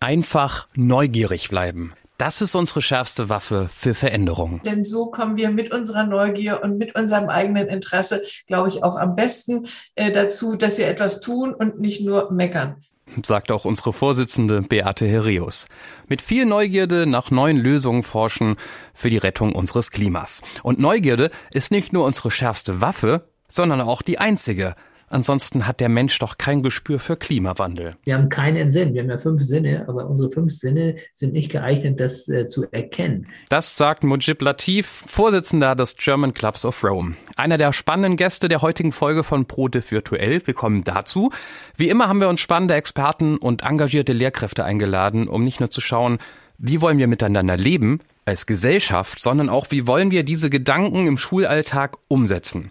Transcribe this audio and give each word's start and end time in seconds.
Einfach 0.00 0.68
neugierig 0.76 1.48
bleiben. 1.48 1.92
Das 2.18 2.40
ist 2.40 2.54
unsere 2.54 2.82
schärfste 2.82 3.28
Waffe 3.28 3.68
für 3.72 3.94
Veränderung. 3.94 4.60
Denn 4.64 4.84
so 4.84 5.06
kommen 5.06 5.36
wir 5.36 5.50
mit 5.50 5.72
unserer 5.72 6.04
Neugier 6.04 6.60
und 6.62 6.78
mit 6.78 6.96
unserem 6.96 7.28
eigenen 7.28 7.68
Interesse, 7.68 8.22
glaube 8.46 8.68
ich, 8.68 8.82
auch 8.82 8.96
am 8.96 9.14
besten 9.14 9.66
äh, 9.94 10.10
dazu, 10.10 10.56
dass 10.56 10.78
wir 10.78 10.88
etwas 10.88 11.20
tun 11.20 11.54
und 11.54 11.80
nicht 11.80 12.04
nur 12.04 12.30
meckern 12.32 12.84
sagt 13.22 13.50
auch 13.50 13.64
unsere 13.64 13.92
Vorsitzende 13.94 14.60
Beate 14.62 15.06
Herreus. 15.06 15.66
Mit 16.08 16.20
viel 16.20 16.44
Neugierde 16.44 17.06
nach 17.06 17.30
neuen 17.30 17.56
Lösungen 17.56 18.02
forschen 18.02 18.56
für 18.92 19.08
die 19.08 19.16
Rettung 19.16 19.54
unseres 19.54 19.90
Klimas. 19.90 20.42
Und 20.62 20.78
Neugierde 20.78 21.30
ist 21.50 21.70
nicht 21.70 21.92
nur 21.92 22.04
unsere 22.04 22.30
schärfste 22.30 22.82
Waffe, 22.82 23.28
sondern 23.48 23.80
auch 23.80 24.02
die 24.02 24.18
einzige. 24.18 24.74
Ansonsten 25.10 25.66
hat 25.66 25.80
der 25.80 25.88
Mensch 25.88 26.18
doch 26.18 26.38
kein 26.38 26.62
Gespür 26.62 26.98
für 26.98 27.16
Klimawandel. 27.16 27.94
Wir 28.04 28.14
haben 28.14 28.28
keinen 28.28 28.70
Sinn. 28.70 28.94
Wir 28.94 29.02
haben 29.02 29.10
ja 29.10 29.18
fünf 29.18 29.42
Sinne, 29.42 29.86
aber 29.88 30.06
unsere 30.08 30.30
fünf 30.30 30.52
Sinne 30.52 30.96
sind 31.14 31.32
nicht 31.32 31.50
geeignet, 31.50 31.98
das 32.00 32.28
äh, 32.28 32.46
zu 32.46 32.66
erkennen. 32.70 33.26
Das 33.48 33.76
sagt 33.76 34.04
Mujib 34.04 34.42
Latif, 34.42 35.04
Vorsitzender 35.06 35.74
des 35.74 35.96
German 35.96 36.32
Clubs 36.32 36.64
of 36.64 36.82
Rome. 36.84 37.14
Einer 37.36 37.58
der 37.58 37.72
spannenden 37.72 38.16
Gäste 38.16 38.48
der 38.48 38.62
heutigen 38.62 38.92
Folge 38.92 39.24
von 39.24 39.46
ProDiv 39.46 39.90
Virtuell. 39.90 40.46
Willkommen 40.46 40.84
dazu. 40.84 41.30
Wie 41.76 41.88
immer 41.88 42.08
haben 42.08 42.20
wir 42.20 42.28
uns 42.28 42.40
spannende 42.40 42.74
Experten 42.74 43.36
und 43.38 43.62
engagierte 43.62 44.12
Lehrkräfte 44.12 44.64
eingeladen, 44.64 45.28
um 45.28 45.42
nicht 45.42 45.60
nur 45.60 45.70
zu 45.70 45.80
schauen, 45.80 46.18
wie 46.58 46.80
wollen 46.80 46.98
wir 46.98 47.06
miteinander 47.06 47.56
leben 47.56 48.00
als 48.28 48.46
Gesellschaft, 48.46 49.18
sondern 49.18 49.48
auch, 49.48 49.66
wie 49.70 49.86
wollen 49.86 50.10
wir 50.10 50.22
diese 50.22 50.50
Gedanken 50.50 51.06
im 51.06 51.18
Schulalltag 51.18 51.96
umsetzen. 52.08 52.68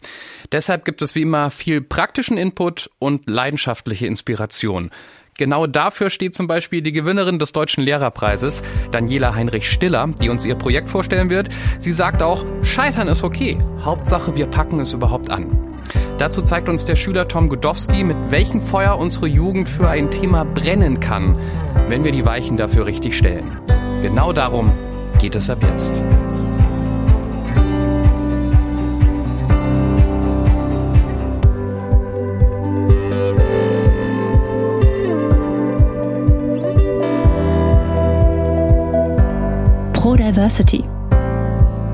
Deshalb 0.51 0.85
gibt 0.85 1.01
es 1.01 1.15
wie 1.15 1.23
immer 1.23 1.49
viel 1.49 1.81
praktischen 1.81 2.37
Input 2.37 2.89
und 2.99 3.27
leidenschaftliche 3.27 4.07
Inspiration. 4.07 4.91
Genau 5.37 5.67
dafür 5.67 6.09
steht 6.09 6.35
zum 6.35 6.47
Beispiel 6.47 6.81
die 6.81 6.93
Gewinnerin 6.93 7.37
des 7.37 7.51
Deutschen 7.51 7.83
Lehrerpreises, 7.83 8.63
Daniela 8.91 9.35
Heinrich 9.35 9.69
Stiller, 9.69 10.07
die 10.21 10.29
uns 10.29 10.45
ihr 10.45 10.55
Projekt 10.55 10.89
vorstellen 10.89 11.29
wird. 11.29 11.49
Sie 11.77 11.93
sagt 11.93 12.23
auch, 12.23 12.45
Scheitern 12.63 13.07
ist 13.07 13.23
okay. 13.23 13.57
Hauptsache, 13.81 14.35
wir 14.35 14.47
packen 14.47 14.79
es 14.79 14.93
überhaupt 14.93 15.29
an. 15.29 15.75
Dazu 16.17 16.41
zeigt 16.41 16.69
uns 16.69 16.85
der 16.85 16.95
Schüler 16.95 17.27
Tom 17.27 17.49
Godowski, 17.49 18.03
mit 18.03 18.17
welchem 18.29 18.61
Feuer 18.61 18.97
unsere 18.97 19.27
Jugend 19.27 19.69
für 19.69 19.87
ein 19.87 20.09
Thema 20.09 20.43
brennen 20.43 20.99
kann, 20.99 21.39
wenn 21.87 22.03
wir 22.03 22.11
die 22.11 22.25
Weichen 22.25 22.57
dafür 22.57 22.87
richtig 22.87 23.15
stellen. 23.15 23.59
Genau 24.01 24.33
darum 24.33 24.73
geht 25.19 25.35
es 25.35 25.49
ab 25.49 25.63
jetzt. 25.63 26.01
Pro-Diversity. 39.93 40.83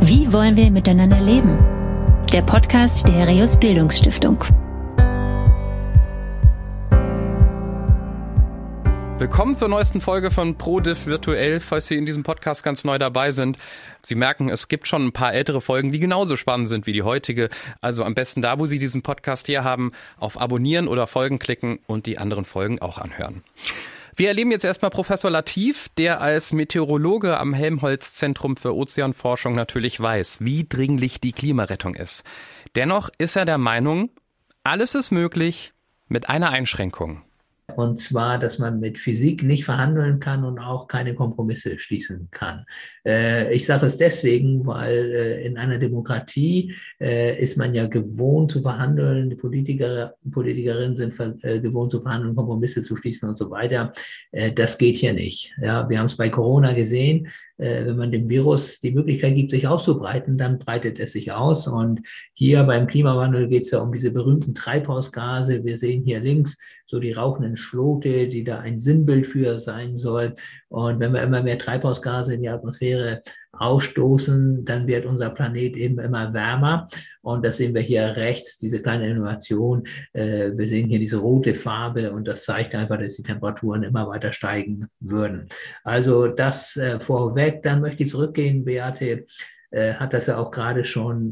Wie 0.02 0.32
wollen 0.32 0.56
wir 0.56 0.70
miteinander 0.70 1.20
leben? 1.20 1.58
Der 2.32 2.42
Podcast 2.42 3.08
der 3.08 3.16
Herius 3.16 3.58
Bildungsstiftung. 3.58 4.38
Willkommen 9.24 9.56
zur 9.56 9.70
neuesten 9.70 10.02
Folge 10.02 10.32
von 10.32 10.58
ProDiv 10.58 11.06
Virtuell, 11.06 11.62
falls 11.62 11.88
Sie 11.88 11.96
in 11.96 12.06
diesem 12.06 12.24
Podcast 12.24 12.62
ganz 12.62 12.84
neu 12.84 12.98
dabei 12.98 13.32
sind. 13.32 13.58
Sie 14.02 14.16
merken, 14.16 14.50
es 14.50 14.68
gibt 14.68 14.86
schon 14.86 15.06
ein 15.06 15.14
paar 15.14 15.34
ältere 15.34 15.62
Folgen, 15.62 15.94
die 15.94 16.02
genauso 16.02 16.36
spannend 16.36 16.68
sind 16.68 16.88
wie 16.88 16.92
die 16.92 17.04
heutige. 17.04 17.48
Also 17.80 18.04
am 18.04 18.16
besten 18.16 18.42
da, 18.42 18.60
wo 18.60 18.66
Sie 18.66 18.80
diesen 18.80 19.02
Podcast 19.02 19.46
hier 19.46 19.64
haben, 19.64 19.94
auf 20.18 20.42
Abonnieren 20.42 20.90
oder 20.90 21.08
Folgen 21.08 21.40
klicken 21.40 21.80
und 21.88 22.06
die 22.06 22.18
anderen 22.18 22.44
Folgen 22.44 22.82
auch 22.82 22.98
anhören. 22.98 23.46
Wir 24.18 24.28
erleben 24.28 24.52
jetzt 24.52 24.66
erstmal 24.66 24.92
Professor 24.92 25.32
Latif, 25.32 25.88
der 25.98 26.20
als 26.20 26.52
Meteorologe 26.52 27.38
am 27.38 27.54
Helmholtz-Zentrum 27.54 28.58
für 28.58 28.76
Ozeanforschung 28.76 29.56
natürlich 29.56 30.02
weiß, 30.02 30.40
wie 30.42 30.66
dringlich 30.68 31.22
die 31.22 31.32
Klimarettung 31.32 31.96
ist. 31.96 32.26
Dennoch 32.76 33.10
ist 33.20 33.38
er 33.38 33.46
der 33.46 33.58
Meinung, 33.58 34.10
alles 34.66 34.96
ist 34.96 35.12
möglich 35.12 35.72
mit 36.10 36.28
einer 36.28 36.50
Einschränkung. 36.50 37.22
Und 37.76 38.00
zwar, 38.00 38.40
dass 38.40 38.60
man 38.60 38.80
mit 38.80 38.98
Physik 38.98 39.42
nicht 39.42 39.64
verhandeln 39.64 40.20
kann 40.20 40.44
und 40.44 40.60
auch 40.60 40.88
keine 40.88 41.16
Kompromisse 41.16 41.80
schließen 41.80 42.28
kann. 42.30 42.66
Äh, 43.06 43.54
ich 43.54 43.66
sage 43.66 43.86
es 43.86 43.98
deswegen, 43.98 44.66
weil 44.66 45.12
äh, 45.14 45.46
in 45.46 45.58
einer 45.58 45.80
Demokratie 45.80 46.76
äh, 47.00 47.40
ist 47.42 47.58
man 47.58 47.74
ja 47.74 47.88
gewohnt 47.88 48.52
zu 48.52 48.62
verhandeln, 48.62 49.30
die 49.30 49.36
Politiker, 49.36 50.16
Politikerinnen 50.30 50.98
sind 50.98 51.14
gewohnt 51.64 51.92
zu 51.92 52.02
verhandeln, 52.02 52.36
Kompromisse 52.36 52.84
zu 52.84 52.96
schließen 52.96 53.30
und 53.30 53.38
so 53.38 53.50
weiter. 53.50 53.94
das 54.56 54.78
geht 54.78 54.98
hier 54.98 55.14
nicht. 55.14 55.52
Ja, 55.62 55.88
wir 55.90 56.00
haben 56.00 56.08
es 56.08 56.18
bei 56.18 56.30
Corona 56.30 56.74
gesehen 56.74 57.30
äh, 57.58 57.86
wenn 57.86 57.98
man 57.98 58.12
dem 58.12 58.30
Virus 58.30 58.80
die 58.80 58.92
Möglichkeit 58.92 59.36
gibt, 59.36 59.52
sich 59.52 59.68
auszubreiten, 59.68 60.38
dann 60.38 60.60
breitet 60.60 61.00
es 61.00 61.12
sich 61.12 61.32
aus. 61.32 61.68
Und 61.68 62.02
hier 62.34 62.64
beim 62.64 62.88
Klimawandel 62.88 63.48
geht 63.48 63.64
es 63.64 63.72
ja 63.72 63.80
um 63.80 63.94
diese 63.94 64.12
berühmten 64.12 64.54
Treibhausgase. 64.56 65.64
Wir 65.64 65.78
sehen 65.78 66.04
hier 66.04 66.20
links 66.20 66.58
so 66.94 67.00
die 67.00 67.12
rauchenden 67.12 67.58
Schlote, 67.58 68.28
die 68.28 68.44
da 68.44 68.60
ein 68.60 68.80
Sinnbild 68.80 69.26
für 69.26 69.60
sein 69.60 69.98
soll. 69.98 70.36
Und 70.70 71.00
wenn 71.00 71.12
wir 71.12 71.24
immer 71.24 71.42
mehr 71.42 71.58
Treibhausgase 71.58 72.36
in 72.36 72.44
die 72.44 72.50
Atmosphäre 72.50 73.24
ausstoßen, 73.52 74.64
dann 74.64 74.88
wird 74.88 75.08
unser 75.08 75.32
Planet 75.32 75.76
eben 75.76 75.98
immer 75.98 76.32
wärmer. 76.36 76.88
Und 77.24 77.44
das 77.44 77.58
sehen 77.58 77.74
wir 77.74 77.82
hier 77.82 78.16
rechts, 78.16 78.60
diese 78.60 78.80
kleine 78.80 79.10
Innovation. 79.10 79.88
Äh, 80.14 80.52
wir 80.56 80.68
sehen 80.68 80.88
hier 80.88 81.00
diese 81.00 81.18
rote 81.18 81.56
Farbe 81.56 82.12
und 82.12 82.28
das 82.28 82.44
zeigt 82.44 82.76
einfach, 82.76 83.00
dass 83.00 83.16
die 83.16 83.24
Temperaturen 83.24 83.82
immer 83.82 84.08
weiter 84.08 84.32
steigen 84.32 84.86
würden. 85.00 85.48
Also 85.84 86.28
das 86.28 86.78
äh, 86.78 87.00
vorweg. 87.00 87.64
Dann 87.64 87.82
möchte 87.82 88.04
ich 88.04 88.10
zurückgehen, 88.10 88.66
Beate 88.66 89.26
äh, 89.72 89.94
hat 89.94 90.14
das 90.14 90.28
ja 90.28 90.38
auch 90.38 90.52
gerade 90.52 90.84
schon 90.84 91.32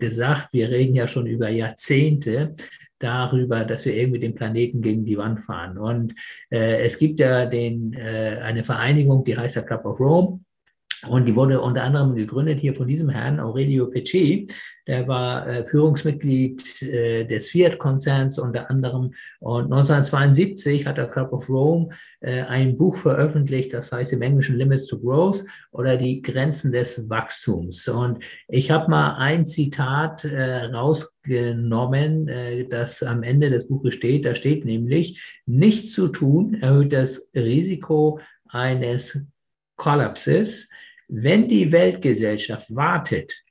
gesagt. 0.00 0.54
Wir 0.54 0.70
reden 0.70 0.94
ja 0.94 1.06
schon 1.06 1.26
über 1.26 1.50
Jahrzehnte 1.50 2.54
darüber, 3.02 3.64
dass 3.64 3.84
wir 3.84 3.96
irgendwie 3.96 4.20
den 4.20 4.34
Planeten 4.34 4.82
gegen 4.82 5.04
die 5.04 5.18
Wand 5.18 5.40
fahren. 5.40 5.78
Und 5.78 6.14
äh, 6.50 6.82
es 6.82 6.98
gibt 6.98 7.20
ja 7.20 7.46
den, 7.46 7.92
äh, 7.92 8.38
eine 8.42 8.64
Vereinigung, 8.64 9.24
die 9.24 9.36
heißt 9.36 9.56
der 9.56 9.64
Club 9.64 9.84
of 9.84 10.00
Rome. 10.00 10.40
Und 11.08 11.26
die 11.26 11.34
wurde 11.34 11.60
unter 11.60 11.82
anderem 11.82 12.14
gegründet 12.14 12.60
hier 12.60 12.74
von 12.74 12.86
diesem 12.86 13.08
Herrn 13.08 13.40
Aurelio 13.40 13.86
Pecci. 13.86 14.46
Der 14.86 15.08
war 15.08 15.46
äh, 15.48 15.64
Führungsmitglied 15.64 16.82
äh, 16.82 17.24
des 17.24 17.48
Fiat-Konzerns 17.48 18.38
unter 18.38 18.70
anderem. 18.70 19.12
Und 19.40 19.64
1972 19.64 20.86
hat 20.86 20.98
der 20.98 21.08
Club 21.08 21.32
of 21.32 21.48
Rome 21.48 21.88
äh, 22.20 22.42
ein 22.42 22.76
Buch 22.76 22.96
veröffentlicht, 22.96 23.72
das 23.72 23.90
heißt 23.90 24.12
im 24.12 24.22
Englischen 24.22 24.56
Limits 24.56 24.86
to 24.86 24.98
Growth 24.98 25.44
oder 25.72 25.96
die 25.96 26.22
Grenzen 26.22 26.70
des 26.70 27.08
Wachstums. 27.08 27.88
Und 27.88 28.22
ich 28.46 28.70
habe 28.70 28.88
mal 28.88 29.14
ein 29.14 29.44
Zitat 29.44 30.24
äh, 30.24 30.66
rausgenommen, 30.66 32.28
äh, 32.28 32.68
das 32.68 33.02
am 33.02 33.24
Ende 33.24 33.50
des 33.50 33.66
Buches 33.66 33.94
steht. 33.94 34.24
Da 34.24 34.36
steht 34.36 34.64
nämlich, 34.64 35.20
nichts 35.46 35.94
zu 35.94 36.08
tun 36.08 36.54
erhöht 36.54 36.92
das 36.92 37.28
Risiko 37.34 38.20
eines 38.48 39.26
Kollapses 39.76 40.68
wenn 41.14 41.46
die 41.46 41.70
Weltgesellschaft 41.70 42.74
wartet, 42.74 43.44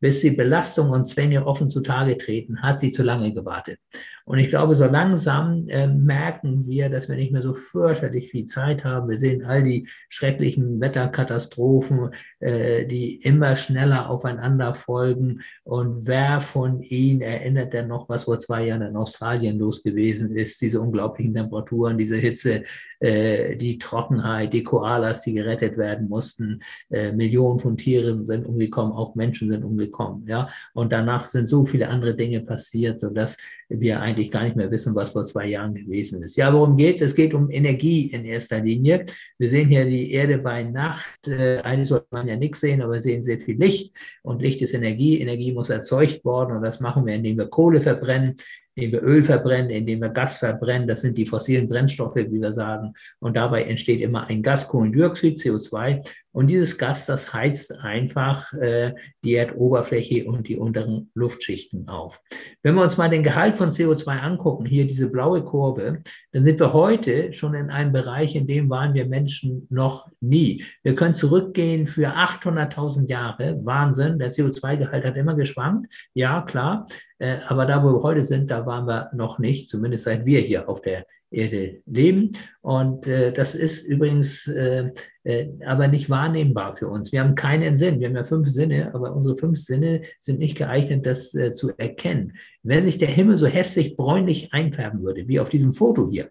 bis 0.00 0.20
die 0.20 0.32
Belastungen 0.32 0.92
und 0.92 1.08
Zwänge 1.08 1.46
offen 1.46 1.70
zutage 1.70 2.18
treten, 2.18 2.60
hat 2.60 2.80
sie 2.80 2.90
zu 2.90 3.04
lange 3.04 3.32
gewartet. 3.32 3.78
Und 4.24 4.38
ich 4.38 4.48
glaube, 4.48 4.74
so 4.74 4.86
langsam 4.86 5.66
äh, 5.68 5.86
merken 5.86 6.66
wir, 6.66 6.88
dass 6.88 7.08
wir 7.08 7.16
nicht 7.16 7.32
mehr 7.32 7.42
so 7.42 7.54
fürchterlich 7.54 8.30
viel 8.30 8.46
Zeit 8.46 8.84
haben. 8.84 9.08
Wir 9.08 9.18
sehen 9.18 9.44
all 9.44 9.62
die 9.62 9.88
schrecklichen 10.08 10.80
Wetterkatastrophen, 10.80 12.10
äh, 12.40 12.86
die 12.86 13.16
immer 13.16 13.56
schneller 13.56 14.08
aufeinander 14.10 14.74
folgen. 14.74 15.40
Und 15.64 16.06
wer 16.06 16.40
von 16.40 16.82
Ihnen 16.82 17.20
erinnert 17.20 17.72
denn 17.72 17.88
noch, 17.88 18.08
was 18.08 18.24
vor 18.24 18.38
zwei 18.38 18.66
Jahren 18.66 18.82
in 18.82 18.96
Australien 18.96 19.58
los 19.58 19.82
gewesen 19.82 20.36
ist? 20.36 20.60
Diese 20.60 20.80
unglaublichen 20.80 21.34
Temperaturen, 21.34 21.98
diese 21.98 22.16
Hitze, 22.16 22.64
äh, 23.00 23.56
die 23.56 23.78
Trockenheit, 23.78 24.52
die 24.52 24.62
Koalas, 24.62 25.22
die 25.22 25.34
gerettet 25.34 25.76
werden 25.76 26.08
mussten. 26.08 26.62
Äh, 26.88 27.12
Millionen 27.12 27.58
von 27.58 27.76
Tieren 27.76 28.26
sind 28.26 28.46
umgekommen, 28.46 28.92
auch 28.92 29.16
Menschen 29.16 29.50
sind 29.50 29.64
umgekommen. 29.64 30.24
Ja? 30.28 30.48
Und 30.72 30.92
danach 30.92 31.28
sind 31.28 31.48
so 31.48 31.64
viele 31.64 31.88
andere 31.88 32.14
Dinge 32.14 32.40
passiert, 32.42 33.00
sodass 33.00 33.36
wir 33.68 34.00
eigentlich 34.12 34.30
gar 34.30 34.44
nicht 34.44 34.56
mehr 34.56 34.70
wissen, 34.70 34.94
was 34.94 35.10
vor 35.10 35.24
zwei 35.24 35.46
Jahren 35.46 35.74
gewesen 35.74 36.22
ist. 36.22 36.36
Ja, 36.36 36.52
worum 36.52 36.76
geht 36.76 36.96
es? 36.96 37.08
Es 37.08 37.14
geht 37.14 37.34
um 37.34 37.50
Energie 37.50 38.06
in 38.06 38.24
erster 38.24 38.60
Linie. 38.60 39.06
Wir 39.38 39.48
sehen 39.48 39.68
hier 39.68 39.84
die 39.84 40.12
Erde 40.12 40.38
bei 40.38 40.62
Nacht. 40.62 41.26
Äh, 41.26 41.58
eigentlich 41.58 41.88
sollte 41.88 42.06
man 42.10 42.28
ja 42.28 42.36
nichts 42.36 42.60
sehen, 42.60 42.82
aber 42.82 42.94
wir 42.94 43.02
sehen 43.02 43.22
sehr 43.22 43.38
viel 43.38 43.56
Licht. 43.56 43.94
Und 44.22 44.42
Licht 44.42 44.62
ist 44.62 44.74
Energie. 44.74 45.20
Energie 45.20 45.52
muss 45.52 45.70
erzeugt 45.70 46.24
worden. 46.24 46.56
Und 46.56 46.62
das 46.62 46.80
machen 46.80 47.06
wir, 47.06 47.14
indem 47.14 47.38
wir 47.38 47.46
Kohle 47.46 47.80
verbrennen, 47.80 48.36
indem 48.74 48.92
wir 48.92 49.02
Öl 49.02 49.22
verbrennen, 49.22 49.70
indem 49.70 50.00
wir 50.00 50.08
Gas 50.08 50.36
verbrennen. 50.36 50.88
Das 50.88 51.02
sind 51.02 51.16
die 51.18 51.26
fossilen 51.26 51.68
Brennstoffe, 51.68 52.16
wie 52.16 52.40
wir 52.40 52.52
sagen. 52.52 52.92
Und 53.18 53.36
dabei 53.36 53.64
entsteht 53.64 54.00
immer 54.00 54.26
ein 54.28 54.42
Gas, 54.42 54.68
Kohlendioxid, 54.68 55.38
CO2. 55.38 56.06
Und 56.32 56.48
dieses 56.48 56.78
Gas, 56.78 57.04
das 57.06 57.32
heizt 57.32 57.78
einfach 57.80 58.52
äh, 58.54 58.94
die 59.22 59.34
Erdoberfläche 59.34 60.24
und 60.26 60.48
die 60.48 60.56
unteren 60.56 61.10
Luftschichten 61.14 61.88
auf. 61.88 62.22
Wenn 62.62 62.74
wir 62.74 62.82
uns 62.82 62.96
mal 62.96 63.10
den 63.10 63.22
Gehalt 63.22 63.56
von 63.56 63.70
CO2 63.70 64.18
angucken, 64.18 64.64
hier 64.64 64.86
diese 64.86 65.10
blaue 65.10 65.44
Kurve, 65.44 66.02
dann 66.32 66.44
sind 66.44 66.58
wir 66.58 66.72
heute 66.72 67.32
schon 67.34 67.54
in 67.54 67.70
einem 67.70 67.92
Bereich, 67.92 68.34
in 68.34 68.46
dem 68.46 68.70
waren 68.70 68.94
wir 68.94 69.06
Menschen 69.06 69.66
noch 69.68 70.08
nie. 70.20 70.64
Wir 70.82 70.94
können 70.94 71.14
zurückgehen 71.14 71.86
für 71.86 72.08
800.000 72.16 73.08
Jahre. 73.10 73.60
Wahnsinn. 73.62 74.18
Der 74.18 74.32
CO2-Gehalt 74.32 75.04
hat 75.04 75.16
immer 75.16 75.34
geschwankt. 75.34 75.92
Ja, 76.14 76.42
klar. 76.42 76.86
Äh, 77.18 77.38
aber 77.46 77.66
da, 77.66 77.84
wo 77.84 77.92
wir 77.92 78.02
heute 78.02 78.24
sind, 78.24 78.50
da 78.50 78.64
waren 78.64 78.86
wir 78.86 79.10
noch 79.12 79.38
nicht, 79.38 79.68
zumindest 79.68 80.04
seit 80.04 80.24
wir 80.24 80.40
hier 80.40 80.68
auf 80.68 80.80
der 80.80 81.06
Erde 81.32 81.82
leben. 81.86 82.30
Und 82.60 83.06
äh, 83.06 83.32
das 83.32 83.54
ist 83.54 83.86
übrigens 83.86 84.46
äh, 84.46 84.90
äh, 85.24 85.50
aber 85.64 85.88
nicht 85.88 86.10
wahrnehmbar 86.10 86.74
für 86.74 86.88
uns. 86.88 87.12
Wir 87.12 87.20
haben 87.20 87.34
keinen 87.34 87.76
Sinn. 87.76 88.00
Wir 88.00 88.08
haben 88.08 88.16
ja 88.16 88.24
fünf 88.24 88.48
Sinne, 88.48 88.92
aber 88.94 89.14
unsere 89.14 89.36
fünf 89.36 89.58
Sinne 89.58 90.02
sind 90.18 90.40
nicht 90.40 90.56
geeignet, 90.56 91.06
das 91.06 91.34
äh, 91.34 91.52
zu 91.52 91.70
erkennen. 91.76 92.34
Wenn 92.62 92.84
sich 92.84 92.98
der 92.98 93.08
Himmel 93.08 93.38
so 93.38 93.46
hässlich 93.46 93.96
bräunlich 93.96 94.52
einfärben 94.52 95.02
würde, 95.02 95.28
wie 95.28 95.38
auf 95.38 95.48
diesem 95.48 95.72
Foto 95.72 96.08
hier, 96.08 96.28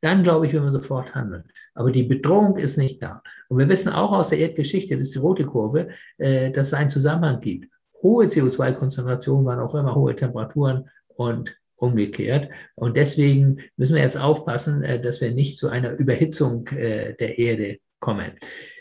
dann 0.00 0.22
glaube 0.22 0.46
ich, 0.46 0.52
würden 0.52 0.66
wir 0.66 0.72
sofort 0.72 1.14
handeln. 1.14 1.44
Aber 1.74 1.90
die 1.90 2.02
Bedrohung 2.02 2.56
ist 2.58 2.76
nicht 2.76 3.02
da. 3.02 3.22
Und 3.48 3.58
wir 3.58 3.68
wissen 3.68 3.88
auch 3.88 4.12
aus 4.12 4.30
der 4.30 4.38
Erdgeschichte, 4.38 4.96
das 4.96 5.08
ist 5.08 5.14
die 5.14 5.20
rote 5.20 5.44
Kurve, 5.44 5.88
äh, 6.18 6.50
dass 6.50 6.68
es 6.68 6.74
einen 6.74 6.90
Zusammenhang 6.90 7.40
gibt. 7.40 7.72
Hohe 8.02 8.26
CO2-Konzentrationen 8.26 9.44
waren 9.44 9.60
auch 9.60 9.74
immer 9.74 9.94
hohe 9.94 10.14
Temperaturen 10.14 10.88
und 11.08 11.56
umgekehrt. 11.82 12.48
Und 12.74 12.96
deswegen 12.96 13.58
müssen 13.76 13.96
wir 13.96 14.02
jetzt 14.02 14.16
aufpassen, 14.16 14.82
äh, 14.82 15.00
dass 15.00 15.20
wir 15.20 15.32
nicht 15.32 15.58
zu 15.58 15.68
einer 15.68 15.92
Überhitzung 15.98 16.66
äh, 16.68 17.14
der 17.14 17.38
Erde 17.38 17.78
kommen. 17.98 18.32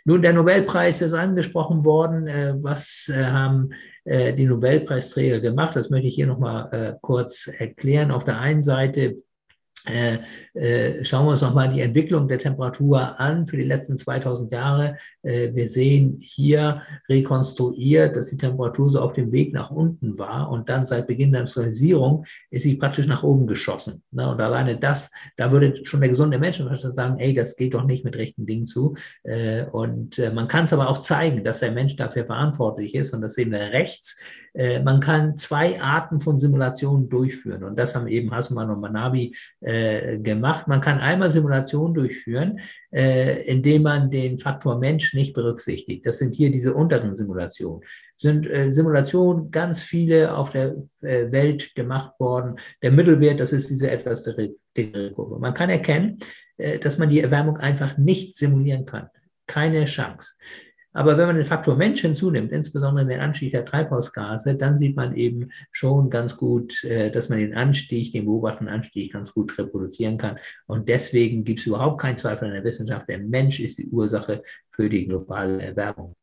Nun, 0.06 0.22
der 0.22 0.34
Nobelpreis 0.34 1.02
ist 1.02 1.14
angesprochen 1.14 1.84
worden. 1.84 2.28
Äh, 2.28 2.54
was 2.58 3.12
haben 3.14 3.72
die 4.04 4.46
Nobelpreisträger 4.46 5.42
gemacht? 5.42 5.76
Das 5.76 5.92
möchte 5.92 6.08
ich 6.08 6.16
hier 6.16 6.26
nochmal 6.26 6.98
kurz 7.04 7.46
erklären. 7.46 8.10
Auf 8.10 8.24
der 8.24 8.40
einen 8.40 8.64
Seite 8.64 9.18
äh, 9.86 10.20
äh, 10.54 11.04
schauen 11.04 11.26
wir 11.26 11.32
uns 11.32 11.42
nochmal 11.42 11.70
die 11.74 11.82
Entwicklung 11.82 12.28
der 12.28 12.38
Temperatur 12.38 13.20
an 13.20 13.48
für 13.48 13.58
die 13.58 13.64
letzten 13.64 13.98
2000 13.98 14.52
Jahre. 14.52 14.98
Äh, 15.24 15.54
wir 15.54 15.68
sehen 15.68 16.18
hier 16.22 16.84
rekonstruiert, 17.10 18.16
dass 18.16 18.30
die 18.30 18.38
Temperatur 18.38 18.92
so 18.92 19.02
auf 19.02 19.14
dem 19.14 19.32
Weg 19.32 19.54
nach 19.54 19.72
unten 19.72 20.20
war 20.20 20.52
und 20.52 20.70
dann 20.70 20.86
seit 20.86 21.08
Beginn 21.08 21.32
der 21.32 21.42
Industrialisierung 21.42 22.26
ist 22.52 22.64
sie 22.64 22.76
praktisch 22.76 23.08
nach 23.08 23.24
oben 23.24 23.48
geschossen. 23.48 24.04
Ne? 24.12 24.30
Und 24.30 24.40
alleine 24.40 24.78
das, 24.78 25.10
da 25.38 25.52
würde 25.52 25.84
schon 25.86 26.02
der 26.02 26.10
gesunde 26.10 26.38
Menschenverstand 26.38 26.96
sagen, 26.96 27.20
ey, 27.20 27.34
das 27.34 27.56
geht 27.56 27.74
doch 27.74 27.86
nicht 27.86 28.06
mit 28.06 28.16
rechten 28.18 28.46
Dingen 28.46 28.68
zu. 28.68 28.96
Äh, 29.24 29.64
und 29.66 30.20
äh, 30.20 30.32
man 30.32 30.48
kann 30.48 30.66
es 30.66 30.74
aber 30.74 30.90
auch 30.90 31.00
zeigen, 31.00 31.44
dass 31.44 31.62
der 31.62 31.72
Mensch 31.72 31.96
dafür 31.96 32.26
verantwortlich 32.26 32.94
ist 32.94 33.14
und 33.14 33.22
das 33.22 33.34
sehen 33.34 33.52
wir 33.52 33.60
rechts. 33.60 34.20
Äh, 34.54 34.82
man 34.82 35.00
kann 35.00 35.38
zwei 35.38 35.82
Arten 35.82 36.20
von 36.22 36.38
Simulationen 36.38 37.10
durchführen 37.10 37.64
und 37.64 37.80
das 37.80 37.96
haben 37.96 38.08
eben 38.08 38.32
Hasselmann 38.32 38.70
und 38.70 38.82
Manabi 38.82 39.36
äh, 39.62 39.71
gemacht. 40.18 40.68
Man 40.68 40.82
kann 40.82 41.00
einmal 41.00 41.30
Simulationen 41.30 41.94
durchführen, 41.94 42.60
äh, 42.92 43.44
indem 43.46 43.84
man 43.84 44.12
den 44.12 44.38
Faktor 44.38 44.80
Mensch 44.80 45.14
nicht 45.14 45.34
berücksichtigt. 45.34 46.06
Das 46.06 46.18
sind 46.18 46.36
hier 46.36 46.52
diese 46.52 46.74
unteren 46.74 47.16
Simulationen. 47.16 47.82
Sind 48.18 48.50
äh, 48.50 48.72
Simulationen 48.72 49.52
ganz 49.52 49.82
viele 49.82 50.36
auf 50.36 50.52
der 50.52 50.76
äh, 51.02 51.32
Welt 51.32 51.74
gemacht 51.76 52.20
worden. 52.20 52.60
Der 52.82 52.92
Mittelwert, 52.92 53.40
das 53.40 53.52
ist 53.52 53.70
diese 53.70 53.90
etwas 53.90 54.24
dickere 54.78 55.12
Kurve. 55.12 55.40
Man 55.40 55.54
kann 55.54 55.70
erkennen, 55.70 56.20
äh, 56.58 56.80
dass 56.80 56.98
man 56.98 57.10
die 57.10 57.22
Erwärmung 57.22 57.58
einfach 57.58 57.98
nicht 57.98 58.36
simulieren 58.36 58.86
kann. 58.86 59.10
Keine 59.48 59.86
Chance. 59.86 60.34
Aber 60.94 61.18
wenn 61.18 61.28
man 61.28 61.38
den 61.38 61.46
Faktor 61.46 61.76
Mensch 61.76 62.02
hinzunimmt, 62.02 62.52
insbesondere 62.52 63.06
den 63.06 63.20
Anstieg 63.20 63.52
der 63.52 63.66
Treibhausgase, 63.66 64.56
dann 64.56 64.78
sieht 64.78 64.96
man 64.96 65.16
eben 65.16 65.50
schon 65.72 66.10
ganz 66.10 66.36
gut, 66.36 66.84
äh, 66.84 67.10
dass 67.10 67.30
man 67.30 67.40
den 67.40 67.54
Anstieg, 67.54 68.12
den 68.12 68.26
beobachteten 68.26 68.68
Anstieg 68.68 69.14
ganz 69.14 69.34
gut 69.34 69.58
reproduzieren 69.58 70.18
kann. 70.18 70.38
Und 70.68 70.90
deswegen 70.90 71.44
gibt 71.44 71.62
es 71.62 71.66
überhaupt 71.66 72.02
keinen 72.02 72.18
Zweifel 72.18 72.48
in 72.50 72.54
der 72.56 72.64
Wissenschaft. 72.64 73.08
Der 73.08 73.20
Mensch 73.20 73.60
ist 73.60 73.78
die 73.78 73.88
Ursache 73.88 74.44
für 74.70 74.90
die 74.90 75.08
globale 75.08 75.62
Erwärmung. 75.62 76.16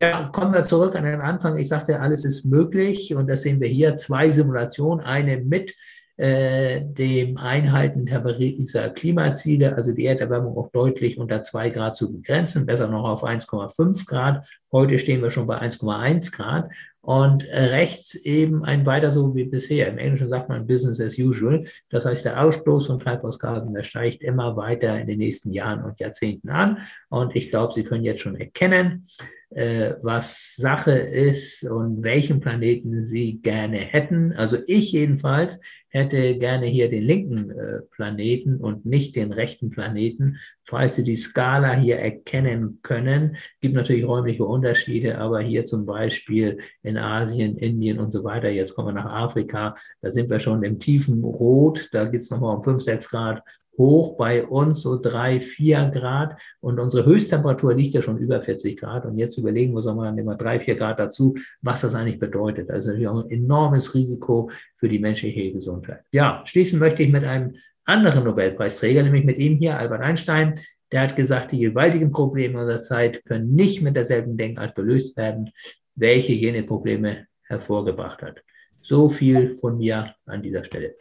Ja, 0.00 0.28
kommen 0.28 0.52
wir 0.52 0.64
zurück 0.64 0.94
an 0.94 1.04
den 1.04 1.20
Anfang. 1.20 1.58
Ich 1.58 1.68
sagte, 1.68 1.98
alles 1.98 2.24
ist 2.24 2.44
möglich 2.44 3.14
und 3.14 3.28
das 3.28 3.42
sehen 3.42 3.60
wir 3.60 3.68
hier. 3.68 3.96
Zwei 3.96 4.30
Simulationen, 4.30 5.04
eine 5.04 5.38
mit 5.38 5.74
äh, 6.18 6.80
dem 6.84 7.36
Einhalten 7.36 8.04
der 8.04 8.18
Pariser 8.18 8.90
Klimaziele, 8.90 9.76
also 9.76 9.92
die 9.92 10.06
Erderwärmung 10.06 10.56
auch 10.58 10.70
deutlich 10.72 11.16
unter 11.16 11.44
zwei 11.44 11.70
Grad 11.70 11.96
zu 11.96 12.12
begrenzen, 12.12 12.66
besser 12.66 12.88
noch 12.88 13.04
auf 13.04 13.22
1,5 13.22 14.04
Grad. 14.04 14.46
Heute 14.72 14.98
stehen 14.98 15.22
wir 15.22 15.30
schon 15.30 15.46
bei 15.46 15.60
1,1 15.60 16.32
Grad. 16.32 16.70
Und 17.00 17.44
rechts 17.44 18.16
eben 18.16 18.64
ein 18.64 18.84
weiter 18.84 19.12
so 19.12 19.34
wie 19.34 19.44
bisher. 19.44 19.88
Im 19.88 19.96
Englischen 19.96 20.28
sagt 20.28 20.50
man 20.50 20.66
Business 20.66 21.00
as 21.00 21.16
usual. 21.16 21.64
Das 21.88 22.04
heißt, 22.04 22.26
der 22.26 22.44
Ausstoß 22.44 22.88
von 22.88 22.98
Treibhausgasen, 22.98 23.72
der 23.72 23.84
steigt 23.84 24.22
immer 24.22 24.56
weiter 24.56 25.00
in 25.00 25.06
den 25.06 25.18
nächsten 25.18 25.52
Jahren 25.52 25.84
und 25.84 26.00
Jahrzehnten 26.00 26.50
an. 26.50 26.78
Und 27.08 27.34
ich 27.34 27.48
glaube, 27.48 27.72
Sie 27.72 27.84
können 27.84 28.04
jetzt 28.04 28.20
schon 28.20 28.36
erkennen, 28.36 29.06
äh, 29.50 29.94
was 30.02 30.56
Sache 30.56 30.92
ist 30.92 31.64
und 31.64 32.02
welchen 32.02 32.40
Planeten 32.40 33.04
Sie 33.04 33.40
gerne 33.40 33.78
hätten. 33.78 34.32
Also 34.32 34.58
ich 34.66 34.92
jedenfalls 34.92 35.58
hätte 35.88 36.36
gerne 36.36 36.66
hier 36.66 36.90
den 36.90 37.02
linken 37.02 37.50
äh, 37.50 37.80
Planeten 37.90 38.58
und 38.58 38.84
nicht 38.84 39.16
den 39.16 39.32
rechten 39.32 39.70
Planeten. 39.70 40.36
Falls 40.64 40.96
Sie 40.96 41.04
die 41.04 41.16
Skala 41.16 41.74
hier 41.74 41.98
erkennen 41.98 42.80
können, 42.82 43.36
gibt 43.60 43.74
natürlich 43.74 44.06
räumliche 44.06 44.44
Unterschiede, 44.44 45.16
aber 45.16 45.40
hier 45.40 45.64
zum 45.64 45.86
Beispiel 45.86 46.58
in 46.82 46.98
Asien, 46.98 47.56
Indien 47.56 47.98
und 48.00 48.12
so 48.12 48.24
weiter, 48.24 48.50
jetzt 48.50 48.74
kommen 48.74 48.88
wir 48.88 49.02
nach 49.02 49.10
Afrika, 49.10 49.76
da 50.02 50.10
sind 50.10 50.28
wir 50.28 50.40
schon 50.40 50.62
im 50.62 50.78
tiefen 50.78 51.24
Rot, 51.24 51.88
da 51.92 52.04
geht 52.04 52.20
es 52.20 52.30
nochmal 52.30 52.56
um 52.56 52.62
5, 52.62 52.82
6 52.82 53.08
Grad 53.08 53.42
hoch 53.78 54.16
bei 54.16 54.44
uns 54.44 54.82
so 54.82 55.00
drei, 55.00 55.40
vier 55.40 55.90
Grad 55.94 56.38
und 56.60 56.78
unsere 56.78 57.06
Höchsttemperatur 57.06 57.74
liegt 57.74 57.94
ja 57.94 58.02
schon 58.02 58.18
über 58.18 58.42
40 58.42 58.78
Grad 58.78 59.06
und 59.06 59.16
jetzt 59.16 59.38
überlegen 59.38 59.72
wir, 59.72 59.82
sagen 59.82 59.98
wir 59.98 60.04
dann 60.04 60.18
immer 60.18 60.36
drei, 60.36 60.60
vier 60.60 60.74
Grad 60.74 60.98
dazu, 60.98 61.34
was 61.62 61.80
das 61.80 61.94
eigentlich 61.94 62.18
bedeutet. 62.18 62.70
Also 62.70 62.88
natürlich 62.88 63.08
auch 63.08 63.24
ein 63.24 63.30
enormes 63.30 63.94
Risiko 63.94 64.50
für 64.74 64.88
die 64.88 64.98
menschliche 64.98 65.52
Gesundheit. 65.52 66.02
Ja, 66.12 66.42
schließen 66.44 66.78
möchte 66.78 67.02
ich 67.02 67.10
mit 67.10 67.24
einem 67.24 67.54
anderen 67.84 68.24
Nobelpreisträger, 68.24 69.02
nämlich 69.02 69.24
mit 69.24 69.38
ihm 69.38 69.56
hier, 69.56 69.78
Albert 69.78 70.02
Einstein. 70.02 70.54
Der 70.92 71.02
hat 71.02 71.16
gesagt, 71.16 71.52
die 71.52 71.60
gewaltigen 71.60 72.10
Probleme 72.10 72.60
unserer 72.60 72.80
Zeit 72.80 73.24
können 73.24 73.54
nicht 73.54 73.82
mit 73.82 73.96
derselben 73.96 74.36
Denkart 74.36 74.74
gelöst 74.74 75.16
werden, 75.16 75.50
welche 75.94 76.32
jene 76.32 76.62
Probleme 76.62 77.26
hervorgebracht 77.42 78.22
hat. 78.22 78.42
So 78.80 79.08
viel 79.08 79.58
von 79.58 79.78
mir 79.78 80.14
an 80.26 80.42
dieser 80.42 80.64
Stelle. 80.64 80.94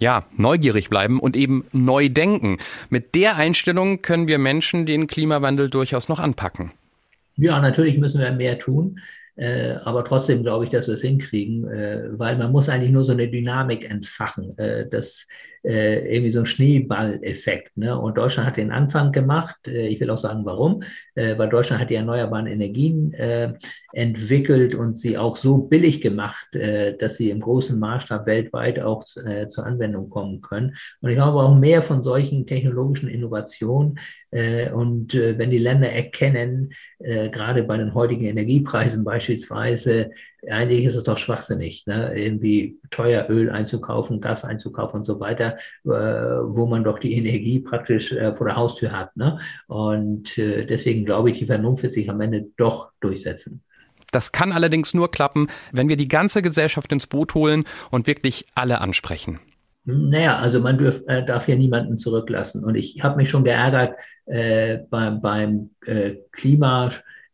Ja, 0.00 0.24
neugierig 0.36 0.90
bleiben 0.90 1.18
und 1.18 1.36
eben 1.36 1.64
neu 1.72 2.08
denken. 2.08 2.58
Mit 2.88 3.14
der 3.14 3.36
Einstellung 3.36 4.00
können 4.00 4.28
wir 4.28 4.38
Menschen 4.38 4.86
den 4.86 5.06
Klimawandel 5.06 5.70
durchaus 5.70 6.08
noch 6.08 6.20
anpacken. 6.20 6.72
Ja, 7.36 7.60
natürlich 7.60 7.98
müssen 7.98 8.20
wir 8.20 8.32
mehr 8.32 8.58
tun. 8.58 9.00
Äh, 9.38 9.76
aber 9.84 10.04
trotzdem 10.04 10.42
glaube 10.42 10.64
ich, 10.64 10.70
dass 10.70 10.88
wir 10.88 10.94
es 10.94 11.00
hinkriegen, 11.02 11.64
äh, 11.68 12.08
weil 12.10 12.36
man 12.36 12.50
muss 12.50 12.68
eigentlich 12.68 12.90
nur 12.90 13.04
so 13.04 13.12
eine 13.12 13.28
Dynamik 13.28 13.88
entfachen. 13.88 14.58
Äh, 14.58 14.88
das 14.88 15.28
äh, 15.62 16.14
irgendwie 16.14 16.32
so 16.32 16.40
ein 16.40 16.46
Schneeballeffekt. 16.46 17.76
Ne? 17.76 17.98
Und 17.98 18.16
Deutschland 18.16 18.48
hat 18.48 18.56
den 18.56 18.70
Anfang 18.70 19.12
gemacht. 19.12 19.56
Äh, 19.66 19.88
ich 19.88 20.00
will 20.00 20.10
auch 20.10 20.18
sagen, 20.18 20.44
warum. 20.44 20.82
Äh, 21.14 21.36
weil 21.38 21.48
Deutschland 21.48 21.80
hat 21.80 21.90
die 21.90 21.96
erneuerbaren 21.96 22.46
Energien 22.46 23.12
äh, 23.12 23.54
entwickelt 23.92 24.74
und 24.74 24.98
sie 24.98 25.16
auch 25.18 25.36
so 25.36 25.58
billig 25.58 26.00
gemacht, 26.00 26.54
äh, 26.54 26.96
dass 26.96 27.16
sie 27.16 27.30
im 27.30 27.40
großen 27.40 27.78
Maßstab 27.78 28.26
weltweit 28.26 28.80
auch 28.80 29.04
äh, 29.24 29.48
zur 29.48 29.66
Anwendung 29.66 30.10
kommen 30.10 30.40
können. 30.40 30.76
Und 31.00 31.10
ich 31.10 31.16
glaube 31.16 31.38
auch 31.38 31.54
mehr 31.54 31.82
von 31.82 32.02
solchen 32.02 32.46
technologischen 32.46 33.08
Innovationen. 33.08 33.98
Äh, 34.30 34.70
und 34.70 35.14
äh, 35.14 35.38
wenn 35.38 35.50
die 35.50 35.58
Länder 35.58 35.90
erkennen, 35.90 36.72
äh, 36.98 37.30
gerade 37.30 37.64
bei 37.64 37.78
den 37.78 37.94
heutigen 37.94 38.24
Energiepreisen 38.26 39.04
beispielsweise, 39.04 40.10
eigentlich 40.48 40.84
ist 40.84 40.94
es 40.94 41.02
doch 41.02 41.18
schwachsinnig, 41.18 41.84
ne? 41.86 42.12
irgendwie 42.16 42.78
teuer 42.90 43.26
Öl 43.28 43.50
einzukaufen, 43.50 44.20
Gas 44.20 44.44
einzukaufen 44.44 44.98
und 44.98 45.04
so 45.04 45.18
weiter, 45.20 45.58
äh, 45.84 45.88
wo 45.88 46.66
man 46.66 46.84
doch 46.84 46.98
die 46.98 47.14
Energie 47.14 47.60
praktisch 47.60 48.12
äh, 48.12 48.32
vor 48.32 48.46
der 48.46 48.56
Haustür 48.56 48.92
hat. 48.92 49.16
Ne? 49.16 49.38
Und 49.66 50.38
äh, 50.38 50.64
deswegen 50.64 51.04
glaube 51.04 51.30
ich, 51.30 51.38
die 51.38 51.46
Vernunft 51.46 51.82
wird 51.82 51.92
sich 51.92 52.08
am 52.08 52.20
Ende 52.20 52.46
doch 52.56 52.90
durchsetzen. 53.00 53.62
Das 54.12 54.32
kann 54.32 54.52
allerdings 54.52 54.94
nur 54.94 55.10
klappen, 55.10 55.48
wenn 55.72 55.88
wir 55.88 55.96
die 55.96 56.08
ganze 56.08 56.40
Gesellschaft 56.40 56.90
ins 56.92 57.06
Boot 57.06 57.34
holen 57.34 57.64
und 57.90 58.06
wirklich 58.06 58.46
alle 58.54 58.80
ansprechen. 58.80 59.40
Naja, 59.84 60.36
also 60.36 60.60
man 60.60 60.76
dürf, 60.76 61.02
äh, 61.06 61.24
darf 61.24 61.46
hier 61.46 61.56
niemanden 61.56 61.98
zurücklassen. 61.98 62.62
Und 62.62 62.74
ich 62.74 63.02
habe 63.02 63.16
mich 63.16 63.30
schon 63.30 63.44
geärgert 63.44 63.96
äh, 64.26 64.78
beim, 64.90 65.20
beim 65.20 65.70
äh, 65.86 66.16
Klima. 66.30 66.90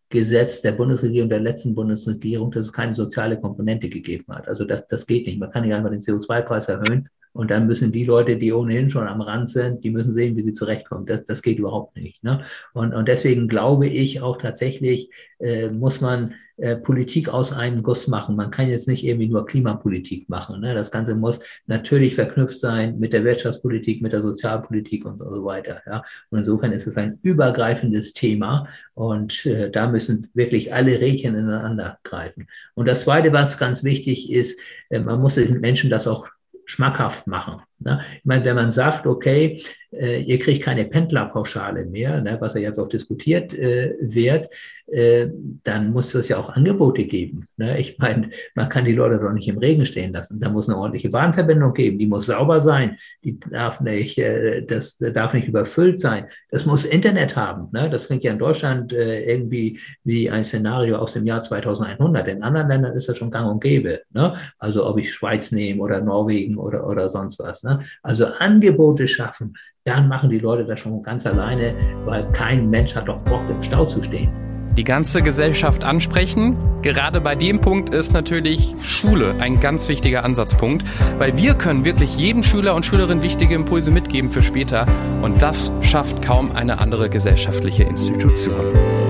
Gesetz 0.09 0.61
der 0.61 0.73
Bundesregierung, 0.73 1.29
der 1.29 1.41
letzten 1.41 1.75
Bundesregierung, 1.75 2.51
dass 2.51 2.67
es 2.67 2.73
keine 2.73 2.95
soziale 2.95 3.41
Komponente 3.41 3.89
gegeben 3.89 4.33
hat. 4.35 4.49
Also 4.49 4.65
das, 4.65 4.87
das 4.87 5.07
geht 5.07 5.27
nicht. 5.27 5.39
Man 5.39 5.51
kann 5.51 5.63
nicht 5.63 5.75
einfach 5.75 5.91
den 5.91 6.01
CO2-Preis 6.01 6.69
erhöhen 6.69 7.09
Und 7.35 7.51
dann 7.51 7.67
müssen 7.67 7.91
die 7.91 8.05
Leute, 8.05 8.37
die 8.37 8.53
ohnehin 8.53 8.89
schon 8.91 9.09
am 9.09 9.21
Rand 9.21 9.51
sind, 9.51 9.83
die 9.83 9.91
müssen 9.91 10.15
sehen, 10.15 10.37
wie 10.37 10.43
sie 10.43 10.55
zurechtkommen. 10.55 11.05
Das, 11.05 11.25
das 11.25 11.43
geht 11.43 11.59
überhaupt 11.59 11.97
nicht. 11.97 12.23
Ne? 12.23 12.43
Und, 12.73 12.95
und 12.95 13.09
deswegen 13.09 13.49
glaube 13.49 13.89
ich 13.89 14.23
auch 14.23 14.39
tatsächlich, 14.39 15.11
äh, 15.41 15.69
muss 15.69 16.01
man 16.01 16.35
äh, 16.57 16.77
Politik 16.77 17.29
aus 17.29 17.53
einem 17.53 17.83
Guss 17.83 18.07
machen. 18.07 18.37
Man 18.37 18.53
kann 18.53 18.69
jetzt 18.69 18.87
nicht 18.87 19.05
irgendwie 19.05 19.27
nur 19.27 19.45
Klimapolitik 19.47 20.29
machen. 20.29 20.61
Ne? 20.61 20.73
Das 20.75 20.93
Ganze 20.93 21.17
muss 21.17 21.41
natürlich 21.67 22.15
verknüpft 22.15 22.61
sein 22.61 23.01
mit 23.01 23.13
der 23.13 23.25
Wirtschaftspolitik, 23.25 24.01
mit 24.01 24.13
der 24.13 24.23
Sozialpolitik 24.23 25.05
und 25.05 25.19
so 25.19 25.45
weiter. 25.45 25.83
Ja? 25.87 26.05
Und 26.31 26.39
insofern 26.39 26.71
ist 26.71 26.87
es 26.87 26.97
ein 26.97 27.19
übergreifendes 27.23 28.13
Thema 28.13 28.69
und 28.95 29.45
äh, 29.47 29.73
da 29.73 29.91
müssen 29.91 30.29
wirklich 30.35 30.73
alle 30.73 31.01
Rädchen 31.01 31.35
ineinander 31.35 31.99
greifen. 32.05 32.47
Und 32.75 32.87
das 32.87 33.01
Zweite, 33.01 33.33
was 33.33 33.59
ganz 33.59 33.83
wichtig 33.83 34.31
ist, 34.31 34.61
äh, 34.91 35.01
man 35.01 35.21
muss 35.21 35.35
den 35.35 35.61
Menschen 35.61 35.91
das 35.91 36.07
auch 36.07 36.29
schmackhaft 36.67 37.27
machen. 37.27 37.63
Ne? 37.79 38.01
Ich 38.19 38.25
meine, 38.25 38.45
wenn 38.45 38.57
man 38.57 38.73
sagt, 38.73 39.07
okay, 39.07 39.63
äh, 39.95 40.23
ihr 40.23 40.39
kriegt 40.39 40.63
keine 40.63 40.85
Pendlerpauschale 40.85 41.85
mehr, 41.85 42.21
ne, 42.21 42.37
was 42.41 42.55
ja 42.55 42.61
jetzt 42.61 42.79
auch 42.79 42.89
diskutiert 42.89 43.55
äh, 43.55 43.95
wird, 44.01 44.49
äh, 44.87 45.29
dann 45.63 45.93
muss 45.93 46.15
es 46.15 46.29
ja 46.29 46.37
auch 46.37 46.51
Angebote 46.51 47.05
geben. 47.05 47.47
Ne? 47.57 47.79
Ich 47.79 47.99
meine, 47.99 48.31
man 48.55 48.69
kann 48.69 48.85
die 48.85 48.93
Leute 48.93 49.19
doch 49.19 49.33
nicht 49.33 49.49
im 49.49 49.59
Regen 49.59 49.87
stehen 49.87 50.13
lassen. 50.13 50.41
Da 50.41 50.51
muss 50.51 50.69
eine 50.69 50.79
ordentliche 50.79 51.11
Bahnverbindung 51.11 51.73
geben, 51.73 51.99
die 51.99 52.07
muss 52.07 52.27
sauber 52.27 52.61
sein, 52.61 52.99
die 53.23 53.41
darf 53.41 53.81
nicht, 53.81 54.19
äh, 54.19 54.63
das 54.65 54.99
darf 54.99 55.35
nicht 55.35 55.49
überfüllt 55.49 56.01
sein. 56.01 56.27
Das 56.51 56.67
muss 56.67 56.85
Internet 56.85 57.35
haben. 57.35 57.69
Ne? 57.73 57.89
Das 57.89 58.07
klingt 58.07 58.25
ja 58.25 58.33
in 58.33 58.39
Deutschland 58.39 58.93
äh, 58.93 59.25
irgendwie 59.25 59.81
wie 60.05 60.31
ein 60.31 60.45
Szenario 60.45 60.99
aus 60.99 61.15
dem 61.15 61.27
Jahr 61.27 61.43
2100. 61.43 62.29
In 62.29 62.43
anderen 62.43 62.69
Ländern 62.69 62.95
ist 62.95 63.09
das 63.09 63.17
schon 63.17 63.31
gang 63.31 63.51
und 63.51 63.63
gäbe. 63.63 64.03
Ne? 64.13 64.35
Also 64.59 64.87
ob 64.87 64.99
ich 64.99 65.13
Schweiz 65.13 65.51
nehme 65.51 65.81
oder 65.81 66.01
Norwegen 66.01 66.57
oder, 66.59 66.87
oder 66.87 67.11
sonst 67.11 67.39
was. 67.39 67.63
Ne? 67.65 67.81
Also 68.03 68.27
Angebote 68.27 69.09
schaffen, 69.09 69.57
dann 69.85 70.09
machen 70.09 70.31
die 70.31 70.39
Leute 70.39 70.65
das 70.65 70.81
schon 70.81 71.03
ganz 71.03 71.27
alleine, 71.27 71.75
weil 72.05 72.31
kein 72.33 72.71
Mensch 72.71 72.95
hat 72.95 73.09
doch 73.09 73.19
Bock 73.25 73.43
im 73.51 73.63
Stau 73.63 73.87
zu 73.87 74.03
stehen. 74.03 74.31
Die 74.77 74.85
ganze 74.85 75.23
Gesellschaft 75.23 75.85
ansprechen. 75.85 76.57
Gerade 76.83 77.21
bei 77.21 77.37
dem 77.37 77.61
Punkt 77.61 77.95
ist 77.95 78.13
natürlich 78.13 78.75
Schule 78.81 79.37
ein 79.39 79.61
ganz 79.61 79.89
wichtiger 79.89 80.25
Ansatzpunkt, 80.25 80.85
weil 81.19 81.37
wir 81.39 81.55
können 81.55 81.85
wirklich 81.85 82.17
jedem 82.17 82.43
Schüler 82.43 82.75
und 82.75 82.85
Schülerin 82.85 83.23
wichtige 83.23 83.55
Impulse 83.55 83.93
mitgeben 83.93 84.29
für 84.29 84.43
später 84.43 84.87
und 85.23 85.43
das 85.43 85.71
schafft 85.81 86.23
kaum 86.23 86.51
eine 86.53 86.79
andere 86.81 87.09
gesellschaftliche 87.09 87.85
Institution. 87.85 89.04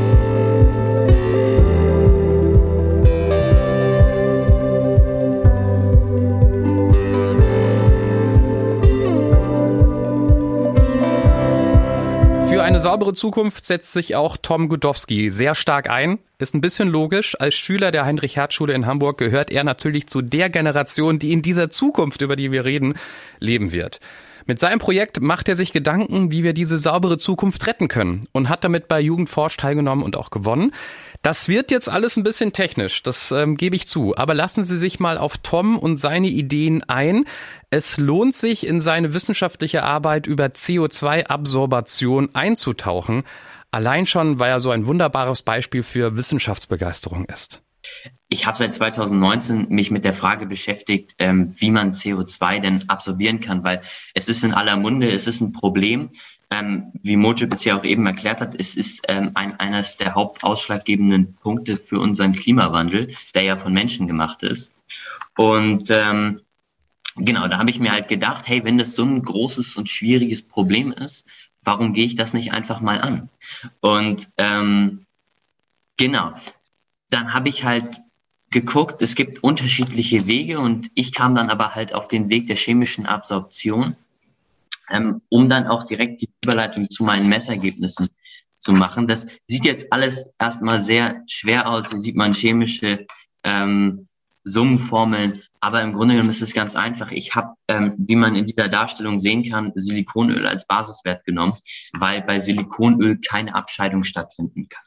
Saubere 12.84 13.14
Zukunft 13.14 13.64
setzt 13.64 13.94
sich 13.94 14.14
auch 14.14 14.36
Tom 14.36 14.68
Gudowski 14.68 15.30
sehr 15.30 15.54
stark 15.54 15.88
ein. 15.88 16.18
Ist 16.36 16.54
ein 16.54 16.60
bisschen 16.60 16.88
logisch. 16.88 17.34
Als 17.40 17.54
Schüler 17.54 17.90
der 17.90 18.04
Heinrich-Herz-Schule 18.04 18.74
in 18.74 18.84
Hamburg 18.84 19.16
gehört 19.16 19.50
er 19.50 19.64
natürlich 19.64 20.06
zu 20.06 20.20
der 20.20 20.50
Generation, 20.50 21.18
die 21.18 21.32
in 21.32 21.40
dieser 21.40 21.70
Zukunft, 21.70 22.20
über 22.20 22.36
die 22.36 22.52
wir 22.52 22.66
reden, 22.66 22.92
leben 23.40 23.72
wird. 23.72 24.00
Mit 24.44 24.58
seinem 24.58 24.80
Projekt 24.80 25.22
macht 25.22 25.48
er 25.48 25.56
sich 25.56 25.72
Gedanken, 25.72 26.30
wie 26.30 26.44
wir 26.44 26.52
diese 26.52 26.76
saubere 26.76 27.16
Zukunft 27.16 27.66
retten 27.66 27.88
können 27.88 28.26
und 28.32 28.50
hat 28.50 28.64
damit 28.64 28.86
bei 28.86 29.00
Jugendforsch 29.00 29.56
teilgenommen 29.56 30.04
und 30.04 30.16
auch 30.16 30.28
gewonnen. 30.28 30.72
Das 31.24 31.48
wird 31.48 31.70
jetzt 31.70 31.88
alles 31.88 32.18
ein 32.18 32.22
bisschen 32.22 32.52
technisch, 32.52 33.02
das 33.02 33.32
ähm, 33.32 33.56
gebe 33.56 33.74
ich 33.74 33.86
zu. 33.86 34.14
Aber 34.14 34.34
lassen 34.34 34.62
Sie 34.62 34.76
sich 34.76 35.00
mal 35.00 35.16
auf 35.16 35.38
Tom 35.38 35.78
und 35.78 35.96
seine 35.96 36.28
Ideen 36.28 36.82
ein. 36.86 37.24
Es 37.70 37.96
lohnt 37.96 38.34
sich, 38.34 38.66
in 38.66 38.82
seine 38.82 39.14
wissenschaftliche 39.14 39.84
Arbeit 39.84 40.26
über 40.26 40.48
CO2-Absorbation 40.48 42.34
einzutauchen. 42.34 43.22
Allein 43.70 44.04
schon, 44.04 44.38
weil 44.38 44.50
er 44.50 44.60
so 44.60 44.68
ein 44.68 44.86
wunderbares 44.86 45.40
Beispiel 45.40 45.82
für 45.82 46.14
Wissenschaftsbegeisterung 46.18 47.24
ist. 47.24 47.62
Ich 48.28 48.44
habe 48.44 48.58
seit 48.58 48.74
2019 48.74 49.68
mich 49.70 49.90
mit 49.90 50.04
der 50.04 50.12
Frage 50.12 50.44
beschäftigt, 50.44 51.14
ähm, 51.18 51.54
wie 51.56 51.70
man 51.70 51.92
CO2 51.92 52.60
denn 52.60 52.84
absorbieren 52.90 53.40
kann, 53.40 53.64
weil 53.64 53.80
es 54.12 54.28
ist 54.28 54.44
in 54.44 54.52
aller 54.52 54.76
Munde, 54.76 55.10
es 55.10 55.26
ist 55.26 55.40
ein 55.40 55.52
Problem. 55.52 56.10
Ähm, 56.54 56.92
wie 57.02 57.16
Mojib 57.16 57.52
es 57.52 57.64
ja 57.64 57.76
auch 57.76 57.84
eben 57.84 58.06
erklärt 58.06 58.40
hat, 58.40 58.54
es 58.54 58.76
ist 58.76 59.02
ähm, 59.08 59.32
ein, 59.34 59.58
eines 59.58 59.96
der 59.96 60.14
hauptausschlaggebenden 60.14 61.34
Punkte 61.34 61.76
für 61.76 61.98
unseren 61.98 62.32
Klimawandel, 62.32 63.14
der 63.34 63.42
ja 63.42 63.56
von 63.56 63.72
Menschen 63.72 64.06
gemacht 64.06 64.42
ist. 64.42 64.70
Und 65.36 65.90
ähm, 65.90 66.40
genau, 67.16 67.48
da 67.48 67.58
habe 67.58 67.70
ich 67.70 67.80
mir 67.80 67.92
halt 67.92 68.08
gedacht, 68.08 68.46
hey, 68.46 68.64
wenn 68.64 68.78
das 68.78 68.94
so 68.94 69.04
ein 69.04 69.22
großes 69.22 69.76
und 69.76 69.88
schwieriges 69.88 70.42
Problem 70.42 70.92
ist, 70.92 71.24
warum 71.62 71.92
gehe 71.92 72.04
ich 72.04 72.14
das 72.14 72.32
nicht 72.34 72.52
einfach 72.52 72.80
mal 72.80 73.00
an? 73.00 73.30
Und 73.80 74.28
ähm, 74.36 75.06
genau, 75.96 76.34
dann 77.10 77.34
habe 77.34 77.48
ich 77.48 77.64
halt 77.64 78.00
geguckt, 78.50 79.02
es 79.02 79.16
gibt 79.16 79.42
unterschiedliche 79.42 80.26
Wege 80.28 80.60
und 80.60 80.90
ich 80.94 81.12
kam 81.12 81.34
dann 81.34 81.50
aber 81.50 81.74
halt 81.74 81.92
auf 81.94 82.06
den 82.06 82.28
Weg 82.28 82.46
der 82.46 82.56
chemischen 82.56 83.06
Absorption, 83.06 83.96
ähm, 84.90 85.22
um 85.28 85.48
dann 85.48 85.66
auch 85.66 85.84
direkt 85.84 86.20
die 86.20 86.30
Überleitung 86.44 86.88
zu 86.90 87.04
meinen 87.04 87.28
Messergebnissen 87.28 88.08
zu 88.58 88.72
machen. 88.72 89.06
Das 89.06 89.26
sieht 89.46 89.64
jetzt 89.64 89.92
alles 89.92 90.32
erstmal 90.38 90.80
sehr 90.80 91.22
schwer 91.28 91.68
aus, 91.68 91.90
hier 91.90 92.00
sieht 92.00 92.16
man 92.16 92.34
chemische 92.34 93.06
ähm, 93.42 94.06
Summenformeln, 94.44 95.42
aber 95.60 95.82
im 95.82 95.94
Grunde 95.94 96.14
genommen 96.14 96.30
ist 96.30 96.42
es 96.42 96.52
ganz 96.52 96.76
einfach. 96.76 97.10
Ich 97.10 97.34
habe, 97.34 97.54
ähm, 97.68 97.94
wie 97.96 98.16
man 98.16 98.36
in 98.36 98.46
dieser 98.46 98.68
Darstellung 98.68 99.20
sehen 99.20 99.44
kann, 99.44 99.72
Silikonöl 99.74 100.46
als 100.46 100.66
Basiswert 100.66 101.24
genommen, 101.24 101.54
weil 101.94 102.22
bei 102.22 102.38
Silikonöl 102.38 103.20
keine 103.20 103.54
Abscheidung 103.54 104.04
stattfinden 104.04 104.68
kann. 104.68 104.84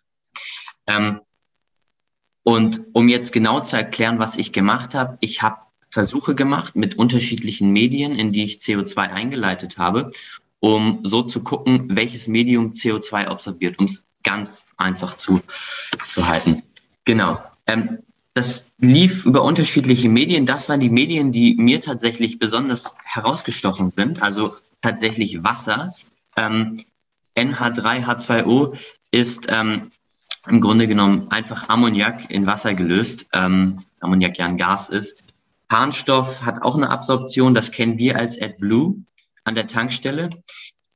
Ähm, 0.87 1.21
und 2.43 2.79
um 2.93 3.09
jetzt 3.09 3.33
genau 3.33 3.59
zu 3.59 3.75
erklären, 3.75 4.19
was 4.19 4.37
ich 4.37 4.53
gemacht 4.53 4.95
habe, 4.95 5.17
ich 5.19 5.41
habe 5.41 5.57
Versuche 5.97 6.35
gemacht 6.35 6.75
mit 6.75 6.93
unterschiedlichen 6.99 7.71
Medien, 7.71 8.13
in 8.13 8.31
die 8.31 8.43
ich 8.43 8.57
CO2 8.57 8.97
eingeleitet 8.97 9.79
habe, 9.79 10.11
um 10.59 10.99
so 11.01 11.23
zu 11.23 11.41
gucken, 11.41 11.87
welches 11.89 12.27
Medium 12.27 12.73
CO2 12.73 13.25
absorbiert, 13.25 13.79
um 13.79 13.85
es 13.85 14.05
ganz 14.21 14.63
einfach 14.77 15.17
zu, 15.17 15.41
zu 16.07 16.27
halten. 16.27 16.61
Genau. 17.05 17.41
Ähm, 17.65 17.97
das 18.35 18.75
lief 18.77 19.25
über 19.25 19.41
unterschiedliche 19.41 20.07
Medien. 20.07 20.45
Das 20.45 20.69
waren 20.69 20.81
die 20.81 20.91
Medien, 20.91 21.31
die 21.31 21.55
mir 21.55 21.81
tatsächlich 21.81 22.37
besonders 22.37 22.93
herausgestochen 23.03 23.91
sind, 23.97 24.21
also 24.21 24.55
tatsächlich 24.83 25.43
Wasser. 25.43 25.95
Ähm, 26.35 26.79
NH3H2O 27.35 28.77
ist 29.09 29.47
ähm, 29.49 29.89
im 30.47 30.61
Grunde 30.61 30.87
genommen 30.87 31.31
einfach 31.31 31.69
Ammoniak 31.69 32.29
in 32.29 32.45
Wasser 32.45 32.75
gelöst. 32.75 33.25
Ähm, 33.33 33.83
Ammoniak 33.99 34.37
ja 34.37 34.45
ein 34.45 34.57
Gas 34.57 34.89
ist. 34.89 35.23
Harnstoff 35.69 36.43
hat 36.43 36.61
auch 36.61 36.75
eine 36.75 36.89
Absorption, 36.89 37.53
das 37.53 37.71
kennen 37.71 37.97
wir 37.97 38.17
als 38.17 38.41
AdBlue 38.41 38.95
an 39.43 39.55
der 39.55 39.67
Tankstelle. 39.67 40.29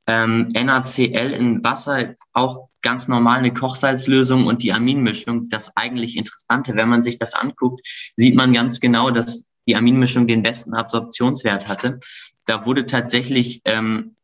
Ähm, 0.06 0.52
NaCl 0.52 1.32
in 1.32 1.62
Wasser 1.62 2.14
auch 2.32 2.68
ganz 2.82 3.06
normal 3.06 3.38
eine 3.38 3.52
Kochsalzlösung 3.52 4.46
und 4.46 4.62
die 4.62 4.72
Aminmischung. 4.72 5.48
Das 5.48 5.76
eigentlich 5.76 6.16
Interessante, 6.16 6.74
wenn 6.74 6.88
man 6.88 7.02
sich 7.02 7.18
das 7.18 7.34
anguckt, 7.34 7.86
sieht 8.16 8.34
man 8.34 8.52
ganz 8.52 8.80
genau, 8.80 9.10
dass 9.10 9.48
die 9.66 9.76
Aminmischung 9.76 10.26
den 10.26 10.42
besten 10.42 10.74
Absorptionswert 10.74 11.68
hatte. 11.68 12.00
Da 12.46 12.66
wurde 12.66 12.86
tatsächlich 12.86 13.62
ähm, 13.64 14.16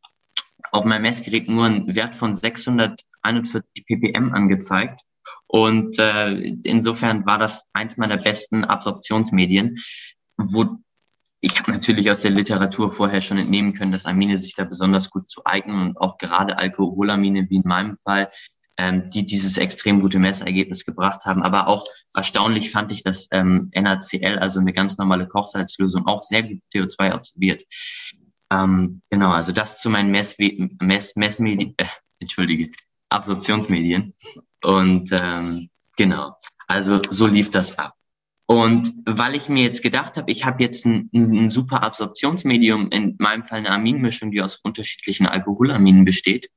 auf 0.72 0.84
meinem 0.84 1.02
Messgerät 1.02 1.48
nur 1.48 1.66
ein 1.66 1.94
Wert 1.94 2.16
von 2.16 2.34
641 2.34 3.86
ppm 3.86 4.34
angezeigt. 4.34 5.02
Und 5.46 5.98
äh, 5.98 6.34
insofern 6.64 7.24
war 7.24 7.38
das 7.38 7.66
eins 7.72 7.96
meiner 7.96 8.18
besten 8.18 8.64
Absorptionsmedien, 8.64 9.78
wo 10.38 10.78
ich 11.40 11.58
habe 11.58 11.70
natürlich 11.70 12.10
aus 12.10 12.22
der 12.22 12.32
Literatur 12.32 12.90
vorher 12.90 13.22
schon 13.22 13.38
entnehmen 13.38 13.72
können, 13.72 13.92
dass 13.92 14.06
Amine 14.06 14.38
sich 14.38 14.54
da 14.54 14.64
besonders 14.64 15.10
gut 15.10 15.30
zu 15.30 15.42
eignen 15.44 15.90
und 15.90 15.96
auch 15.98 16.18
gerade 16.18 16.58
Alkoholamine, 16.58 17.48
wie 17.48 17.56
in 17.56 17.62
meinem 17.64 17.96
Fall, 18.02 18.32
ähm, 18.76 19.08
die 19.08 19.24
dieses 19.24 19.56
extrem 19.56 20.00
gute 20.00 20.18
Messergebnis 20.18 20.84
gebracht 20.84 21.24
haben. 21.26 21.42
Aber 21.42 21.68
auch 21.68 21.86
erstaunlich 22.14 22.70
fand 22.70 22.90
ich, 22.92 23.04
dass 23.04 23.28
ähm, 23.30 23.70
NaCl, 23.74 24.38
also 24.38 24.58
eine 24.58 24.72
ganz 24.72 24.98
normale 24.98 25.28
Kochsalzlösung, 25.28 26.06
auch 26.06 26.22
sehr 26.22 26.42
gut 26.42 26.60
CO2 26.74 27.10
absorbiert. 27.10 27.64
Ähm, 28.50 29.02
genau, 29.10 29.30
also 29.30 29.52
das 29.52 29.80
zu 29.80 29.90
meinen 29.90 30.10
Mess, 30.10 30.36
Mess, 30.80 31.14
Messmedien, 31.14 31.74
äh, 31.76 31.86
entschuldige, 32.18 32.70
Absorptionsmedien. 33.10 34.14
Und 34.64 35.10
ähm, 35.12 35.70
genau, 35.96 36.36
also 36.66 37.02
so 37.10 37.26
lief 37.26 37.50
das 37.50 37.78
ab. 37.78 37.97
Und 38.50 38.94
weil 39.04 39.34
ich 39.34 39.50
mir 39.50 39.62
jetzt 39.62 39.82
gedacht 39.82 40.16
habe, 40.16 40.30
ich 40.32 40.46
habe 40.46 40.62
jetzt 40.62 40.86
ein, 40.86 41.10
ein, 41.14 41.50
super 41.50 41.82
Absorptionsmedium, 41.82 42.88
in 42.90 43.14
meinem 43.18 43.44
Fall 43.44 43.58
eine 43.58 43.70
Aminmischung, 43.70 44.30
die 44.30 44.40
aus 44.40 44.56
unterschiedlichen 44.56 45.26
Alkoholaminen 45.26 46.06
besteht, 46.06 46.50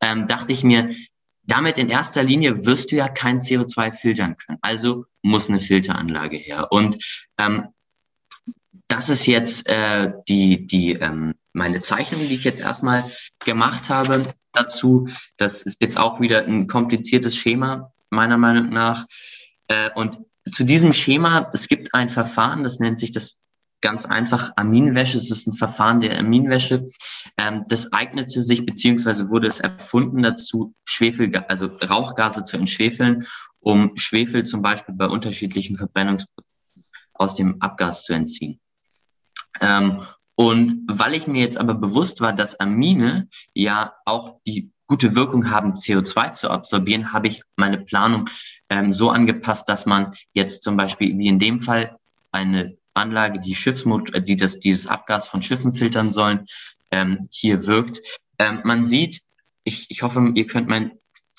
ähm, 0.00 0.26
dachte 0.26 0.54
ich 0.54 0.64
mir, 0.64 0.94
damit 1.42 1.76
in 1.76 1.90
erster 1.90 2.22
Linie 2.22 2.64
wirst 2.64 2.90
du 2.90 2.96
ja 2.96 3.10
kein 3.10 3.40
CO2 3.40 3.92
filtern 3.92 4.38
können. 4.38 4.56
Also 4.62 5.04
muss 5.20 5.50
eine 5.50 5.60
Filteranlage 5.60 6.38
her. 6.38 6.68
Und 6.70 6.96
ähm, 7.36 7.68
das 8.88 9.10
ist 9.10 9.26
jetzt 9.26 9.68
äh, 9.68 10.12
die, 10.28 10.66
die, 10.66 10.92
ähm, 10.92 11.34
meine 11.52 11.82
Zeichnung, 11.82 12.26
die 12.26 12.34
ich 12.34 12.44
jetzt 12.44 12.60
erstmal 12.60 13.04
gemacht 13.44 13.90
habe 13.90 14.22
dazu. 14.52 15.08
Das 15.36 15.60
ist 15.60 15.82
jetzt 15.82 15.98
auch 15.98 16.18
wieder 16.18 16.46
ein 16.46 16.66
kompliziertes 16.66 17.36
Schema, 17.36 17.92
meiner 18.08 18.38
Meinung 18.38 18.70
nach. 18.70 19.04
Äh, 19.68 19.90
und 19.94 20.18
zu 20.52 20.64
diesem 20.64 20.92
Schema, 20.92 21.50
es 21.52 21.68
gibt 21.68 21.94
ein 21.94 22.08
Verfahren, 22.08 22.62
das 22.62 22.78
nennt 22.78 22.98
sich 22.98 23.12
das 23.12 23.36
ganz 23.80 24.06
einfach 24.06 24.52
Aminwäsche. 24.56 25.18
Es 25.18 25.30
ist 25.30 25.46
ein 25.46 25.52
Verfahren 25.52 26.00
der 26.00 26.18
Aminwäsche. 26.18 26.86
Ähm, 27.36 27.64
das 27.68 27.92
eignete 27.92 28.42
sich, 28.42 28.64
beziehungsweise 28.64 29.28
wurde 29.28 29.48
es 29.48 29.60
erfunden 29.60 30.22
dazu, 30.22 30.74
Schwefel, 30.84 31.34
also 31.48 31.66
Rauchgase 31.66 32.44
zu 32.44 32.56
entschwefeln, 32.56 33.26
um 33.60 33.96
Schwefel 33.96 34.44
zum 34.44 34.62
Beispiel 34.62 34.94
bei 34.94 35.06
unterschiedlichen 35.06 35.76
Verbrennungsprozessen 35.76 36.84
aus 37.12 37.34
dem 37.34 37.60
Abgas 37.60 38.04
zu 38.04 38.12
entziehen. 38.12 38.60
Ähm, 39.60 40.02
und 40.34 40.74
weil 40.88 41.14
ich 41.14 41.26
mir 41.26 41.40
jetzt 41.40 41.56
aber 41.56 41.74
bewusst 41.74 42.20
war, 42.20 42.32
dass 42.32 42.60
Amine 42.60 43.28
ja 43.54 43.94
auch 44.04 44.40
die 44.46 44.70
gute 44.86 45.14
Wirkung 45.14 45.50
haben, 45.50 45.72
CO2 45.72 46.34
zu 46.34 46.50
absorbieren, 46.50 47.12
habe 47.12 47.26
ich 47.26 47.42
meine 47.56 47.78
Planung 47.78 48.28
ähm, 48.68 48.92
so 48.92 49.10
angepasst, 49.10 49.68
dass 49.68 49.86
man 49.86 50.12
jetzt 50.32 50.62
zum 50.62 50.76
Beispiel 50.76 51.16
wie 51.18 51.28
in 51.28 51.38
dem 51.38 51.60
Fall 51.60 51.98
eine 52.32 52.76
Anlage, 52.94 53.40
die 53.40 53.54
Schiffsmotor, 53.54 54.16
äh, 54.16 54.22
die 54.22 54.36
das, 54.36 54.58
dieses 54.58 54.86
Abgas 54.86 55.28
von 55.28 55.42
Schiffen 55.42 55.72
filtern 55.72 56.10
sollen, 56.10 56.46
ähm, 56.90 57.26
hier 57.30 57.66
wirkt. 57.66 58.00
Ähm, 58.38 58.60
man 58.64 58.84
sieht, 58.84 59.20
ich, 59.64 59.90
ich 59.90 60.02
hoffe, 60.02 60.32
ihr 60.34 60.46
könnt 60.46 60.68
meinen 60.68 60.92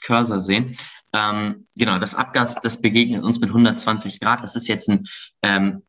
Cursor 0.04 0.42
sehen. 0.42 0.75
Ähm, 1.13 1.68
genau, 1.75 2.00
das 2.00 2.16
Abgas, 2.16 2.60
das 2.62 2.82
begegnet 2.82 3.24
uns 3.24 3.39
mit 3.39 3.50
120 3.50 4.20
Grad. 4.20 4.44
Das 4.44 4.56
ist 4.56 4.68
jetzt 4.68 4.89
ein 4.89 5.08
ähm, 5.42 5.84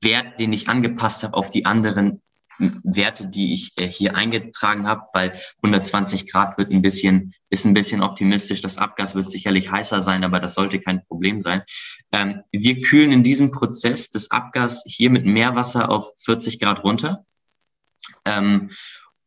Wert, 0.00 0.38
den 0.38 0.52
ich 0.52 0.68
angepasst 0.68 1.24
habe 1.24 1.34
auf 1.34 1.50
die 1.50 1.66
anderen 1.66 2.20
Werte, 2.58 3.26
die 3.26 3.52
ich 3.52 3.72
äh, 3.76 3.86
hier 3.86 4.16
eingetragen 4.16 4.86
habe, 4.86 5.02
weil 5.12 5.38
120 5.62 6.30
Grad 6.30 6.58
wird 6.58 6.70
ein 6.70 6.82
bisschen, 6.82 7.34
ist 7.50 7.64
ein 7.64 7.74
bisschen 7.74 8.02
optimistisch. 8.02 8.62
Das 8.62 8.78
Abgas 8.78 9.14
wird 9.14 9.30
sicherlich 9.30 9.70
heißer 9.70 10.02
sein, 10.02 10.24
aber 10.24 10.40
das 10.40 10.54
sollte 10.54 10.80
kein 10.80 11.04
Problem 11.06 11.40
sein. 11.40 11.62
Ähm, 12.12 12.42
wir 12.50 12.80
kühlen 12.80 13.12
in 13.12 13.22
diesem 13.22 13.50
Prozess 13.50 14.10
das 14.10 14.30
Abgas 14.30 14.82
hier 14.86 15.10
mit 15.10 15.26
Meerwasser 15.26 15.90
auf 15.90 16.12
40 16.24 16.58
Grad 16.58 16.82
runter, 16.84 17.24
ähm, 18.24 18.70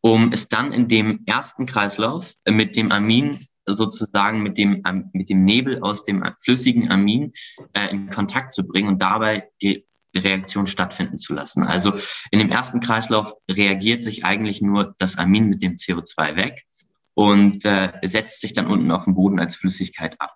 um 0.02 0.32
es 0.32 0.48
dann 0.48 0.74
in 0.74 0.88
dem 0.88 1.24
ersten 1.26 1.66
Kreislauf 1.66 2.34
äh, 2.46 2.52
mit 2.52 2.76
dem 2.76 2.92
Amin 2.92 3.38
sozusagen 3.66 4.42
mit 4.42 4.58
dem, 4.58 4.84
mit 5.14 5.30
dem 5.30 5.44
Nebel 5.44 5.82
aus 5.82 6.04
dem 6.04 6.24
flüssigen 6.44 6.92
Amin 6.92 7.32
äh, 7.74 7.90
in 7.92 8.10
Kontakt 8.10 8.54
zu 8.54 8.66
bringen 8.66 8.88
und 8.88 9.02
dabei 9.02 9.50
die 9.62 9.86
Reaktion 10.16 10.68
stattfinden 10.68 11.18
zu 11.18 11.34
lassen. 11.34 11.64
Also 11.64 11.94
in 12.32 12.40
dem 12.40 12.52
ersten 12.52 12.80
Kreislauf 12.80 13.34
reagiert 13.50 14.04
sich 14.04 14.26
eigentlich 14.26 14.62
nur 14.62 14.96
das 14.98 15.18
Amin 15.18 15.48
mit 15.48 15.62
dem 15.62 15.76
CO2 15.76 16.36
weg 16.36 16.66
und 17.14 17.66
äh, 17.66 17.92
setzt 18.04 18.42
sich 18.42 18.54
dann 18.54 18.68
unten 18.68 18.92
auf 18.92 19.06
dem 19.06 19.16
Boden 19.16 19.40
als 19.40 19.56
Flüssigkeit 19.56 20.20
ab. 20.20 20.36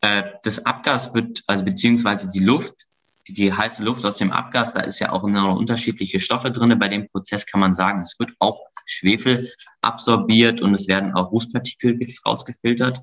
Äh, 0.00 0.24
das 0.42 0.66
Abgas 0.66 1.14
wird, 1.14 1.42
also 1.46 1.64
beziehungsweise 1.64 2.28
die 2.28 2.40
Luft, 2.40 2.86
die, 3.28 3.34
die 3.34 3.52
heiße 3.52 3.82
Luft 3.84 4.04
aus 4.04 4.16
dem 4.16 4.32
Abgas, 4.32 4.72
da 4.72 4.80
ist 4.80 4.98
ja 4.98 5.12
auch 5.12 5.22
noch 5.24 5.56
unterschiedliche 5.56 6.18
Stoffe 6.18 6.50
drinne. 6.50 6.76
Bei 6.76 6.88
dem 6.88 7.06
Prozess 7.06 7.46
kann 7.46 7.60
man 7.60 7.74
sagen, 7.74 8.00
es 8.00 8.18
wird 8.18 8.32
auch 8.40 8.60
Schwefel 8.84 9.50
absorbiert 9.80 10.60
und 10.60 10.74
es 10.74 10.88
werden 10.88 11.14
auch 11.14 11.30
Rußpartikel 11.30 11.98
rausgefiltert. 12.26 13.00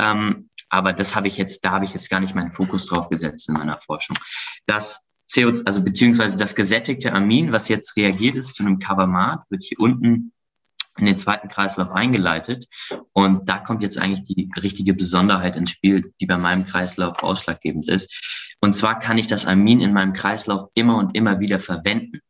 Ähm, 0.00 0.48
aber 0.68 0.92
das 0.92 1.14
habe 1.14 1.28
ich 1.28 1.36
jetzt, 1.36 1.64
da 1.64 1.70
habe 1.70 1.84
ich 1.84 1.94
jetzt 1.94 2.10
gar 2.10 2.18
nicht 2.18 2.34
meinen 2.34 2.52
Fokus 2.52 2.86
drauf 2.86 3.08
gesetzt 3.08 3.48
in 3.48 3.54
meiner 3.54 3.78
Forschung. 3.80 4.16
Das 4.66 5.02
CO, 5.32 5.52
also 5.64 5.82
beziehungsweise 5.82 6.36
das 6.36 6.54
gesättigte 6.54 7.12
Amin, 7.12 7.52
was 7.52 7.68
jetzt 7.68 7.96
reagiert 7.96 8.36
ist 8.36 8.54
zu 8.54 8.64
einem 8.64 8.78
Cavamat, 8.78 9.44
wird 9.50 9.64
hier 9.64 9.80
unten 9.80 10.32
in 10.98 11.06
den 11.06 11.16
zweiten 11.16 11.48
Kreislauf 11.48 11.90
eingeleitet. 11.90 12.66
Und 13.12 13.48
da 13.48 13.58
kommt 13.58 13.82
jetzt 13.82 13.98
eigentlich 13.98 14.24
die 14.24 14.50
richtige 14.60 14.94
Besonderheit 14.94 15.56
ins 15.56 15.70
Spiel, 15.70 16.12
die 16.20 16.26
bei 16.26 16.36
meinem 16.36 16.66
Kreislauf 16.66 17.22
ausschlaggebend 17.22 17.88
ist. 17.88 18.54
Und 18.60 18.74
zwar 18.74 18.98
kann 18.98 19.18
ich 19.18 19.26
das 19.26 19.46
Amin 19.46 19.80
in 19.80 19.92
meinem 19.92 20.12
Kreislauf 20.12 20.68
immer 20.74 20.98
und 20.98 21.16
immer 21.16 21.40
wieder 21.40 21.58
verwenden. 21.58 22.20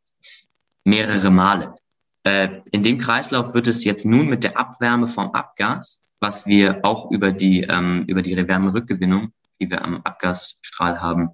Mehrere 0.85 1.29
Male. 1.29 1.75
Äh, 2.23 2.61
in 2.71 2.83
dem 2.83 2.99
Kreislauf 2.99 3.53
wird 3.53 3.67
es 3.67 3.83
jetzt 3.83 4.05
nun 4.05 4.27
mit 4.27 4.43
der 4.43 4.57
Abwärme 4.57 5.07
vom 5.07 5.31
Abgas, 5.31 5.99
was 6.19 6.45
wir 6.45 6.85
auch 6.85 7.11
über 7.11 7.31
die, 7.33 7.61
ähm, 7.61 8.05
über 8.07 8.21
die 8.21 8.35
Wärmerückgewinnung, 8.35 9.33
die 9.59 9.69
wir 9.69 9.83
am 9.83 10.01
Abgasstrahl 10.03 11.01
haben, 11.01 11.31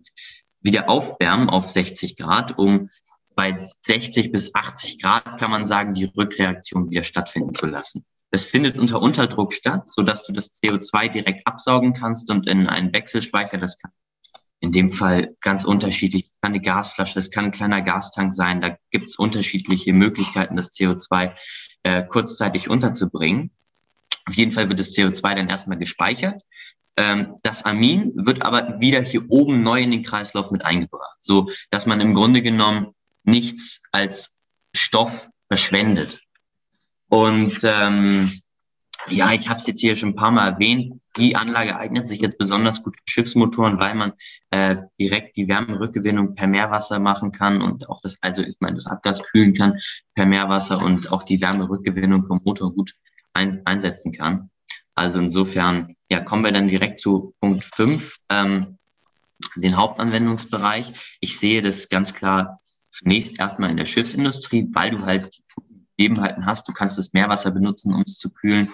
wieder 0.61 0.89
aufwärmen 0.89 1.49
auf 1.49 1.69
60 1.69 2.17
Grad, 2.17 2.57
um 2.57 2.89
bei 3.35 3.55
60 3.81 4.31
bis 4.31 4.53
80 4.53 5.01
Grad 5.01 5.39
kann 5.39 5.51
man 5.51 5.65
sagen, 5.65 5.93
die 5.93 6.05
Rückreaktion 6.05 6.89
wieder 6.89 7.03
stattfinden 7.03 7.53
zu 7.53 7.67
lassen. 7.67 8.05
Das 8.31 8.43
findet 8.43 8.77
unter 8.77 9.01
Unterdruck 9.01 9.53
statt, 9.53 9.89
so 9.89 10.03
dass 10.03 10.23
du 10.23 10.33
das 10.33 10.53
CO2 10.53 11.09
direkt 11.09 11.47
absaugen 11.47 11.93
kannst 11.93 12.29
und 12.29 12.47
in 12.47 12.67
einen 12.67 12.93
Wechselspeicher, 12.93 13.57
das 13.57 13.77
kann 13.77 13.91
in 14.59 14.73
dem 14.73 14.91
Fall 14.91 15.37
ganz 15.39 15.63
unterschiedlich, 15.63 16.25
das 16.25 16.41
kann 16.41 16.51
eine 16.51 16.61
Gasflasche, 16.61 17.15
das 17.15 17.31
kann 17.31 17.45
ein 17.45 17.51
kleiner 17.51 17.81
Gastank 17.81 18.33
sein, 18.33 18.59
da 18.59 18.77
gibt 18.91 19.05
es 19.05 19.15
unterschiedliche 19.15 19.93
Möglichkeiten, 19.93 20.57
das 20.57 20.73
CO2 20.73 21.33
äh, 21.83 22.03
kurzzeitig 22.03 22.69
unterzubringen. 22.69 23.51
Auf 24.25 24.35
jeden 24.35 24.51
Fall 24.51 24.67
wird 24.67 24.79
das 24.79 24.91
CO2 24.91 25.35
dann 25.35 25.47
erstmal 25.47 25.77
gespeichert 25.77 26.43
das 27.43 27.63
Amin 27.63 28.13
wird 28.15 28.41
aber 28.41 28.81
wieder 28.81 29.01
hier 29.01 29.29
oben 29.29 29.63
neu 29.63 29.81
in 29.81 29.91
den 29.91 30.03
Kreislauf 30.03 30.51
mit 30.51 30.65
eingebracht, 30.65 31.17
so 31.21 31.49
dass 31.71 31.85
man 31.85 32.01
im 32.01 32.13
Grunde 32.13 32.41
genommen 32.41 32.93
nichts 33.23 33.83
als 33.91 34.35
Stoff 34.73 35.29
verschwendet. 35.47 36.21
Und 37.09 37.57
ähm, 37.63 38.31
ja, 39.07 39.31
ich 39.31 39.49
habe 39.49 39.59
es 39.59 39.67
jetzt 39.67 39.79
hier 39.79 39.95
schon 39.95 40.09
ein 40.09 40.15
paar 40.15 40.31
Mal 40.31 40.47
erwähnt. 40.47 41.01
Die 41.17 41.35
Anlage 41.35 41.75
eignet 41.77 42.07
sich 42.07 42.19
jetzt 42.19 42.37
besonders 42.37 42.83
gut 42.83 42.95
für 42.97 43.11
Schiffsmotoren, 43.11 43.79
weil 43.79 43.95
man 43.95 44.13
äh, 44.51 44.75
direkt 44.99 45.37
die 45.37 45.47
Wärmerückgewinnung 45.47 46.35
per 46.35 46.47
Meerwasser 46.47 46.99
machen 46.99 47.31
kann 47.31 47.61
und 47.61 47.89
auch 47.89 47.99
das, 48.01 48.17
also 48.21 48.41
ich 48.41 48.57
meine, 48.59 48.75
das 48.75 48.85
Abgas 48.85 49.23
kühlen 49.23 49.53
kann 49.53 49.79
per 50.15 50.25
Meerwasser 50.25 50.83
und 50.83 51.11
auch 51.11 51.23
die 51.23 51.41
Wärmerückgewinnung 51.41 52.25
vom 52.25 52.41
Motor 52.43 52.73
gut 52.73 52.93
ein, 53.33 53.61
einsetzen 53.65 54.11
kann. 54.11 54.49
Also 54.99 55.19
insofern, 55.19 55.95
ja, 56.09 56.19
kommen 56.19 56.43
wir 56.43 56.51
dann 56.51 56.67
direkt 56.67 56.99
zu 56.99 57.33
Punkt 57.39 57.63
5, 57.63 58.17
ähm, 58.29 58.77
den 59.55 59.77
Hauptanwendungsbereich. 59.77 61.17
Ich 61.21 61.39
sehe 61.39 61.61
das 61.61 61.87
ganz 61.87 62.13
klar 62.13 62.59
zunächst 62.89 63.39
erstmal 63.39 63.71
in 63.71 63.77
der 63.77 63.85
Schiffsindustrie, 63.85 64.67
weil 64.73 64.91
du 64.91 65.05
halt 65.05 65.41
Gegebenheiten 65.95 66.45
hast. 66.45 66.67
Du 66.67 66.73
kannst 66.73 66.97
das 66.97 67.13
Meerwasser 67.13 67.51
benutzen, 67.51 67.93
um 67.93 68.01
es 68.01 68.17
zu 68.17 68.29
kühlen. 68.29 68.67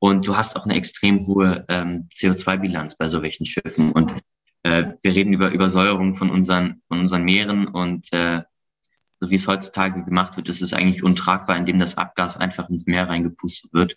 Und 0.00 0.26
du 0.26 0.36
hast 0.36 0.56
auch 0.56 0.64
eine 0.64 0.74
extrem 0.74 1.24
hohe 1.28 1.64
ähm, 1.68 2.08
CO2-Bilanz 2.12 2.96
bei 2.96 3.08
solchen 3.08 3.46
Schiffen. 3.46 3.92
Und 3.92 4.16
äh, 4.64 4.94
wir 5.00 5.14
reden 5.14 5.32
über 5.32 5.50
Übersäuerung 5.52 6.16
von 6.16 6.30
unseren, 6.30 6.82
von 6.88 6.98
unseren 6.98 7.22
Meeren 7.22 7.68
und 7.68 8.12
äh, 8.12 8.42
so 9.20 9.30
wie 9.30 9.36
es 9.36 9.46
heutzutage 9.46 10.02
gemacht 10.02 10.36
wird, 10.36 10.48
ist 10.48 10.62
es 10.62 10.72
eigentlich 10.72 11.04
untragbar, 11.04 11.56
indem 11.56 11.78
das 11.78 11.96
Abgas 11.96 12.36
einfach 12.36 12.68
ins 12.68 12.86
Meer 12.86 13.08
reingepustet 13.08 13.72
wird 13.72 13.96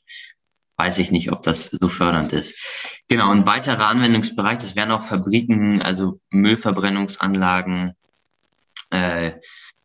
weiß 0.78 0.98
ich 0.98 1.12
nicht, 1.12 1.32
ob 1.32 1.44
das 1.44 1.64
so 1.64 1.90
fördernd 1.90 2.34
ist. 2.34 2.56
Genau, 3.08 3.32
ein 3.32 3.46
weiterer 3.46 3.88
Anwendungsbereich, 3.88 4.58
das 4.58 4.76
wären 4.76 4.92
auch 4.92 5.04
Fabriken, 5.04 5.82
also 5.82 6.20
Müllverbrennungsanlagen, 6.32 7.94
äh, 8.90 9.34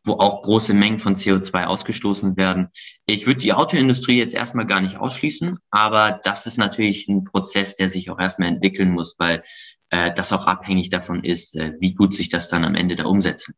wo 0.05 0.15
auch 0.15 0.43
große 0.43 0.73
Mengen 0.73 0.99
von 0.99 1.15
CO2 1.15 1.65
ausgestoßen 1.65 2.37
werden. 2.37 2.69
Ich 3.07 3.27
würde 3.27 3.41
die 3.41 3.53
Autoindustrie 3.53 4.19
jetzt 4.19 4.35
erstmal 4.35 4.67
gar 4.67 4.81
nicht 4.81 4.97
ausschließen, 4.97 5.59
aber 5.71 6.21
das 6.25 6.47
ist 6.47 6.57
natürlich 6.57 7.07
ein 7.09 7.25
Prozess, 7.25 7.75
der 7.75 7.89
sich 7.89 8.11
auch 8.11 8.19
erstmal 8.19 8.49
entwickeln 8.49 8.91
muss, 8.91 9.17
weil 9.19 9.45
äh, 9.91 10.13
das 10.15 10.33
auch 10.33 10.47
abhängig 10.47 10.91
davon 10.91 11.23
ist, 11.23 11.55
äh, 11.55 11.75
wie 11.81 11.95
gut 11.95 12.15
sich 12.15 12.31
das 12.31 12.49
dann 12.49 12.65
am 12.65 12.75
Ende 12.75 12.97
da 12.97 13.05
umsetzen. 13.05 13.55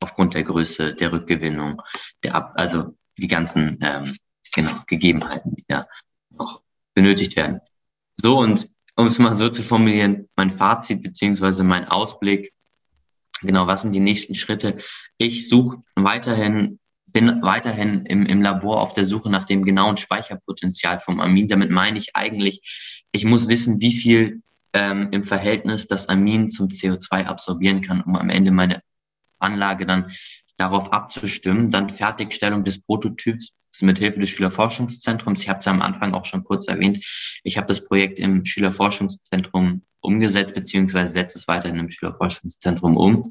Aufgrund 0.00 0.34
der 0.34 0.44
Größe 0.44 0.94
der 0.94 1.12
Rückgewinnung, 1.12 1.82
der 2.22 2.34
Ab 2.34 2.52
also 2.54 2.96
die 3.18 3.28
ganzen 3.28 3.78
ähm, 3.80 4.16
genau, 4.52 4.72
Gegebenheiten, 4.86 5.54
die 5.54 5.64
da 5.68 5.86
noch 6.30 6.63
benötigt 6.94 7.36
werden. 7.36 7.60
So, 8.16 8.38
und 8.38 8.68
um 8.96 9.06
es 9.06 9.18
mal 9.18 9.36
so 9.36 9.48
zu 9.48 9.62
formulieren, 9.62 10.28
mein 10.36 10.52
Fazit 10.52 11.02
beziehungsweise 11.02 11.64
mein 11.64 11.86
Ausblick, 11.88 12.52
genau, 13.42 13.66
was 13.66 13.82
sind 13.82 13.92
die 13.92 14.00
nächsten 14.00 14.34
Schritte? 14.34 14.78
Ich 15.18 15.48
suche 15.48 15.82
weiterhin, 15.96 16.78
bin 17.06 17.42
weiterhin 17.42 18.06
im, 18.06 18.26
im 18.26 18.42
Labor 18.42 18.80
auf 18.80 18.94
der 18.94 19.06
Suche 19.06 19.30
nach 19.30 19.44
dem 19.44 19.64
genauen 19.64 19.96
Speicherpotenzial 19.96 21.00
vom 21.00 21.20
Amin. 21.20 21.48
Damit 21.48 21.70
meine 21.70 21.98
ich 21.98 22.14
eigentlich, 22.14 23.04
ich 23.12 23.24
muss 23.24 23.48
wissen, 23.48 23.80
wie 23.80 23.92
viel 23.92 24.42
ähm, 24.72 25.08
im 25.12 25.24
Verhältnis 25.24 25.86
das 25.88 26.08
Amin 26.08 26.50
zum 26.50 26.68
CO2 26.68 27.24
absorbieren 27.24 27.80
kann, 27.80 28.00
um 28.02 28.16
am 28.16 28.30
Ende 28.30 28.50
meine 28.50 28.82
Anlage 29.38 29.86
dann 29.86 30.12
darauf 30.56 30.92
abzustimmen. 30.92 31.70
Dann 31.70 31.90
Fertigstellung 31.90 32.64
des 32.64 32.80
Prototyps 32.80 33.52
mit 33.80 33.98
Hilfe 33.98 34.20
des 34.20 34.30
Schülerforschungszentrums. 34.30 35.42
Ich 35.42 35.48
habe 35.48 35.58
es 35.58 35.66
am 35.66 35.82
Anfang 35.82 36.14
auch 36.14 36.24
schon 36.24 36.44
kurz 36.44 36.68
erwähnt. 36.68 37.04
Ich 37.42 37.56
habe 37.56 37.66
das 37.66 37.84
Projekt 37.84 38.18
im 38.18 38.44
Schülerforschungszentrum 38.44 39.82
umgesetzt, 40.00 40.54
beziehungsweise 40.54 41.12
setze 41.12 41.38
es 41.38 41.48
weiterhin 41.48 41.78
im 41.78 41.90
Schülerforschungszentrum 41.90 42.96
um. 42.96 43.22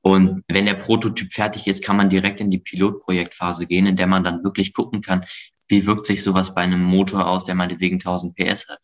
Und 0.00 0.42
wenn 0.48 0.66
der 0.66 0.74
Prototyp 0.74 1.32
fertig 1.32 1.66
ist, 1.66 1.82
kann 1.82 1.96
man 1.96 2.10
direkt 2.10 2.40
in 2.40 2.50
die 2.50 2.58
Pilotprojektphase 2.58 3.66
gehen, 3.66 3.86
in 3.86 3.96
der 3.96 4.06
man 4.06 4.24
dann 4.24 4.42
wirklich 4.42 4.72
gucken 4.72 5.02
kann, 5.02 5.24
wie 5.68 5.86
wirkt 5.86 6.06
sich 6.06 6.22
sowas 6.22 6.54
bei 6.54 6.62
einem 6.62 6.82
Motor 6.82 7.26
aus, 7.26 7.44
der 7.44 7.54
meinetwegen 7.54 7.96
1000 7.96 8.34
PS 8.34 8.68
hat. 8.68 8.80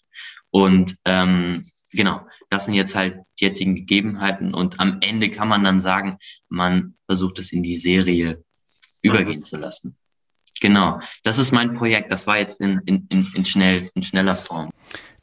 Und 0.51 0.97
ähm, 1.05 1.65
genau, 1.97 2.21
das 2.51 2.65
sind 2.67 2.75
jetzt 2.75 2.95
halt 2.95 3.19
die 3.39 3.45
jetzigen 3.45 3.75
Gegebenheiten. 3.75 4.55
Und 4.55 4.81
am 4.81 4.99
Ende 5.01 5.31
kann 5.31 5.49
man 5.49 5.65
dann 5.65 5.81
sagen, 5.81 6.19
man 6.49 6.95
versucht 7.07 7.39
es 7.39 7.53
in 7.53 7.63
die 7.63 7.77
Serie 7.77 8.43
übergehen 9.03 9.45
zu 9.45 9.57
lassen. 9.57 9.97
Genau, 10.61 11.01
das 11.23 11.39
ist 11.39 11.53
mein 11.53 11.75
Projekt. 11.75 12.13
Das 12.13 12.27
war 12.27 12.39
jetzt 12.39 12.61
in, 12.61 12.81
in, 12.87 13.07
in, 13.11 13.27
in, 13.35 13.45
schnell, 13.45 13.89
in 13.95 14.03
schneller 14.03 14.35
Form. 14.35 14.71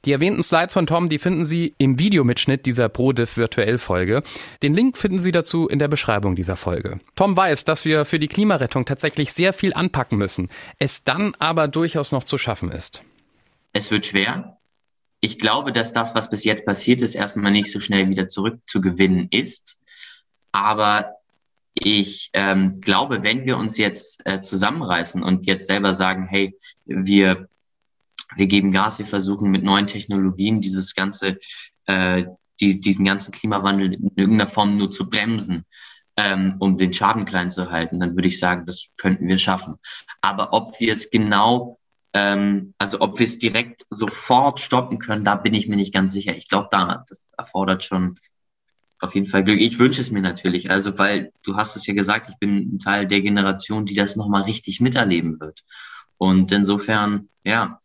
Die 0.04 0.12
erwähnten 0.12 0.42
Slides 0.42 0.74
von 0.74 0.88
Tom, 0.88 1.10
die 1.10 1.20
finden 1.20 1.46
Sie 1.46 1.76
im 1.78 2.00
Videomitschnitt 2.00 2.66
dieser 2.66 2.90
ProDiff 2.90 3.38
Virtuell 3.38 3.78
Folge. 3.78 4.24
Den 4.64 4.74
Link 4.74 4.98
finden 4.98 5.20
Sie 5.20 5.32
dazu 5.32 5.68
in 5.68 5.78
der 5.78 5.88
Beschreibung 5.88 6.36
dieser 6.36 6.56
Folge. 6.56 7.00
Tom 7.16 7.38
weiß, 7.38 7.66
dass 7.66 7.86
wir 7.86 8.04
für 8.06 8.18
die 8.18 8.28
Klimarettung 8.28 8.86
tatsächlich 8.86 9.32
sehr 9.32 9.54
viel 9.54 9.74
anpacken 9.74 10.18
müssen, 10.18 10.50
es 10.80 11.04
dann 11.04 11.36
aber 11.38 11.68
durchaus 11.68 12.12
noch 12.12 12.24
zu 12.24 12.40
schaffen 12.40 12.72
ist. 12.72 13.04
Es 13.74 13.92
wird 13.92 14.08
schwer. 14.08 14.58
Ich 15.22 15.40
glaube, 15.40 15.72
dass 15.72 15.94
das, 15.94 16.16
was 16.16 16.30
bis 16.30 16.44
jetzt 16.44 16.66
passiert 16.66 17.02
ist, 17.02 17.16
erstmal 17.16 17.52
nicht 17.52 17.72
so 17.72 17.80
schnell 17.80 18.10
wieder 18.10 18.28
zurückzugewinnen 18.28 19.28
ist. 19.32 19.78
Aber 20.52 21.12
ich 21.74 22.32
ähm, 22.34 22.82
glaube, 22.82 23.24
wenn 23.24 23.46
wir 23.46 23.58
uns 23.58 23.78
jetzt 23.78 24.26
äh, 24.26 24.42
zusammenreißen 24.42 25.24
und 25.24 25.46
jetzt 25.46 25.68
selber 25.68 25.94
sagen, 25.94 26.28
hey, 26.28 26.58
wir 26.86 27.48
wir 28.36 28.48
geben 28.48 28.72
Gas, 28.72 29.00
wir 29.00 29.06
versuchen 29.06 29.52
mit 29.52 29.64
neuen 29.64 29.88
Technologien 29.88 30.62
dieses 30.62 30.96
ganze, 30.96 31.38
äh, 31.86 32.26
die, 32.60 32.80
diesen 32.80 33.06
ganzen 33.06 33.32
Klimawandel 33.32 33.94
in 33.94 34.12
irgendeiner 34.16 34.50
Form 34.50 34.78
nur 34.78 34.92
zu 34.92 35.10
bremsen, 35.10 35.66
ähm, 36.18 36.56
um 36.60 36.78
den 36.78 36.94
Schaden 36.94 37.26
klein 37.26 37.52
zu 37.52 37.72
halten, 37.72 38.00
dann 38.00 38.16
würde 38.16 38.28
ich 38.28 38.40
sagen, 38.40 38.66
das 38.66 38.88
könnten 38.98 39.28
wir 39.28 39.38
schaffen. 39.38 39.76
Aber 40.22 40.54
ob 40.54 40.80
wir 40.80 40.94
es 40.94 41.10
genau, 41.10 41.80
ähm, 42.14 42.74
also 42.78 43.02
ob 43.02 43.20
wir 43.20 43.26
es 43.26 43.38
direkt 43.38 43.86
sofort 43.90 44.60
stoppen 44.60 45.00
können, 45.00 45.26
da 45.26 45.36
bin 45.36 45.54
ich 45.54 45.68
mir 45.68 45.76
nicht 45.76 45.94
ganz 45.94 46.12
sicher. 46.12 46.36
Ich 46.36 46.50
glaube, 46.50 46.68
da 46.72 47.04
das 47.08 47.26
erfordert 47.38 47.84
schon 47.84 48.20
auf 49.00 49.16
jeden 49.16 49.28
Fall 49.28 49.44
Glück. 49.44 49.60
Ich 49.60 49.80
wünsche 49.80 50.02
es 50.02 50.12
mir 50.12 50.22
natürlich, 50.22 50.70
also 50.70 50.98
weil 50.98 51.34
du 51.44 51.56
hast 51.58 51.76
es 51.76 51.88
ja 51.88 51.94
gesagt, 51.94 52.30
ich 52.30 52.38
bin 52.38 52.76
ein 52.76 52.80
Teil 52.80 53.08
der 53.08 53.22
Generation, 53.22 53.86
die 53.86 53.96
das 53.96 54.16
nochmal 54.16 54.44
richtig 54.44 54.80
miterleben 54.80 55.40
wird. 55.40 55.64
Und 56.18 56.52
insofern, 56.52 57.30
ja, 57.44 57.81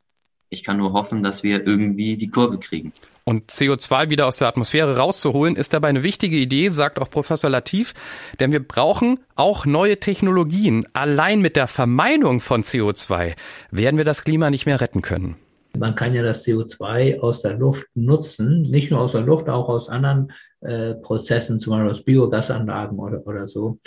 ich 0.49 0.65
kann 0.65 0.77
nur 0.77 0.93
hoffen, 0.93 1.23
dass 1.23 1.43
wir 1.43 1.67
irgendwie 1.67 2.17
die 2.17 2.29
Kurve 2.29 2.59
kriegen. 2.59 2.93
Und 3.25 3.51
CO2 3.51 4.11
wieder 4.11 4.27
aus 4.27 4.39
der 4.39 4.49
Atmosphäre 4.49 4.97
rauszuholen, 4.97 5.57
ist 5.57 5.73
dabei 5.73 5.89
eine 5.89 6.05
wichtige 6.05 6.37
Idee, 6.37 6.69
sagt 6.69 7.01
auch 7.01 7.11
Professor 7.11 7.51
Latif. 7.51 7.93
Denn 8.39 8.53
wir 8.53 8.67
brauchen 8.67 9.19
auch 9.35 9.67
neue 9.67 9.99
Technologien. 9.99 10.87
Allein 10.93 11.41
mit 11.41 11.57
der 11.57 11.67
Vermeidung 11.67 12.41
von 12.41 12.63
CO2 12.63 13.35
werden 13.73 13.99
wir 13.99 14.05
das 14.05 14.23
Klima 14.23 14.51
nicht 14.51 14.67
mehr 14.67 14.81
retten 14.81 15.03
können. 15.03 15.37
Man 15.77 15.95
kann 15.95 16.15
ja 16.15 16.23
das 16.23 16.47
CO2 16.47 17.21
aus 17.21 17.43
der 17.43 17.55
Luft 17.55 17.87
nutzen, 17.95 18.63
nicht 18.63 18.91
nur 18.91 19.01
aus 19.01 19.13
der 19.13 19.23
Luft, 19.23 19.49
auch 19.49 19.69
aus 19.69 19.89
anderen 19.89 20.33
äh, 20.61 20.95
Prozessen, 20.95 21.61
zum 21.61 21.73
Beispiel 21.73 21.91
aus 21.91 22.05
Biogasanlagen 22.05 22.99
oder, 22.99 23.27
oder 23.27 23.47
so, 23.47 23.79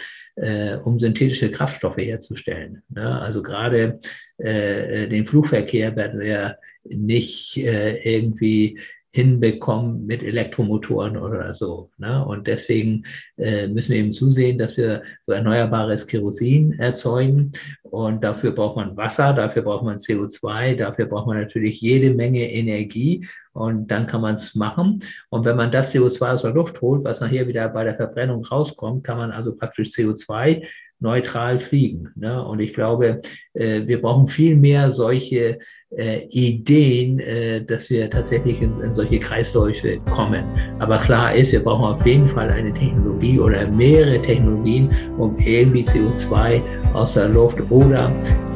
äh, 0.41 0.77
um 0.83 0.99
synthetische 0.99 1.51
Kraftstoffe 1.51 1.97
herzustellen. 1.97 2.81
Ne? 2.89 3.21
Also 3.21 3.41
gerade 3.41 3.99
äh, 4.37 5.07
den 5.07 5.25
Flugverkehr 5.25 5.95
werden 5.95 6.19
wir 6.19 6.57
nicht 6.83 7.57
äh, 7.57 7.97
irgendwie 7.97 8.79
hinbekommen 9.11 10.05
mit 10.05 10.21
Elektromotoren 10.21 11.17
oder 11.17 11.55
so. 11.55 11.89
Ne? 11.97 12.23
Und 12.23 12.47
deswegen 12.47 13.05
äh, 13.37 13.67
müssen 13.67 13.93
wir 13.93 13.99
eben 13.99 14.13
zusehen, 14.13 14.57
dass 14.59 14.77
wir 14.77 15.01
so 15.25 15.33
erneuerbares 15.33 16.05
Kerosin 16.05 16.73
erzeugen. 16.73 17.51
Und 17.83 18.23
dafür 18.23 18.51
braucht 18.51 18.75
man 18.75 18.95
Wasser, 18.95 19.33
dafür 19.33 19.63
braucht 19.63 19.83
man 19.83 19.97
CO2, 19.97 20.75
dafür 20.75 21.07
braucht 21.07 21.25
man 21.25 21.37
natürlich 21.37 21.81
jede 21.81 22.13
Menge 22.13 22.51
Energie. 22.51 23.27
Und 23.51 23.89
dann 23.89 24.05
kann 24.05 24.21
man 24.21 24.35
es 24.35 24.53
machen. 24.53 24.99
Und 25.29 25.43
wenn 25.43 25.57
man 25.57 25.71
das 25.71 25.93
CO2 25.93 26.33
aus 26.35 26.43
der 26.43 26.53
Luft 26.53 26.79
holt, 26.81 27.03
was 27.03 27.19
nachher 27.19 27.47
wieder 27.47 27.67
bei 27.69 27.83
der 27.83 27.95
Verbrennung 27.95 28.45
rauskommt, 28.45 29.03
kann 29.03 29.17
man 29.17 29.31
also 29.31 29.55
praktisch 29.55 29.89
CO2 29.89 30.67
neutral 30.99 31.59
fliegen. 31.59 32.11
Ne? 32.15 32.43
Und 32.43 32.59
ich 32.59 32.73
glaube, 32.73 33.21
äh, 33.53 33.87
wir 33.87 34.01
brauchen 34.01 34.27
viel 34.27 34.55
mehr 34.55 34.91
solche 34.91 35.59
äh, 35.97 36.27
Ideen, 36.29 37.19
äh, 37.19 37.63
dass 37.63 37.89
wir 37.89 38.09
tatsächlich 38.09 38.61
in, 38.61 38.73
in, 38.81 38.93
solche 38.93 39.19
Kreisläufe 39.19 39.99
kommen. 40.11 40.43
Aber 40.79 40.97
klar 40.97 41.33
ist, 41.33 41.51
wir 41.51 41.63
brauchen 41.63 41.95
auf 41.95 42.05
jeden 42.05 42.29
Fall 42.29 42.49
eine 42.51 42.73
Technologie 42.73 43.39
oder 43.39 43.67
mehrere 43.69 44.21
Technologien, 44.21 44.89
um 45.17 45.35
irgendwie 45.37 45.83
CO2 45.83 46.61
aus 46.93 47.13
der 47.13 47.29
Luft 47.29 47.59
oder 47.71 48.11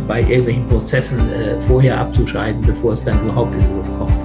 bei 0.08 0.22
irgendwelchen 0.22 0.68
Prozessen 0.68 1.30
äh, 1.30 1.60
vorher 1.60 2.00
abzuscheiden, 2.00 2.62
bevor 2.62 2.94
es 2.94 3.04
dann 3.04 3.24
überhaupt 3.26 3.54
in 3.54 3.62
die 3.62 3.76
Luft 3.76 3.98
kommt. 3.98 4.23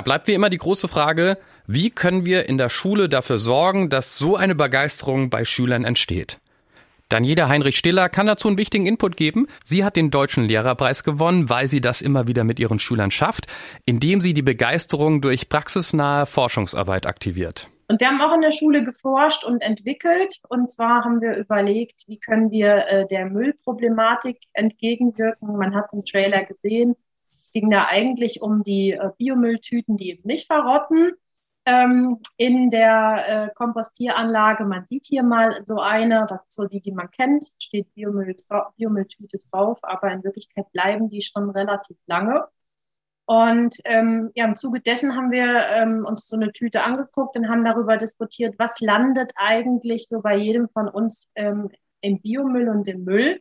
Ja, 0.00 0.02
bleibt 0.02 0.28
wie 0.28 0.32
immer 0.32 0.48
die 0.48 0.56
große 0.56 0.88
Frage, 0.88 1.36
wie 1.66 1.90
können 1.90 2.24
wir 2.24 2.48
in 2.48 2.56
der 2.56 2.70
Schule 2.70 3.10
dafür 3.10 3.38
sorgen, 3.38 3.90
dass 3.90 4.16
so 4.16 4.34
eine 4.34 4.54
Begeisterung 4.54 5.28
bei 5.28 5.44
Schülern 5.44 5.84
entsteht? 5.84 6.40
Daniela 7.10 7.50
Heinrich 7.50 7.76
Stiller 7.76 8.08
kann 8.08 8.26
dazu 8.26 8.48
einen 8.48 8.56
wichtigen 8.56 8.86
Input 8.86 9.18
geben. 9.18 9.46
Sie 9.62 9.84
hat 9.84 9.96
den 9.96 10.10
Deutschen 10.10 10.44
Lehrerpreis 10.44 11.04
gewonnen, 11.04 11.50
weil 11.50 11.68
sie 11.68 11.82
das 11.82 12.00
immer 12.00 12.26
wieder 12.26 12.44
mit 12.44 12.58
ihren 12.58 12.78
Schülern 12.78 13.10
schafft, 13.10 13.46
indem 13.84 14.22
sie 14.22 14.32
die 14.32 14.40
Begeisterung 14.40 15.20
durch 15.20 15.50
praxisnahe 15.50 16.24
Forschungsarbeit 16.24 17.04
aktiviert. 17.04 17.68
Und 17.88 18.00
wir 18.00 18.08
haben 18.08 18.22
auch 18.22 18.34
in 18.34 18.40
der 18.40 18.52
Schule 18.52 18.82
geforscht 18.82 19.44
und 19.44 19.60
entwickelt. 19.60 20.36
Und 20.48 20.70
zwar 20.70 21.04
haben 21.04 21.20
wir 21.20 21.36
überlegt, 21.36 22.04
wie 22.06 22.18
können 22.18 22.50
wir 22.50 22.86
äh, 22.86 23.06
der 23.06 23.26
Müllproblematik 23.26 24.38
entgegenwirken. 24.54 25.58
Man 25.58 25.74
hat 25.74 25.88
es 25.88 25.92
im 25.92 26.06
Trailer 26.06 26.42
gesehen 26.46 26.96
ging 27.52 27.70
da 27.70 27.86
eigentlich 27.86 28.42
um 28.42 28.62
die 28.62 28.92
äh, 28.92 29.10
Biomülltüten, 29.18 29.96
die 29.96 30.10
eben 30.10 30.26
nicht 30.26 30.46
verrotten 30.46 31.12
ähm, 31.66 32.18
in 32.36 32.70
der 32.70 33.24
äh, 33.28 33.54
Kompostieranlage. 33.54 34.64
Man 34.64 34.86
sieht 34.86 35.06
hier 35.06 35.22
mal 35.22 35.62
so 35.66 35.78
eine, 35.78 36.26
das 36.28 36.48
ist 36.48 36.54
so 36.54 36.66
die, 36.66 36.80
die 36.80 36.92
man 36.92 37.10
kennt, 37.10 37.44
steht 37.58 37.92
Biomüll, 37.94 38.36
Biomülltüte 38.76 39.38
drauf, 39.50 39.78
aber 39.82 40.10
in 40.12 40.24
Wirklichkeit 40.24 40.70
bleiben 40.72 41.08
die 41.08 41.22
schon 41.22 41.50
relativ 41.50 41.96
lange. 42.06 42.44
Und 43.26 43.76
ähm, 43.84 44.30
ja, 44.34 44.44
im 44.44 44.56
Zuge 44.56 44.80
dessen 44.80 45.14
haben 45.16 45.30
wir 45.30 45.44
ähm, 45.70 46.04
uns 46.04 46.26
so 46.26 46.34
eine 46.36 46.52
Tüte 46.52 46.82
angeguckt 46.82 47.36
und 47.36 47.48
haben 47.48 47.64
darüber 47.64 47.96
diskutiert, 47.96 48.56
was 48.58 48.80
landet 48.80 49.32
eigentlich 49.36 50.08
so 50.08 50.20
bei 50.20 50.36
jedem 50.36 50.68
von 50.68 50.88
uns 50.88 51.30
ähm, 51.36 51.70
im 52.00 52.20
Biomüll 52.20 52.68
und 52.68 52.88
im 52.88 53.04
Müll. 53.04 53.40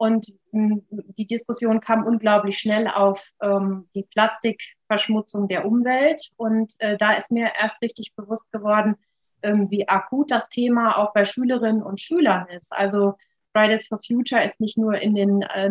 Und 0.00 0.32
hm, 0.52 0.82
die 0.88 1.26
Diskussion 1.26 1.80
kam 1.80 2.06
unglaublich 2.06 2.56
schnell 2.56 2.88
auf 2.88 3.32
ähm, 3.42 3.86
die 3.94 4.04
Plastikverschmutzung 4.04 5.46
der 5.46 5.66
Umwelt. 5.66 6.30
Und 6.38 6.72
äh, 6.78 6.96
da 6.96 7.12
ist 7.12 7.30
mir 7.30 7.52
erst 7.60 7.82
richtig 7.82 8.14
bewusst 8.16 8.50
geworden, 8.50 8.96
ähm, 9.42 9.70
wie 9.70 9.86
akut 9.86 10.30
das 10.30 10.48
Thema 10.48 10.96
auch 10.96 11.12
bei 11.12 11.26
Schülerinnen 11.26 11.82
und 11.82 12.00
Schülern 12.00 12.48
ist. 12.48 12.72
Also 12.72 13.18
Fridays 13.52 13.88
for 13.88 13.98
Future 13.98 14.42
ist 14.42 14.58
nicht 14.58 14.78
nur 14.78 14.94
in 14.94 15.14
den, 15.14 15.42
äh, 15.42 15.70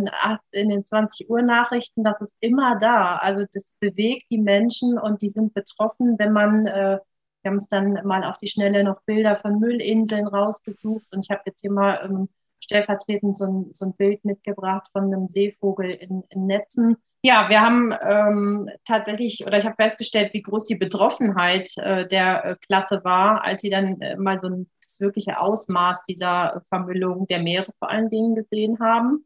in 0.51 0.69
den 0.69 0.85
20 0.85 1.27
Uhr 1.27 1.41
Nachrichten, 1.41 2.03
das 2.03 2.21
ist 2.21 2.37
immer 2.39 2.77
da. 2.77 3.15
Also 3.15 3.47
das 3.51 3.73
bewegt 3.79 4.29
die 4.29 4.37
Menschen 4.37 4.99
und 4.99 5.23
die 5.23 5.29
sind 5.29 5.55
betroffen, 5.55 6.19
wenn 6.19 6.33
man, 6.33 6.67
äh, 6.67 6.99
wir 7.41 7.49
haben 7.49 7.55
uns 7.55 7.67
dann 7.67 7.93
mal 8.05 8.23
auf 8.23 8.37
die 8.37 8.47
Schnelle 8.47 8.83
noch 8.83 9.01
Bilder 9.07 9.37
von 9.37 9.59
Müllinseln 9.59 10.27
rausgesucht 10.27 11.07
und 11.11 11.25
ich 11.25 11.31
habe 11.31 11.41
jetzt 11.47 11.61
hier 11.61 11.71
mal 11.71 11.99
ähm, 12.03 12.29
stellvertretend 12.69 13.35
so 13.35 13.45
ein, 13.45 13.73
so 13.73 13.85
ein 13.85 13.93
Bild 13.93 14.23
mitgebracht 14.23 14.87
von 14.91 15.05
einem 15.05 15.27
Seevogel 15.27 15.89
in, 15.89 16.23
in 16.29 16.45
Netzen. 16.45 16.97
Ja, 17.21 17.49
wir 17.49 17.59
haben 17.59 17.93
ähm, 18.01 18.69
tatsächlich, 18.85 19.45
oder 19.45 19.57
ich 19.57 19.65
habe 19.65 19.75
festgestellt, 19.75 20.33
wie 20.33 20.41
groß 20.41 20.65
die 20.65 20.77
Betroffenheit 20.77 21.69
äh, 21.77 22.07
der 22.07 22.45
äh, 22.45 22.55
Klasse 22.65 23.01
war, 23.03 23.43
als 23.43 23.61
sie 23.61 23.69
dann 23.69 23.99
äh, 23.99 24.15
mal 24.15 24.37
so 24.37 24.47
ein, 24.47 24.69
das 24.81 25.01
wirkliche 25.01 25.39
Ausmaß 25.39 26.03
dieser 26.03 26.61
Vermüllung 26.69 27.27
der 27.27 27.39
Meere 27.39 27.73
vor 27.79 27.89
allen 27.89 28.09
Dingen 28.09 28.35
gesehen 28.35 28.79
haben. 28.79 29.25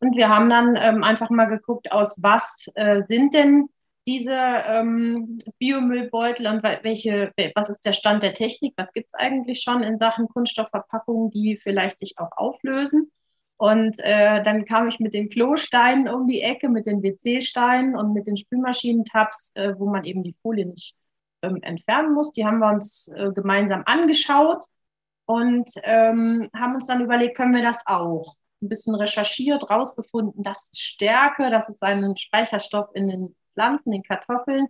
Und 0.00 0.16
wir 0.16 0.28
haben 0.28 0.50
dann 0.50 0.76
ähm, 0.76 1.02
einfach 1.02 1.30
mal 1.30 1.46
geguckt, 1.46 1.92
aus 1.92 2.22
was 2.22 2.66
äh, 2.74 3.00
sind 3.06 3.32
denn 3.32 3.68
diese 4.06 4.34
ähm, 4.34 5.38
Biomüllbeutel 5.58 6.46
und 6.46 6.62
welche, 6.62 7.32
was 7.54 7.68
ist 7.68 7.84
der 7.84 7.92
Stand 7.92 8.22
der 8.22 8.32
Technik? 8.32 8.74
Was 8.76 8.92
gibt 8.92 9.10
es 9.12 9.14
eigentlich 9.14 9.62
schon 9.62 9.82
in 9.82 9.98
Sachen 9.98 10.28
Kunststoffverpackungen, 10.28 11.30
die 11.30 11.56
vielleicht 11.56 11.98
sich 11.98 12.14
auch 12.18 12.30
auflösen? 12.36 13.10
Und 13.56 13.96
äh, 13.98 14.42
dann 14.42 14.64
kam 14.64 14.88
ich 14.88 15.00
mit 15.00 15.12
den 15.12 15.28
Klosteinen 15.28 16.08
um 16.08 16.26
die 16.26 16.40
Ecke, 16.40 16.70
mit 16.70 16.86
den 16.86 17.02
WC-Steinen 17.02 17.94
und 17.94 18.14
mit 18.14 18.26
den 18.26 18.38
Spülmaschinentabs, 18.38 19.52
äh, 19.54 19.74
wo 19.76 19.90
man 19.90 20.04
eben 20.04 20.22
die 20.22 20.34
Folie 20.40 20.64
nicht 20.64 20.94
ähm, 21.42 21.58
entfernen 21.60 22.14
muss. 22.14 22.32
Die 22.32 22.46
haben 22.46 22.58
wir 22.58 22.72
uns 22.72 23.08
äh, 23.14 23.30
gemeinsam 23.34 23.82
angeschaut 23.84 24.64
und 25.26 25.70
ähm, 25.82 26.48
haben 26.56 26.74
uns 26.74 26.86
dann 26.86 27.02
überlegt, 27.02 27.36
können 27.36 27.54
wir 27.54 27.62
das 27.62 27.82
auch? 27.84 28.34
Ein 28.62 28.70
bisschen 28.70 28.94
recherchiert, 28.94 29.68
rausgefunden, 29.68 30.42
das 30.42 30.68
ist 30.72 30.80
Stärke, 30.80 31.50
das 31.50 31.68
ist 31.68 31.82
ein 31.82 32.16
Speicherstoff 32.16 32.88
in 32.94 33.08
den 33.08 33.36
Pflanzen, 33.60 33.92
den 33.92 34.02
Kartoffeln. 34.02 34.68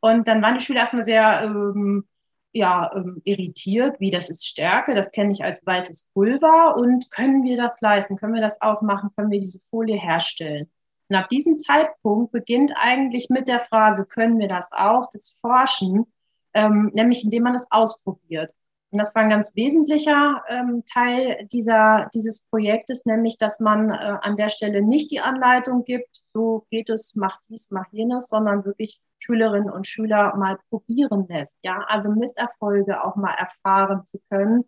Und 0.00 0.28
dann 0.28 0.42
waren 0.42 0.58
die 0.58 0.64
Schüler 0.64 0.80
erstmal 0.80 1.02
sehr 1.02 1.42
ähm, 1.44 2.04
ja, 2.52 2.90
ähm, 2.94 3.20
irritiert, 3.24 3.98
wie 4.00 4.10
das 4.10 4.30
ist 4.30 4.46
Stärke, 4.46 4.94
das 4.94 5.10
kenne 5.10 5.32
ich 5.32 5.42
als 5.42 5.64
weißes 5.66 6.06
Pulver 6.12 6.76
und 6.76 7.10
können 7.10 7.42
wir 7.42 7.56
das 7.56 7.80
leisten, 7.80 8.16
können 8.16 8.34
wir 8.34 8.40
das 8.40 8.60
auch 8.60 8.82
machen, 8.82 9.10
können 9.16 9.30
wir 9.30 9.40
diese 9.40 9.60
Folie 9.70 9.98
herstellen. 9.98 10.70
Und 11.08 11.16
ab 11.16 11.28
diesem 11.28 11.58
Zeitpunkt 11.58 12.32
beginnt 12.32 12.72
eigentlich 12.76 13.28
mit 13.28 13.48
der 13.48 13.60
Frage, 13.60 14.04
können 14.04 14.38
wir 14.38 14.48
das 14.48 14.70
auch, 14.72 15.08
das 15.12 15.34
Forschen, 15.40 16.06
ähm, 16.54 16.90
nämlich 16.94 17.24
indem 17.24 17.44
man 17.44 17.54
es 17.54 17.66
ausprobiert. 17.70 18.52
Und 18.94 18.98
das 19.00 19.12
war 19.16 19.22
ein 19.22 19.30
ganz 19.30 19.56
wesentlicher 19.56 20.44
ähm, 20.48 20.84
Teil 20.86 21.48
dieser, 21.52 22.08
dieses 22.14 22.42
Projektes, 22.42 23.04
nämlich, 23.06 23.36
dass 23.38 23.58
man 23.58 23.90
äh, 23.90 23.94
an 23.94 24.36
der 24.36 24.48
Stelle 24.48 24.82
nicht 24.82 25.10
die 25.10 25.18
Anleitung 25.18 25.82
gibt, 25.82 26.22
so 26.32 26.64
geht 26.70 26.90
es, 26.90 27.16
mach 27.16 27.40
dies, 27.48 27.72
mach 27.72 27.86
jenes, 27.90 28.28
sondern 28.28 28.64
wirklich 28.64 29.00
Schülerinnen 29.18 29.68
und 29.68 29.88
Schüler 29.88 30.36
mal 30.36 30.60
probieren 30.70 31.26
lässt. 31.28 31.58
Ja, 31.64 31.84
also 31.88 32.08
Misserfolge 32.08 33.02
auch 33.02 33.16
mal 33.16 33.34
erfahren 33.34 34.04
zu 34.04 34.20
können 34.30 34.62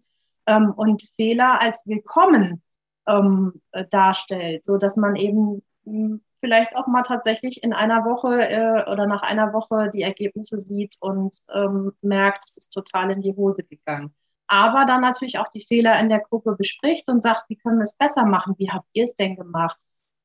ähm, 0.46 0.72
und 0.74 1.04
Fehler 1.14 1.62
als 1.62 1.86
willkommen 1.86 2.64
ähm, 3.06 3.62
äh, 3.70 3.84
darstellt, 3.88 4.64
so 4.64 4.76
dass 4.76 4.96
man 4.96 5.14
eben 5.14 5.62
hm, 5.84 6.20
vielleicht 6.40 6.76
auch 6.76 6.86
mal 6.86 7.02
tatsächlich 7.02 7.62
in 7.62 7.72
einer 7.72 8.04
Woche 8.04 8.48
äh, 8.48 8.90
oder 8.90 9.06
nach 9.06 9.22
einer 9.22 9.52
Woche 9.52 9.90
die 9.92 10.02
Ergebnisse 10.02 10.58
sieht 10.58 10.96
und 11.00 11.36
ähm, 11.54 11.92
merkt, 12.02 12.44
es 12.44 12.56
ist 12.56 12.72
total 12.72 13.10
in 13.10 13.22
die 13.22 13.34
Hose 13.34 13.64
gegangen. 13.64 14.14
Aber 14.46 14.84
dann 14.84 15.00
natürlich 15.00 15.38
auch 15.38 15.48
die 15.48 15.64
Fehler 15.66 15.98
in 15.98 16.08
der 16.08 16.20
Gruppe 16.20 16.54
bespricht 16.56 17.08
und 17.08 17.22
sagt, 17.22 17.48
wie 17.48 17.56
können 17.56 17.78
wir 17.78 17.82
es 17.84 17.96
besser 17.96 18.24
machen? 18.24 18.54
Wie 18.58 18.70
habt 18.70 18.86
ihr 18.92 19.04
es 19.04 19.14
denn 19.14 19.36
gemacht? 19.36 19.76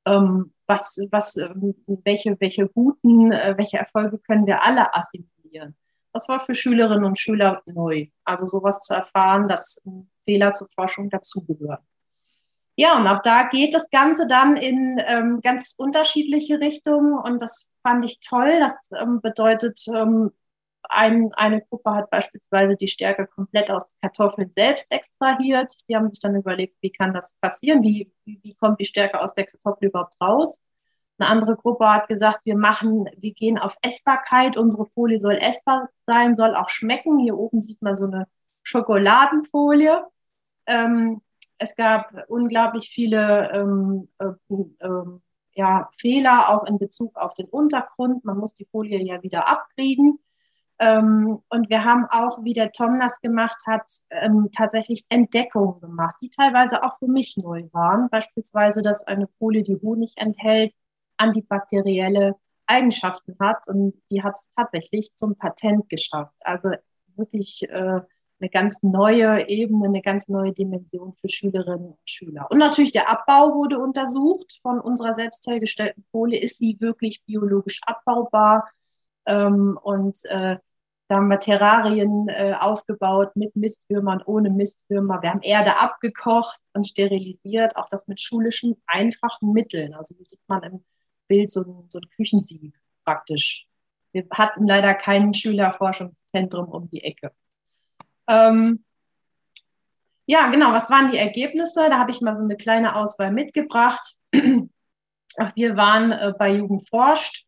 Ähm, 0.05 0.53
was, 0.67 0.97
was, 1.11 1.37
ähm, 1.37 1.75
welche, 2.03 2.39
welche 2.39 2.67
guten, 2.67 3.31
äh, 3.31 3.55
welche 3.57 3.77
Erfolge 3.77 4.19
können 4.19 4.45
wir 4.45 4.63
alle 4.63 4.93
assimilieren? 4.95 5.75
Das 6.13 6.27
war 6.27 6.39
für 6.39 6.55
Schülerinnen 6.55 7.05
und 7.05 7.19
Schüler 7.19 7.61
neu. 7.65 8.07
Also 8.23 8.45
sowas 8.45 8.81
zu 8.81 8.93
erfahren, 8.93 9.47
dass 9.47 9.83
Fehler 10.25 10.51
zur 10.51 10.67
Forschung 10.75 11.09
dazugehören. 11.09 11.79
Ja, 12.81 12.97
und 12.97 13.05
ab 13.05 13.21
da 13.21 13.43
geht 13.43 13.75
das 13.75 13.91
Ganze 13.91 14.25
dann 14.25 14.57
in 14.57 14.99
ähm, 15.07 15.39
ganz 15.41 15.75
unterschiedliche 15.77 16.59
Richtungen 16.59 17.13
und 17.13 17.39
das 17.39 17.69
fand 17.83 18.03
ich 18.03 18.19
toll. 18.21 18.57
Das 18.59 18.89
ähm, 18.99 19.21
bedeutet, 19.21 19.85
ähm, 19.93 20.31
ein, 20.89 21.31
eine 21.35 21.61
Gruppe 21.61 21.91
hat 21.91 22.09
beispielsweise 22.09 22.75
die 22.75 22.87
Stärke 22.87 23.27
komplett 23.27 23.69
aus 23.69 23.93
Kartoffeln 24.01 24.51
selbst 24.51 24.91
extrahiert. 24.91 25.75
Die 25.87 25.95
haben 25.95 26.09
sich 26.09 26.21
dann 26.21 26.35
überlegt, 26.35 26.75
wie 26.81 26.91
kann 26.91 27.13
das 27.13 27.35
passieren? 27.35 27.83
Wie, 27.83 28.11
wie, 28.25 28.39
wie 28.41 28.55
kommt 28.55 28.79
die 28.79 28.85
Stärke 28.85 29.19
aus 29.21 29.35
der 29.35 29.45
Kartoffel 29.45 29.89
überhaupt 29.89 30.15
raus? 30.19 30.63
Eine 31.19 31.29
andere 31.29 31.57
Gruppe 31.57 31.87
hat 31.87 32.07
gesagt, 32.07 32.39
wir 32.45 32.57
machen, 32.57 33.05
wir 33.15 33.33
gehen 33.33 33.59
auf 33.59 33.75
Essbarkeit. 33.83 34.57
Unsere 34.57 34.87
Folie 34.95 35.19
soll 35.19 35.37
essbar 35.39 35.89
sein, 36.07 36.35
soll 36.35 36.55
auch 36.55 36.69
schmecken. 36.69 37.19
Hier 37.19 37.37
oben 37.37 37.61
sieht 37.61 37.83
man 37.83 37.95
so 37.95 38.05
eine 38.05 38.25
Schokoladenfolie. 38.63 40.03
Ähm, 40.65 41.21
es 41.61 41.75
gab 41.75 42.11
unglaublich 42.27 42.89
viele 42.89 43.51
ähm, 43.51 44.09
äh, 44.17 44.29
äh, 44.79 45.19
ja, 45.53 45.89
Fehler 45.99 46.49
auch 46.49 46.63
in 46.65 46.79
Bezug 46.79 47.15
auf 47.15 47.35
den 47.35 47.47
Untergrund. 47.47 48.25
Man 48.25 48.37
muss 48.39 48.55
die 48.55 48.65
Folie 48.65 48.99
ja 48.99 49.21
wieder 49.21 49.47
abkriegen. 49.47 50.17
Ähm, 50.79 51.39
und 51.49 51.69
wir 51.69 51.83
haben 51.85 52.07
auch, 52.09 52.43
wie 52.43 52.53
der 52.53 52.71
Tom 52.71 52.99
das 52.99 53.21
gemacht 53.21 53.61
hat, 53.67 53.83
ähm, 54.09 54.49
tatsächlich 54.51 55.05
Entdeckungen 55.09 55.79
gemacht, 55.79 56.15
die 56.21 56.31
teilweise 56.31 56.81
auch 56.83 56.97
für 56.97 57.07
mich 57.07 57.37
neu 57.37 57.67
waren. 57.73 58.09
Beispielsweise, 58.09 58.81
dass 58.81 59.05
eine 59.05 59.27
Folie, 59.37 59.61
die 59.61 59.79
Honig 59.83 60.13
enthält, 60.15 60.73
antibakterielle 61.17 62.37
Eigenschaften 62.65 63.37
hat 63.39 63.67
und 63.67 64.01
die 64.09 64.23
hat 64.23 64.33
es 64.35 64.49
tatsächlich 64.55 65.11
zum 65.15 65.35
Patent 65.35 65.89
geschafft. 65.89 66.33
Also 66.41 66.71
wirklich 67.15 67.69
äh, 67.69 68.01
eine 68.41 68.49
ganz 68.49 68.83
neue 68.83 69.47
Ebene, 69.47 69.85
eine 69.85 70.01
ganz 70.01 70.27
neue 70.27 70.51
Dimension 70.51 71.13
für 71.21 71.29
Schülerinnen 71.29 71.91
und 71.91 72.09
Schüler. 72.09 72.47
Und 72.49 72.57
natürlich 72.57 72.91
der 72.91 73.09
Abbau 73.09 73.55
wurde 73.55 73.79
untersucht 73.79 74.59
von 74.61 74.79
unserer 74.79 75.13
selbst 75.13 75.45
hergestellten 75.47 76.03
Folie. 76.11 76.39
Ist 76.39 76.57
sie 76.57 76.77
wirklich 76.79 77.23
biologisch 77.25 77.81
abbaubar? 77.85 78.69
Ähm, 79.25 79.77
und 79.81 80.17
äh, 80.25 80.57
da 81.07 81.17
haben 81.17 81.27
wir 81.27 81.39
Terrarien 81.39 82.29
äh, 82.29 82.53
aufgebaut 82.57 83.35
mit 83.35 83.55
Mistwürmern, 83.55 84.23
ohne 84.25 84.49
Mistwürmer. 84.49 85.21
Wir 85.21 85.31
haben 85.31 85.41
Erde 85.41 85.77
abgekocht 85.77 86.57
und 86.73 86.87
sterilisiert, 86.87 87.75
auch 87.75 87.89
das 87.89 88.07
mit 88.07 88.21
schulischen, 88.21 88.81
einfachen 88.87 89.51
Mitteln. 89.51 89.93
Also 89.93 90.15
hier 90.15 90.25
sieht 90.25 90.39
man 90.47 90.63
im 90.63 90.83
Bild 91.27 91.51
so 91.51 91.61
ein, 91.61 91.85
so 91.89 91.99
ein 91.99 92.09
Küchensieb 92.15 92.73
praktisch. 93.03 93.67
Wir 94.13 94.25
hatten 94.31 94.65
leider 94.67 94.93
kein 94.93 95.33
Schülerforschungszentrum 95.33 96.69
um 96.69 96.89
die 96.89 97.03
Ecke. 97.03 97.31
Ähm, 98.31 98.83
ja, 100.25 100.47
genau, 100.47 100.71
was 100.71 100.89
waren 100.89 101.11
die 101.11 101.17
Ergebnisse? 101.17 101.89
Da 101.89 101.99
habe 101.99 102.11
ich 102.11 102.21
mal 102.21 102.35
so 102.35 102.43
eine 102.43 102.55
kleine 102.55 102.95
Auswahl 102.95 103.31
mitgebracht. 103.31 104.15
Wir 104.31 105.75
waren 105.77 106.11
äh, 106.11 106.33
bei 106.37 106.55
Jugend 106.55 106.87
forscht, 106.87 107.45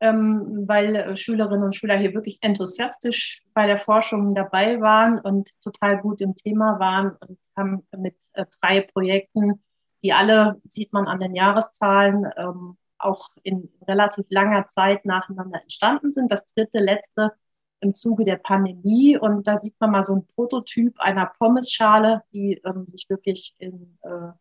ähm, 0.00 0.64
weil 0.66 0.96
äh, 0.96 1.16
Schülerinnen 1.16 1.62
und 1.62 1.76
Schüler 1.76 1.96
hier 1.96 2.14
wirklich 2.14 2.38
enthusiastisch 2.42 3.42
bei 3.54 3.66
der 3.66 3.78
Forschung 3.78 4.34
dabei 4.34 4.80
waren 4.80 5.20
und 5.20 5.50
total 5.60 6.00
gut 6.00 6.20
im 6.20 6.34
Thema 6.34 6.78
waren 6.80 7.16
und 7.16 7.38
haben 7.56 7.86
mit 7.96 8.16
äh, 8.32 8.46
drei 8.60 8.80
Projekten, 8.80 9.62
die 10.02 10.12
alle, 10.12 10.60
sieht 10.68 10.92
man 10.92 11.06
an 11.06 11.20
den 11.20 11.34
Jahreszahlen, 11.36 12.26
ähm, 12.36 12.76
auch 12.98 13.28
in 13.42 13.70
relativ 13.86 14.26
langer 14.28 14.66
Zeit 14.66 15.04
nacheinander 15.04 15.60
entstanden 15.62 16.10
sind. 16.10 16.32
Das 16.32 16.46
dritte, 16.46 16.78
letzte 16.78 17.32
im 17.80 17.94
Zuge 17.94 18.24
der 18.24 18.36
Pandemie. 18.36 19.16
Und 19.16 19.46
da 19.46 19.58
sieht 19.58 19.74
man 19.78 19.90
mal 19.90 20.02
so 20.02 20.14
ein 20.14 20.26
Prototyp 20.34 20.98
einer 20.98 21.26
Pommesschale, 21.38 22.22
die 22.32 22.60
ähm, 22.64 22.86
sich 22.86 23.08
wirklich 23.08 23.54
in, 23.58 23.98
äh, 24.02 24.32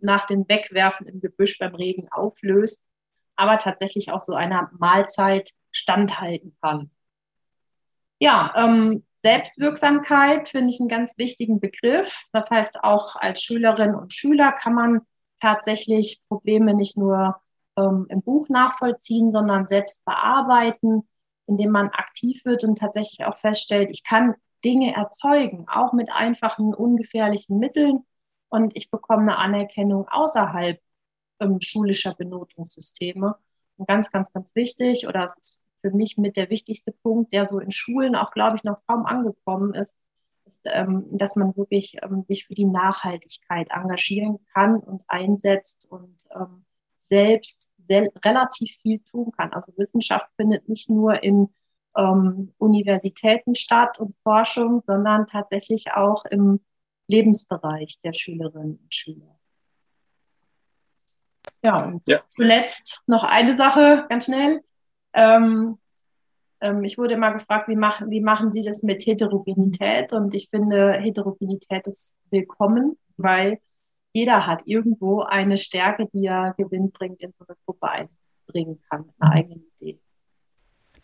nach 0.00 0.26
dem 0.26 0.48
Wegwerfen 0.48 1.06
im 1.06 1.20
Gebüsch 1.20 1.58
beim 1.58 1.74
Regen 1.74 2.08
auflöst, 2.10 2.86
aber 3.36 3.58
tatsächlich 3.58 4.12
auch 4.12 4.20
so 4.20 4.34
einer 4.34 4.70
Mahlzeit 4.78 5.50
standhalten 5.70 6.56
kann. 6.60 6.90
Ja, 8.18 8.52
ähm, 8.56 9.04
Selbstwirksamkeit 9.22 10.48
finde 10.48 10.70
ich 10.70 10.80
einen 10.80 10.88
ganz 10.88 11.16
wichtigen 11.16 11.60
Begriff. 11.60 12.24
Das 12.32 12.50
heißt, 12.50 12.82
auch 12.82 13.16
als 13.16 13.42
Schülerin 13.42 13.94
und 13.94 14.12
Schüler 14.12 14.52
kann 14.52 14.74
man 14.74 15.00
tatsächlich 15.40 16.20
Probleme 16.28 16.74
nicht 16.74 16.96
nur 16.96 17.40
ähm, 17.76 18.06
im 18.08 18.22
Buch 18.22 18.48
nachvollziehen, 18.48 19.30
sondern 19.30 19.66
selbst 19.66 20.04
bearbeiten 20.04 21.08
indem 21.46 21.70
man 21.70 21.88
aktiv 21.88 22.44
wird 22.44 22.64
und 22.64 22.78
tatsächlich 22.78 23.26
auch 23.26 23.36
feststellt, 23.36 23.90
ich 23.90 24.04
kann 24.04 24.34
Dinge 24.64 24.94
erzeugen, 24.94 25.66
auch 25.68 25.92
mit 25.92 26.10
einfachen, 26.10 26.74
ungefährlichen 26.74 27.58
Mitteln. 27.58 28.04
Und 28.48 28.76
ich 28.76 28.90
bekomme 28.90 29.22
eine 29.22 29.38
Anerkennung 29.38 30.06
außerhalb 30.08 30.78
ähm, 31.40 31.60
schulischer 31.60 32.14
Benotungssysteme. 32.14 33.36
Und 33.76 33.88
ganz, 33.88 34.10
ganz, 34.10 34.32
ganz 34.32 34.54
wichtig, 34.54 35.08
oder 35.08 35.24
es 35.24 35.38
ist 35.38 35.58
für 35.80 35.90
mich 35.90 36.16
mit 36.16 36.36
der 36.36 36.50
wichtigste 36.50 36.92
Punkt, 36.92 37.32
der 37.32 37.48
so 37.48 37.58
in 37.58 37.72
Schulen 37.72 38.14
auch, 38.14 38.30
glaube 38.32 38.56
ich, 38.56 38.64
noch 38.64 38.80
kaum 38.86 39.04
angekommen 39.06 39.74
ist, 39.74 39.96
ist 40.44 40.60
ähm, 40.64 41.06
dass 41.10 41.34
man 41.34 41.56
wirklich 41.56 41.96
ähm, 42.02 42.22
sich 42.22 42.46
für 42.46 42.54
die 42.54 42.66
Nachhaltigkeit 42.66 43.68
engagieren 43.70 44.38
kann 44.52 44.76
und 44.76 45.02
einsetzt 45.08 45.90
und 45.90 46.24
ähm, 46.34 46.64
selbst 47.12 47.70
sehr, 47.88 48.08
relativ 48.24 48.74
viel 48.80 49.00
tun 49.00 49.32
kann. 49.36 49.52
Also 49.52 49.72
Wissenschaft 49.76 50.28
findet 50.36 50.66
nicht 50.66 50.88
nur 50.88 51.22
in 51.22 51.48
ähm, 51.94 52.52
Universitäten 52.56 53.54
statt 53.54 54.00
und 54.00 54.16
Forschung, 54.22 54.82
sondern 54.86 55.26
tatsächlich 55.26 55.92
auch 55.92 56.24
im 56.24 56.60
Lebensbereich 57.08 57.98
der 58.02 58.14
Schülerinnen 58.14 58.78
und 58.82 58.94
Schüler. 58.94 59.38
Ja, 61.62 61.84
und 61.84 62.02
ja. 62.08 62.20
zuletzt 62.30 63.02
noch 63.06 63.24
eine 63.24 63.54
Sache, 63.54 64.06
ganz 64.08 64.24
schnell. 64.24 64.62
Ähm, 65.12 65.78
ähm, 66.62 66.82
ich 66.84 66.96
wurde 66.96 67.14
immer 67.14 67.32
gefragt, 67.32 67.68
wie 67.68 67.76
machen, 67.76 68.10
wie 68.10 68.22
machen 68.22 68.52
Sie 68.52 68.62
das 68.62 68.82
mit 68.82 69.04
Heterogenität? 69.04 70.14
Und 70.14 70.34
ich 70.34 70.48
finde, 70.48 70.92
Heterogenität 70.92 71.86
ist 71.86 72.16
willkommen, 72.30 72.96
weil 73.18 73.60
jeder 74.12 74.46
hat 74.46 74.62
irgendwo 74.66 75.22
eine 75.22 75.56
Stärke, 75.56 76.08
die 76.12 76.26
er 76.26 76.54
gewinnbringend 76.56 77.22
in 77.22 77.32
so 77.32 77.44
eine 77.46 77.56
Gruppe 77.64 77.88
einbringen 77.88 78.80
kann, 78.88 79.06
eine 79.18 79.32
eigene 79.32 79.60
Idee. 79.80 79.98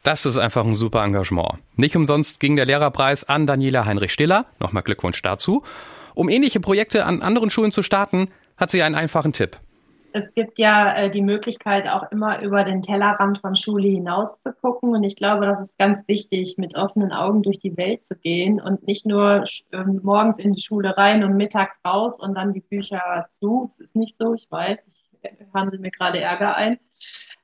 Das 0.03 0.27
ist 0.27 0.39
einfach 0.39 0.65
ein 0.65 0.75
super 0.75 1.05
Engagement. 1.05 1.59
Nicht 1.77 1.97
umsonst 1.97 2.41
ging 2.41 2.57
der 2.57 2.67
Lehrerpreis 2.67 3.29
an 3.29 3.47
Daniela 3.47 3.85
Heinrich-Stiller. 3.85 4.47
Nochmal 4.61 4.83
Glückwunsch 4.83 5.21
dazu. 5.23 5.63
Um 6.15 6.29
ähnliche 6.29 6.61
Projekte 6.61 7.05
an 7.05 7.23
anderen 7.23 7.51
Schulen 7.51 7.73
zu 7.73 7.83
starten, 7.83 8.31
hat 8.57 8.71
sie 8.71 8.83
einen 8.83 8.95
einfachen 8.95 9.33
Tipp. 9.33 9.59
Es 10.13 10.33
gibt 10.35 10.59
ja 10.59 10.97
äh, 10.97 11.11
die 11.11 11.23
Möglichkeit, 11.23 11.87
auch 11.89 12.11
immer 12.11 12.41
über 12.43 12.65
den 12.65 12.83
Tellerrand 12.83 13.39
von 13.39 13.55
Schule 13.55 13.89
hinaus 13.89 14.41
zu 14.41 14.53
gucken. 14.53 14.95
Und 14.95 15.05
ich 15.05 15.17
glaube, 15.17 15.47
das 15.47 15.61
ist 15.61 15.79
ganz 15.79 16.07
wichtig, 16.09 16.57
mit 16.59 16.77
offenen 16.77 17.13
Augen 17.13 17.43
durch 17.43 17.59
die 17.59 17.77
Welt 17.77 18.05
zu 18.05 18.17
gehen 18.17 18.61
und 18.61 18.87
nicht 18.87 19.07
nur 19.07 19.45
äh, 19.73 19.85
morgens 19.85 20.39
in 20.39 20.53
die 20.53 20.63
Schule 20.63 20.97
rein 20.97 21.25
und 21.25 21.37
mittags 21.37 21.79
raus 21.87 22.19
und 22.21 22.35
dann 22.35 22.53
die 22.53 22.61
Bücher 22.61 23.27
zu. 23.31 23.67
Das 23.69 23.81
ist 23.81 23.95
nicht 23.95 24.17
so, 24.17 24.35
ich 24.35 24.51
weiß, 24.51 24.81
ich 24.87 25.47
handle 25.55 25.79
mir 25.79 25.91
gerade 25.91 26.21
Ärger 26.21 26.57
ein. 26.57 26.79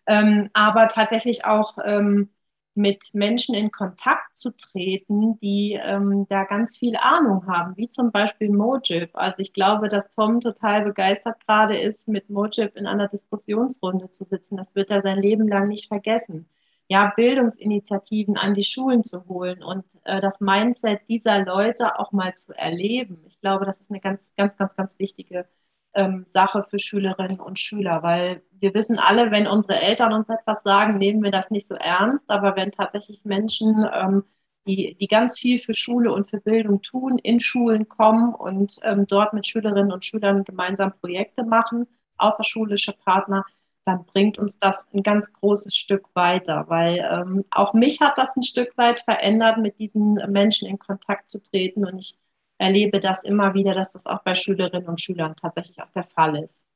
Ähm, 0.07 0.51
aber 0.53 0.89
tatsächlich 0.89 1.45
auch 1.45 1.79
ähm, 1.85 2.31
mit 2.75 3.11
Menschen 3.15 3.55
in 3.55 3.71
Kontakt 3.71 4.37
zu 4.37 4.57
treten, 4.57 5.39
die 5.39 5.79
ähm, 5.81 6.27
da 6.29 6.45
ganz 6.45 6.77
viel 6.77 6.97
Ahnung 6.97 7.47
haben, 7.47 7.77
wie 7.77 7.89
zum 7.89 8.11
Beispiel 8.11 8.51
Mojib. 8.51 9.11
Also 9.15 9.39
ich 9.39 9.53
glaube, 9.53 9.89
dass 9.89 10.11
Tom 10.11 10.41
total 10.41 10.85
begeistert 10.85 11.41
gerade 11.47 11.79
ist, 11.79 12.09
mit 12.09 12.31
Mojib 12.31 12.77
in 12.77 12.87
einer 12.87 13.09
Diskussionsrunde 13.09 14.11
zu 14.11 14.25
sitzen. 14.25 14.57
Das 14.57 14.75
wird 14.75 14.91
er 14.91 15.01
sein 15.01 15.19
Leben 15.19 15.49
lang 15.49 15.69
nicht 15.69 15.89
vergessen. 15.89 16.49
Ja, 16.89 17.13
Bildungsinitiativen 17.17 18.37
an 18.37 18.55
die 18.55 18.63
Schulen 18.63 19.05
zu 19.05 19.27
holen 19.27 19.63
und 19.63 19.85
äh, 20.05 20.21
das 20.21 20.41
Mindset 20.41 21.09
dieser 21.09 21.45
Leute 21.45 21.99
auch 21.99 22.13
mal 22.13 22.35
zu 22.35 22.53
erleben. 22.53 23.25
Ich 23.27 23.41
glaube, 23.41 23.65
das 23.65 23.81
ist 23.81 23.91
eine 23.91 24.01
ganz, 24.01 24.35
ganz, 24.37 24.57
ganz, 24.59 24.77
ganz 24.77 24.99
wichtige 24.99 25.47
ähm, 25.95 26.25
Sache 26.25 26.65
für 26.69 26.79
Schülerinnen 26.79 27.41
und 27.41 27.59
Schüler, 27.59 28.03
weil 28.03 28.43
wir 28.61 28.75
wissen 28.75 28.99
alle, 28.99 29.31
wenn 29.31 29.47
unsere 29.47 29.81
Eltern 29.81 30.13
uns 30.13 30.29
etwas 30.29 30.63
sagen, 30.63 30.99
nehmen 30.99 31.23
wir 31.23 31.31
das 31.31 31.51
nicht 31.51 31.67
so 31.67 31.75
ernst, 31.75 32.25
aber 32.29 32.57
wenn 32.57 32.73
tatsächlich 32.73 33.25
Menschen, 33.25 33.87
ähm, 33.93 34.25
die, 34.67 34.97
die 34.99 35.09
ganz 35.09 35.39
viel 35.39 35.59
für 35.59 35.75
Schule 35.75 36.13
und 36.13 36.31
für 36.31 36.41
Bildung 36.41 36.81
tun, 36.81 37.19
in 37.19 37.41
Schulen 37.41 37.89
kommen 37.89 38.35
und 38.35 38.79
ähm, 38.83 39.07
dort 39.07 39.35
mit 39.35 39.47
Schülerinnen 39.47 39.93
und 39.93 40.05
Schülern 40.05 40.45
gemeinsam 40.45 40.93
Projekte 41.01 41.45
machen, 41.45 41.87
außerschulische 42.17 42.95
Partner, 43.05 43.45
dann 43.85 44.05
bringt 44.07 44.39
uns 44.39 44.57
das 44.59 44.89
ein 44.95 45.03
ganz 45.03 45.33
großes 45.33 45.77
Stück 45.77 46.09
weiter, 46.15 46.65
weil 46.69 47.07
ähm, 47.11 47.45
auch 47.51 47.75
mich 47.75 48.01
hat 48.01 48.17
das 48.17 48.35
ein 48.37 48.43
Stück 48.43 48.77
weit 48.79 49.01
verändert, 49.01 49.59
mit 49.59 49.79
diesen 49.79 50.15
Menschen 50.29 50.69
in 50.69 50.79
Kontakt 50.79 51.29
zu 51.29 51.43
treten. 51.43 51.85
Und 51.85 51.99
ich 51.99 52.17
erlebe 52.59 53.01
das 53.01 53.25
immer 53.25 53.55
wieder, 53.55 53.75
dass 53.75 53.93
das 53.93 54.07
auch 54.07 54.23
bei 54.23 54.35
Schülerinnen 54.35 54.89
und 54.89 55.01
Schülern 55.01 55.35
tatsächlich 55.37 55.81
auch 55.83 55.91
der 55.91 56.05
Fall 56.05 56.37
ist. 56.37 56.67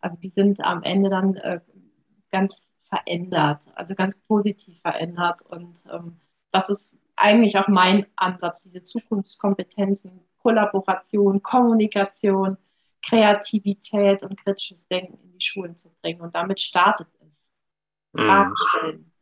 Also 0.00 0.18
die 0.20 0.28
sind 0.28 0.60
am 0.64 0.82
Ende 0.82 1.10
dann 1.10 1.36
äh, 1.36 1.60
ganz 2.30 2.72
verändert, 2.88 3.64
also 3.74 3.94
ganz 3.94 4.16
positiv 4.16 4.80
verändert. 4.80 5.42
Und 5.42 5.82
ähm, 5.92 6.20
das 6.50 6.70
ist 6.70 7.00
eigentlich 7.16 7.58
auch 7.58 7.68
mein 7.68 8.06
Ansatz, 8.16 8.62
diese 8.62 8.82
Zukunftskompetenzen, 8.82 10.20
Kollaboration, 10.38 11.42
Kommunikation, 11.42 12.56
Kreativität 13.06 14.22
und 14.22 14.42
kritisches 14.42 14.86
Denken 14.88 15.18
in 15.22 15.32
die 15.32 15.44
Schulen 15.44 15.76
zu 15.76 15.90
bringen. 16.00 16.20
Und 16.20 16.34
damit 16.34 16.60
startet 16.60 17.08
es. 17.26 17.50
Fragen 18.14 18.54
stellen. 18.56 19.12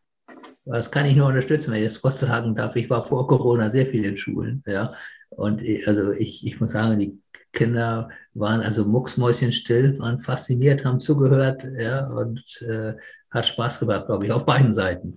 Das 0.64 0.90
kann 0.90 1.06
ich 1.06 1.14
nur 1.14 1.28
unterstützen, 1.28 1.72
wenn 1.72 1.82
ich 1.82 1.88
das 1.88 2.00
kurz 2.00 2.20
sagen 2.20 2.54
darf. 2.54 2.74
Ich 2.76 2.90
war 2.90 3.02
vor 3.02 3.26
Corona 3.28 3.70
sehr 3.70 3.86
viel 3.86 4.04
in 4.04 4.16
Schulen, 4.16 4.62
ja. 4.66 4.94
Und 5.36 5.62
ich, 5.62 5.86
also 5.86 6.12
ich, 6.12 6.46
ich 6.46 6.60
muss 6.60 6.72
sagen, 6.72 6.98
die 6.98 7.18
Kinder 7.52 8.08
waren 8.34 8.60
also 8.60 8.84
mucksmäuschenstill, 8.84 9.98
waren 9.98 10.20
fasziniert, 10.20 10.84
haben 10.84 11.00
zugehört, 11.00 11.62
ja, 11.78 12.06
und 12.06 12.42
äh, 12.62 12.94
hat 13.30 13.46
Spaß 13.46 13.80
gemacht, 13.80 14.06
glaube 14.06 14.26
ich, 14.26 14.32
auf 14.32 14.46
beiden 14.46 14.72
Seiten. 14.72 15.14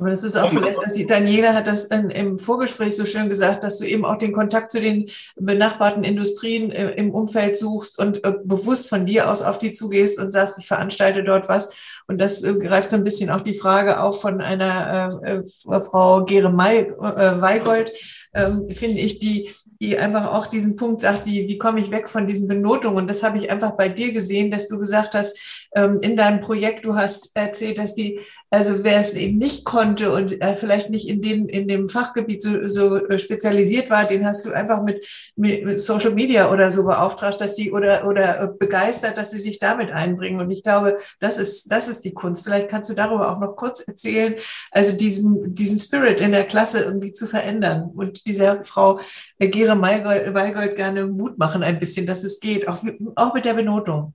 Aber 0.00 0.08
das 0.08 0.24
ist 0.24 0.36
auch 0.36 0.48
vielleicht, 0.48 0.82
dass 0.82 0.94
Daniela 1.06 1.52
hat 1.52 1.66
das 1.66 1.84
im 1.86 2.38
Vorgespräch 2.38 2.96
so 2.96 3.04
schön 3.04 3.28
gesagt, 3.28 3.64
dass 3.64 3.76
du 3.76 3.84
eben 3.84 4.06
auch 4.06 4.16
den 4.16 4.32
Kontakt 4.32 4.72
zu 4.72 4.80
den 4.80 5.10
benachbarten 5.36 6.04
Industrien 6.04 6.70
äh, 6.70 6.92
im 6.92 7.10
Umfeld 7.10 7.58
suchst 7.58 7.98
und 7.98 8.24
äh, 8.24 8.32
bewusst 8.42 8.88
von 8.88 9.04
dir 9.04 9.30
aus 9.30 9.42
auf 9.42 9.58
die 9.58 9.72
zugehst 9.72 10.18
und 10.18 10.30
sagst, 10.30 10.58
ich 10.58 10.66
veranstalte 10.66 11.22
dort 11.22 11.50
was. 11.50 11.74
Und 12.06 12.18
das 12.18 12.42
äh, 12.42 12.54
greift 12.54 12.88
so 12.88 12.96
ein 12.96 13.04
bisschen 13.04 13.28
auch 13.28 13.42
die 13.42 13.54
Frage 13.54 14.00
auf 14.00 14.22
von 14.22 14.40
einer 14.40 15.20
Frau 15.44 16.24
Gere 16.24 16.56
Weigold, 16.56 17.92
ähm, 18.34 18.68
finde 18.70 19.00
ich, 19.00 19.18
die, 19.18 19.50
die 19.80 19.98
einfach 19.98 20.32
auch 20.32 20.46
diesen 20.46 20.76
Punkt 20.76 21.00
sagt, 21.00 21.26
wie, 21.26 21.48
wie 21.48 21.58
komme 21.58 21.80
ich 21.80 21.90
weg 21.90 22.08
von 22.08 22.26
diesen 22.26 22.48
Benotungen? 22.48 22.98
Und 22.98 23.08
das 23.08 23.22
habe 23.22 23.38
ich 23.38 23.50
einfach 23.50 23.72
bei 23.72 23.88
dir 23.88 24.12
gesehen, 24.12 24.50
dass 24.50 24.68
du 24.68 24.78
gesagt 24.78 25.14
hast, 25.14 25.38
ähm, 25.74 25.98
in 26.02 26.16
deinem 26.16 26.40
Projekt, 26.40 26.84
du 26.84 26.96
hast 26.96 27.36
erzählt, 27.36 27.78
dass 27.78 27.94
die, 27.94 28.20
also 28.50 28.82
wer 28.84 28.98
es 28.98 29.14
eben 29.14 29.38
nicht 29.38 29.64
konnte 29.64 30.12
und 30.12 30.40
äh, 30.42 30.56
vielleicht 30.56 30.90
nicht 30.90 31.08
in 31.08 31.22
dem, 31.22 31.48
in 31.48 31.68
dem 31.68 31.88
Fachgebiet 31.88 32.42
so, 32.42 32.66
so 32.66 32.96
äh, 33.06 33.18
spezialisiert 33.18 33.90
war, 33.90 34.04
den 34.04 34.26
hast 34.26 34.44
du 34.44 34.52
einfach 34.52 34.82
mit, 34.82 35.06
mit 35.36 35.80
Social 35.80 36.12
Media 36.12 36.50
oder 36.52 36.70
so 36.70 36.84
beauftragt, 36.84 37.40
dass 37.40 37.54
die 37.54 37.72
oder, 37.72 38.06
oder 38.06 38.42
äh, 38.42 38.48
begeistert, 38.58 39.16
dass 39.16 39.30
sie 39.30 39.38
sich 39.38 39.58
damit 39.58 39.90
einbringen. 39.90 40.40
Und 40.40 40.50
ich 40.50 40.62
glaube, 40.62 40.98
das 41.20 41.38
ist, 41.38 41.70
das 41.70 41.88
ist 41.88 42.04
die 42.04 42.14
Kunst. 42.14 42.44
Vielleicht 42.44 42.68
kannst 42.68 42.90
du 42.90 42.94
darüber 42.94 43.30
auch 43.30 43.40
noch 43.40 43.56
kurz 43.56 43.80
erzählen, 43.86 44.34
also 44.70 44.96
diesen, 44.96 45.54
diesen 45.54 45.78
Spirit 45.78 46.20
in 46.20 46.32
der 46.32 46.44
Klasse 46.44 46.80
irgendwie 46.80 47.12
zu 47.12 47.26
verändern 47.26 47.90
und 47.94 48.19
dieser 48.26 48.64
Frau 48.64 49.00
Gere 49.38 49.80
Weigold 49.80 50.76
gerne 50.76 51.06
Mut 51.06 51.38
machen 51.38 51.62
ein 51.62 51.78
bisschen, 51.78 52.06
dass 52.06 52.24
es 52.24 52.40
geht, 52.40 52.68
auch, 52.68 52.82
auch 53.16 53.34
mit 53.34 53.44
der 53.44 53.54
Benotung. 53.54 54.14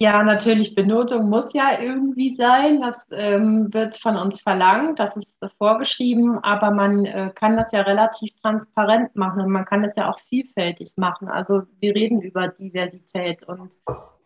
Ja, 0.00 0.22
natürlich, 0.22 0.76
Benotung 0.76 1.28
muss 1.28 1.52
ja 1.54 1.70
irgendwie 1.82 2.32
sein. 2.36 2.80
Das 2.80 3.08
ähm, 3.10 3.74
wird 3.74 3.96
von 3.96 4.16
uns 4.16 4.40
verlangt, 4.40 5.00
das 5.00 5.16
ist 5.16 5.34
vorgeschrieben, 5.58 6.38
aber 6.38 6.70
man 6.70 7.04
äh, 7.04 7.32
kann 7.34 7.56
das 7.56 7.72
ja 7.72 7.80
relativ 7.80 8.30
transparent 8.40 9.16
machen 9.16 9.42
und 9.42 9.50
man 9.50 9.64
kann 9.64 9.82
das 9.82 9.96
ja 9.96 10.08
auch 10.08 10.20
vielfältig 10.20 10.92
machen. 10.94 11.26
Also 11.26 11.62
wir 11.80 11.96
reden 11.96 12.22
über 12.22 12.46
Diversität 12.46 13.42
und 13.42 13.72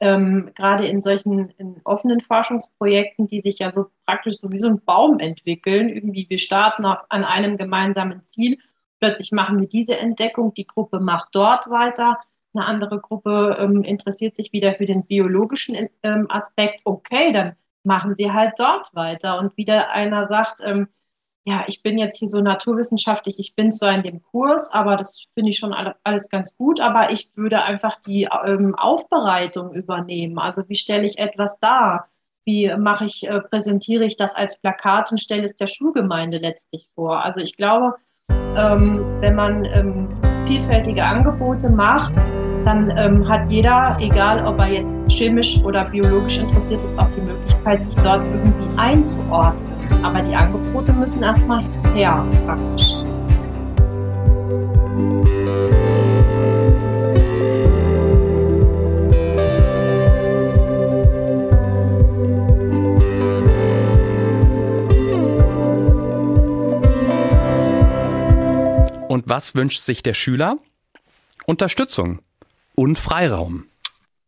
ähm, 0.00 0.50
gerade 0.54 0.86
in 0.86 1.00
solchen 1.00 1.48
in 1.56 1.80
offenen 1.84 2.20
Forschungsprojekten, 2.20 3.28
die 3.28 3.40
sich 3.40 3.60
ja 3.60 3.72
so 3.72 3.86
praktisch 4.04 4.40
so 4.40 4.52
wie 4.52 4.58
so 4.58 4.68
ein 4.68 4.82
Baum 4.84 5.20
entwickeln, 5.20 5.88
irgendwie 5.88 6.26
wir 6.28 6.38
starten 6.38 6.84
auf, 6.84 6.98
an 7.08 7.24
einem 7.24 7.56
gemeinsamen 7.56 8.20
Ziel 8.30 8.58
Plötzlich 9.02 9.32
machen 9.32 9.58
wir 9.58 9.66
diese 9.66 9.98
Entdeckung, 9.98 10.54
die 10.54 10.64
Gruppe 10.64 11.00
macht 11.00 11.30
dort 11.32 11.68
weiter, 11.68 12.20
eine 12.54 12.66
andere 12.66 13.00
Gruppe 13.00 13.56
ähm, 13.58 13.82
interessiert 13.82 14.36
sich 14.36 14.52
wieder 14.52 14.74
für 14.74 14.86
den 14.86 15.04
biologischen 15.06 15.88
ähm, 16.04 16.26
Aspekt. 16.28 16.82
Okay, 16.84 17.32
dann 17.32 17.56
machen 17.82 18.14
sie 18.14 18.30
halt 18.30 18.52
dort 18.58 18.94
weiter. 18.94 19.40
Und 19.40 19.56
wieder 19.56 19.90
einer 19.90 20.28
sagt, 20.28 20.60
ähm, 20.62 20.86
ja, 21.44 21.64
ich 21.66 21.82
bin 21.82 21.98
jetzt 21.98 22.18
hier 22.18 22.28
so 22.28 22.40
naturwissenschaftlich, 22.40 23.40
ich 23.40 23.56
bin 23.56 23.72
zwar 23.72 23.92
in 23.92 24.04
dem 24.04 24.22
Kurs, 24.22 24.70
aber 24.72 24.94
das 24.94 25.26
finde 25.34 25.50
ich 25.50 25.56
schon 25.56 25.74
alles 26.04 26.28
ganz 26.28 26.56
gut, 26.56 26.80
aber 26.80 27.10
ich 27.10 27.28
würde 27.34 27.64
einfach 27.64 28.00
die 28.02 28.28
ähm, 28.44 28.76
Aufbereitung 28.76 29.72
übernehmen. 29.74 30.38
Also 30.38 30.62
wie 30.68 30.76
stelle 30.76 31.06
ich 31.06 31.18
etwas 31.18 31.58
dar? 31.58 32.08
Wie 32.44 32.72
mache 32.76 33.06
ich, 33.06 33.26
äh, 33.26 33.40
präsentiere 33.40 34.04
ich 34.04 34.16
das 34.16 34.36
als 34.36 34.60
Plakat 34.60 35.10
und 35.10 35.18
stelle 35.18 35.42
es 35.42 35.56
der 35.56 35.66
Schulgemeinde 35.66 36.38
letztlich 36.38 36.88
vor? 36.94 37.24
Also 37.24 37.40
ich 37.40 37.56
glaube, 37.56 37.96
ähm, 38.56 39.04
wenn 39.20 39.34
man 39.34 39.64
ähm, 39.72 40.08
vielfältige 40.46 41.02
Angebote 41.02 41.70
macht, 41.70 42.12
dann 42.64 42.92
ähm, 42.96 43.28
hat 43.28 43.50
jeder, 43.50 43.96
egal 44.00 44.44
ob 44.44 44.58
er 44.58 44.68
jetzt 44.68 44.96
chemisch 45.08 45.60
oder 45.64 45.84
biologisch 45.84 46.38
interessiert 46.38 46.82
ist, 46.82 46.98
auch 46.98 47.08
die 47.10 47.20
Möglichkeit, 47.20 47.84
sich 47.84 47.96
dort 47.96 48.24
irgendwie 48.24 48.78
einzuordnen. 48.78 50.04
Aber 50.04 50.22
die 50.22 50.34
Angebote 50.34 50.92
müssen 50.92 51.22
erstmal 51.22 51.64
her, 51.94 52.24
praktisch. 52.46 52.94
Und 69.12 69.28
was 69.28 69.54
wünscht 69.54 69.80
sich 69.80 70.02
der 70.02 70.14
Schüler? 70.14 70.56
Unterstützung 71.44 72.22
und 72.74 72.96
Freiraum. 72.96 73.66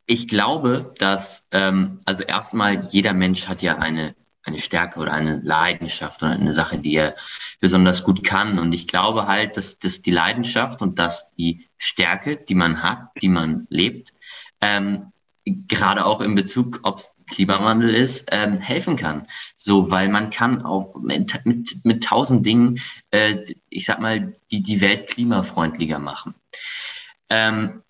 Ich 0.05 0.29
glaube, 0.29 0.93
dass, 0.99 1.47
ähm, 1.53 2.01
also 2.05 2.23
erstmal 2.23 2.87
jeder 2.91 3.15
Mensch 3.15 3.49
hat 3.49 3.63
ja 3.63 3.79
eine, 3.79 4.15
eine 4.43 4.59
Stärke 4.59 5.01
oder 5.01 5.13
eine 5.13 5.41
Leidenschaft 5.43 6.23
oder 6.23 6.33
eine 6.33 6.53
Sache, 6.53 6.77
die 6.77 6.97
er 6.97 7.17
besonders 7.61 8.05
gut 8.05 8.25
kann. 8.25 8.59
Und 8.59 8.75
ich 8.75 8.87
glaube 8.87 9.27
halt, 9.27 9.57
dass, 9.57 9.79
dass 9.79 10.03
die 10.03 10.11
Leidenschaft 10.11 10.83
und 10.83 10.99
dass 10.99 11.35
die 11.37 11.67
Stärke, 11.79 12.37
die 12.37 12.55
man 12.55 12.83
hat, 12.83 13.09
die 13.23 13.31
man 13.31 13.67
lebt, 13.71 14.13
ähm, 14.61 15.13
gerade 15.47 16.05
auch 16.05 16.21
in 16.21 16.35
Bezug, 16.35 16.81
ob 16.83 17.03
Klimawandel 17.27 17.91
ist, 17.91 18.29
ähm, 18.31 18.59
helfen 18.59 18.97
kann. 18.97 19.27
So, 19.57 19.91
weil 19.91 20.09
man 20.09 20.31
kann 20.31 20.63
auch 20.63 20.95
mit, 20.97 21.45
mit, 21.45 21.85
mit 21.85 22.05
tausend 22.05 22.45
Dingen, 22.45 22.81
äh, 23.11 23.45
ich 23.69 23.87
sag 23.87 24.01
mal, 24.01 24.35
die, 24.51 24.63
die 24.63 24.81
Welt 24.81 25.09
klimafreundlicher 25.09 25.99
machen. 25.99 26.35
Ähm, 27.31 27.83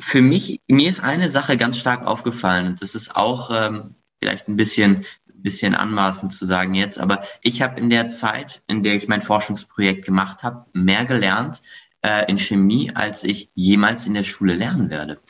für 0.00 0.22
mich, 0.22 0.60
mir 0.66 0.88
ist 0.88 1.00
eine 1.00 1.30
Sache 1.30 1.56
ganz 1.56 1.78
stark 1.78 2.06
aufgefallen 2.06 2.66
und 2.68 2.82
das 2.82 2.94
ist 2.94 3.14
auch 3.14 3.50
ähm, 3.52 3.94
vielleicht 4.18 4.48
ein 4.48 4.56
bisschen, 4.56 5.04
bisschen 5.26 5.74
anmaßend 5.74 6.32
zu 6.32 6.46
sagen 6.46 6.74
jetzt, 6.74 6.98
aber 6.98 7.22
ich 7.42 7.62
habe 7.62 7.80
in 7.80 7.90
der 7.90 8.08
Zeit, 8.08 8.62
in 8.66 8.82
der 8.82 8.94
ich 8.94 9.06
mein 9.08 9.22
Forschungsprojekt 9.22 10.04
gemacht 10.04 10.42
habe, 10.42 10.66
mehr 10.72 11.04
gelernt, 11.04 11.62
äh, 12.02 12.28
in 12.30 12.38
Chemie, 12.38 12.90
als 12.94 13.24
ich 13.24 13.50
jemals 13.54 14.06
in 14.06 14.14
der 14.14 14.24
Schule 14.24 14.54
lernen 14.54 14.90
werde. 14.90 15.20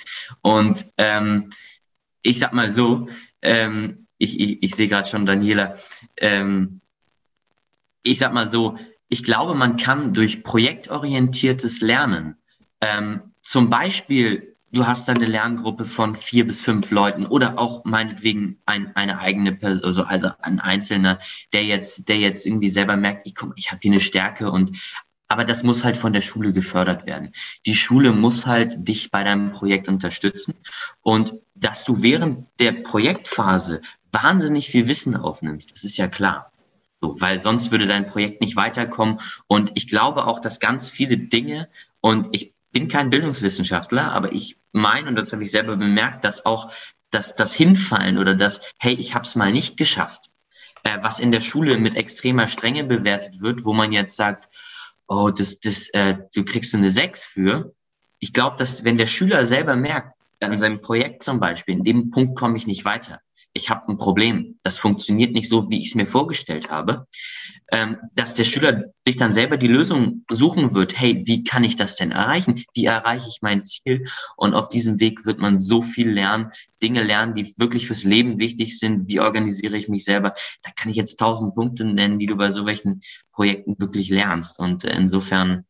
Und 0.43 0.87
ähm, 0.97 1.51
ich 2.23 2.39
sag 2.39 2.53
mal 2.53 2.71
so, 2.71 3.09
ähm, 3.43 3.97
ich, 4.19 4.41
ich, 4.41 4.63
ich 4.63 4.75
sehe 4.75 4.89
gerade 4.89 5.09
schon 5.09 5.27
Daniela, 5.27 5.77
ähm, 6.17 6.81
ich 8.03 8.19
sag 8.19 8.33
mal 8.33 8.49
so, 8.49 8.77
ich 9.09 9.23
glaube, 9.23 9.55
man 9.55 9.77
kann 9.77 10.13
durch 10.13 10.43
projektorientiertes 10.43 11.81
Lernen, 11.81 12.37
ähm, 12.81 13.23
zum 13.43 13.71
Beispiel, 13.71 14.57
du 14.73 14.87
hast 14.87 15.09
eine 15.09 15.27
Lerngruppe 15.27 15.87
von 15.87 16.15
vier 16.15 16.47
bis 16.47 16.61
fünf 16.61 16.91
Leuten 16.91 17.25
oder 17.25 17.59
auch 17.59 17.85
meinetwegen 17.85 18.61
ein, 18.67 18.95
eine 18.95 19.19
eigene 19.19 19.55
Person, 19.55 19.85
also, 19.85 20.03
also 20.03 20.29
ein 20.41 20.61
Einzelner, 20.61 21.19
der 21.53 21.65
jetzt, 21.65 22.09
der 22.09 22.19
jetzt 22.19 22.45
irgendwie 22.45 22.69
selber 22.69 22.97
merkt, 22.97 23.27
ich 23.27 23.35
guck, 23.35 23.55
ich 23.57 23.71
habe 23.71 23.81
hier 23.83 23.93
eine 23.93 24.01
Stärke 24.01 24.51
und 24.51 24.77
aber 25.29 25.45
das 25.45 25.63
muss 25.63 25.85
halt 25.85 25.97
von 25.97 26.13
der 26.13 26.23
Schule 26.23 26.53
gefördert 26.53 27.07
werden. 27.07 27.33
Die 27.67 27.75
Schule 27.75 28.13
muss 28.13 28.47
halt 28.47 28.89
dich 28.89 29.11
bei 29.11 29.25
deinem 29.25 29.53
Projekt 29.53 29.89
unterstützen 29.89 30.55
und 31.03 31.35
dass 31.55 31.85
du 31.85 32.03
während 32.03 32.47
der 32.59 32.73
Projektphase 32.73 33.83
wahnsinnig 34.11 34.69
viel 34.69 34.89
Wissen 34.89 35.17
aufnimmst, 35.17 35.73
das 35.73 35.85
ist 35.85 35.97
ja 35.97 36.09
klar. 36.09 36.53
So, 37.01 37.21
weil 37.21 37.39
sonst 37.39 37.71
würde 37.71 37.87
dein 37.87 38.07
Projekt 38.07 38.41
nicht 38.41 38.57
weiterkommen. 38.57 39.21
Und 39.47 39.71
ich 39.75 39.89
glaube 39.89 40.27
auch, 40.27 40.41
dass 40.41 40.59
ganz 40.59 40.89
viele 40.89 41.17
Dinge, 41.17 41.69
und 42.01 42.29
ich 42.33 42.55
bin 42.73 42.89
kein 42.89 43.11
Bildungswissenschaftler, 43.11 44.13
aber 44.13 44.33
ich 44.33 44.57
meine, 44.73 45.09
und 45.09 45.17
das 45.17 45.33
habe 45.33 45.45
ich 45.45 45.51
selber 45.51 45.77
bemerkt, 45.77 46.25
dass 46.25 46.45
auch 46.45 46.73
das, 47.11 47.37
das 47.37 47.53
Hinfallen 47.53 48.19
oder 48.19 48.35
das, 48.35 48.61
hey, 48.79 48.95
ich 48.95 49.15
habe 49.15 49.25
es 49.25 49.37
mal 49.37 49.53
nicht 49.53 49.77
geschafft, 49.77 50.31
äh, 50.83 50.99
was 51.03 51.21
in 51.21 51.33
der 51.33 51.41
Schule 51.41 51.79
mit 51.79 51.95
extremer 51.95 52.49
Strenge 52.49 52.85
bewertet 52.85 53.41
wird, 53.41 53.65
wo 53.65 53.73
man 53.73 53.93
jetzt 53.93 54.17
sagt, 54.17 54.49
oh, 55.09 55.31
das, 55.31 55.59
das, 55.59 55.89
äh, 55.91 56.17
du 56.35 56.45
kriegst 56.45 56.75
eine 56.75 56.91
Sechs 56.91 57.25
für. 57.25 57.75
Ich 58.19 58.33
glaube, 58.33 58.57
dass 58.57 58.85
wenn 58.85 58.99
der 58.99 59.07
Schüler 59.07 59.47
selber 59.47 59.75
merkt, 59.77 60.15
an 60.41 60.59
seinem 60.59 60.81
Projekt 60.81 61.25
zum 61.25 61.41
Beispiel, 61.41 61.77
in 61.77 61.85
dem 61.85 62.11
Punkt 62.11 62.39
komme 62.39 62.57
ich 62.57 62.67
nicht 62.67 62.85
weiter, 62.85 63.21
ich 63.53 63.71
habe 63.71 63.89
ein 63.89 63.99
Problem, 63.99 64.59
das 64.63 64.79
funktioniert 64.79 65.33
nicht 65.33 65.49
so, 65.49 65.71
wie 65.71 65.81
ich 65.81 65.89
es 65.89 65.95
mir 65.95 66.07
vorgestellt 66.07 66.71
habe, 66.71 67.07
ähm, 67.73 67.97
dass 68.15 68.35
der 68.35 68.45
Schüler 68.45 68.81
sich 69.07 69.17
dann 69.17 69.33
selber 69.33 69.57
die 69.57 69.69
Lösung 69.69 70.25
suchen 70.31 70.75
wird, 70.75 70.99
hey, 70.99 71.23
wie 71.27 71.45
kann 71.45 71.65
ich 71.65 71.77
das 71.77 71.97
denn 71.97 72.13
erreichen? 72.13 72.63
Wie 72.75 72.85
erreiche 72.85 73.29
ich 73.29 73.39
mein 73.43 73.65
Ziel? 73.65 74.07
Und 74.37 74.55
auf 74.55 74.69
diesem 74.69 75.01
Weg 75.01 75.27
wird 75.27 75.39
man 75.39 75.61
so 75.61 75.83
viel 75.83 76.11
lernen, 76.11 76.53
Dinge 76.83 77.03
lernen, 77.03 77.35
die 77.35 77.55
wirklich 77.59 77.87
fürs 77.87 78.05
Leben 78.05 78.39
wichtig 78.39 78.79
sind. 78.79 79.09
Wie 79.09 79.21
organisiere 79.21 79.77
ich 79.77 79.89
mich 79.89 80.05
selber? 80.05 80.35
Da 80.63 80.71
kann 80.71 80.91
ich 80.91 80.97
jetzt 80.97 81.19
tausend 81.19 81.55
Punkte 81.55 81.85
nennen, 81.85 82.19
die 82.19 82.27
du 82.27 82.37
bei 82.37 82.51
so 82.51 82.67
welchen 82.67 83.01
Projekten 83.33 83.77
wirklich 83.79 84.09
lernst. 84.11 84.59
Und 84.59 84.85
insofern, 84.85 85.65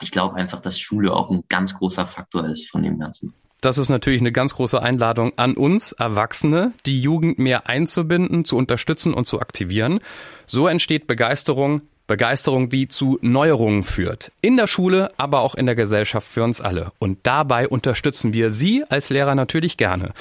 ich 0.00 0.10
glaube 0.10 0.36
einfach, 0.36 0.60
dass 0.60 0.78
Schule 0.78 1.12
auch 1.12 1.30
ein 1.30 1.42
ganz 1.48 1.74
großer 1.74 2.06
Faktor 2.06 2.46
ist 2.46 2.70
von 2.70 2.82
dem 2.82 2.98
Ganzen. 2.98 3.34
Das 3.60 3.76
ist 3.76 3.88
natürlich 3.88 4.20
eine 4.20 4.30
ganz 4.30 4.54
große 4.54 4.80
Einladung 4.80 5.32
an 5.36 5.54
uns 5.54 5.90
Erwachsene, 5.92 6.72
die 6.86 7.00
Jugend 7.00 7.40
mehr 7.40 7.68
einzubinden, 7.68 8.44
zu 8.44 8.56
unterstützen 8.56 9.12
und 9.14 9.26
zu 9.26 9.40
aktivieren. 9.40 9.98
So 10.46 10.68
entsteht 10.68 11.08
Begeisterung, 11.08 11.82
Begeisterung, 12.06 12.68
die 12.68 12.86
zu 12.86 13.18
Neuerungen 13.20 13.82
führt. 13.82 14.30
In 14.40 14.56
der 14.56 14.68
Schule, 14.68 15.10
aber 15.16 15.40
auch 15.40 15.56
in 15.56 15.66
der 15.66 15.74
Gesellschaft 15.74 16.26
für 16.26 16.44
uns 16.44 16.60
alle. 16.60 16.92
Und 17.00 17.18
dabei 17.24 17.66
unterstützen 17.68 18.32
wir 18.32 18.50
Sie 18.50 18.84
als 18.88 19.10
Lehrer 19.10 19.34
natürlich 19.34 19.76
gerne. 19.76 20.12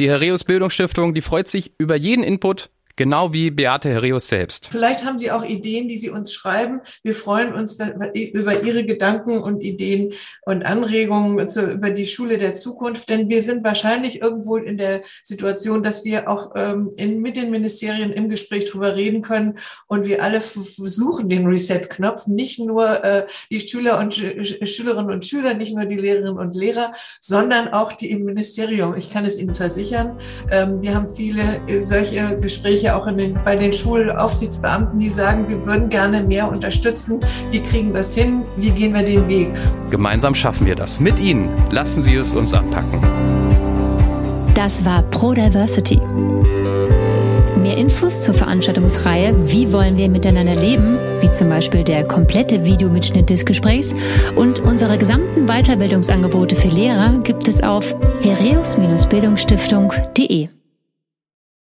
Die 0.00 0.08
Hereus 0.08 0.42
Bildungsstiftung, 0.42 1.14
die 1.14 1.20
freut 1.20 1.46
sich 1.46 1.72
über 1.78 1.94
jeden 1.94 2.24
Input, 2.24 2.68
Genau 2.96 3.32
wie 3.32 3.50
Beate 3.50 3.88
Herreus 3.88 4.28
selbst. 4.28 4.68
Vielleicht 4.70 5.04
haben 5.04 5.18
Sie 5.18 5.30
auch 5.30 5.44
Ideen, 5.44 5.88
die 5.88 5.96
Sie 5.96 6.10
uns 6.10 6.32
schreiben. 6.32 6.80
Wir 7.02 7.14
freuen 7.14 7.54
uns 7.54 7.78
über 8.14 8.62
Ihre 8.62 8.84
Gedanken 8.84 9.38
und 9.38 9.62
Ideen 9.62 10.12
und 10.42 10.64
Anregungen 10.64 11.48
zu, 11.48 11.72
über 11.72 11.90
die 11.90 12.06
Schule 12.06 12.36
der 12.36 12.54
Zukunft, 12.54 13.08
denn 13.08 13.30
wir 13.30 13.40
sind 13.40 13.64
wahrscheinlich 13.64 14.20
irgendwo 14.20 14.56
in 14.56 14.76
der 14.76 15.00
Situation, 15.22 15.82
dass 15.82 16.04
wir 16.04 16.28
auch 16.28 16.52
ähm, 16.54 16.90
in, 16.96 17.20
mit 17.20 17.36
den 17.36 17.50
Ministerien 17.50 18.12
im 18.12 18.28
Gespräch 18.28 18.66
drüber 18.66 18.94
reden 18.94 19.22
können 19.22 19.58
und 19.86 20.06
wir 20.06 20.22
alle 20.22 20.42
suchen 20.42 21.28
den 21.28 21.46
Reset-Knopf, 21.46 22.26
nicht 22.26 22.58
nur 22.58 23.02
äh, 23.04 23.26
die 23.50 23.60
Schüler 23.60 23.98
und 23.98 24.14
Sch 24.14 24.22
Schülerinnen 24.64 25.10
und 25.10 25.26
Schüler, 25.26 25.54
nicht 25.54 25.74
nur 25.74 25.86
die 25.86 25.96
Lehrerinnen 25.96 26.38
und 26.38 26.54
Lehrer, 26.54 26.92
sondern 27.20 27.68
auch 27.68 27.92
die 27.92 28.10
im 28.10 28.24
Ministerium. 28.24 28.96
Ich 28.96 29.10
kann 29.10 29.24
es 29.24 29.38
Ihnen 29.38 29.54
versichern, 29.54 30.18
ähm, 30.50 30.82
wir 30.82 30.94
haben 30.94 31.14
viele 31.14 31.42
äh, 31.68 31.82
solche 31.82 32.38
Gespräche 32.40 32.81
ja 32.82 32.96
auch 32.96 33.06
den, 33.06 33.38
bei 33.44 33.56
den 33.56 33.72
Schulaufsichtsbeamten, 33.72 34.98
die 34.98 35.08
sagen, 35.08 35.48
wir 35.48 35.64
würden 35.64 35.88
gerne 35.88 36.22
mehr 36.22 36.48
unterstützen. 36.48 37.20
Wie 37.50 37.62
kriegen 37.62 37.88
wir 37.88 37.98
das 37.98 38.14
hin? 38.14 38.42
Wie 38.56 38.70
gehen 38.70 38.94
wir 38.94 39.02
den 39.02 39.28
Weg? 39.28 39.50
Gemeinsam 39.90 40.34
schaffen 40.34 40.66
wir 40.66 40.74
das. 40.74 41.00
Mit 41.00 41.20
Ihnen 41.20 41.48
lassen 41.70 42.04
Sie 42.04 42.14
es 42.14 42.34
uns 42.34 42.54
anpacken. 42.54 43.00
Das 44.54 44.84
war 44.84 45.02
Pro 45.04 45.32
Diversity. 45.32 45.98
Mehr 47.56 47.76
Infos 47.76 48.24
zur 48.24 48.34
Veranstaltungsreihe 48.34 49.34
Wie 49.50 49.72
wollen 49.72 49.96
wir 49.96 50.08
miteinander 50.08 50.56
leben, 50.56 50.98
wie 51.20 51.30
zum 51.30 51.48
Beispiel 51.48 51.84
der 51.84 52.04
komplette 52.04 52.66
Videomitschnitt 52.66 53.30
des 53.30 53.46
Gesprächs 53.46 53.94
und 54.34 54.58
unsere 54.60 54.98
gesamten 54.98 55.46
Weiterbildungsangebote 55.46 56.56
für 56.56 56.68
Lehrer 56.68 57.20
gibt 57.22 57.46
es 57.46 57.62
auf 57.62 57.94
hereus-bildungsstiftung.de. 58.22 60.48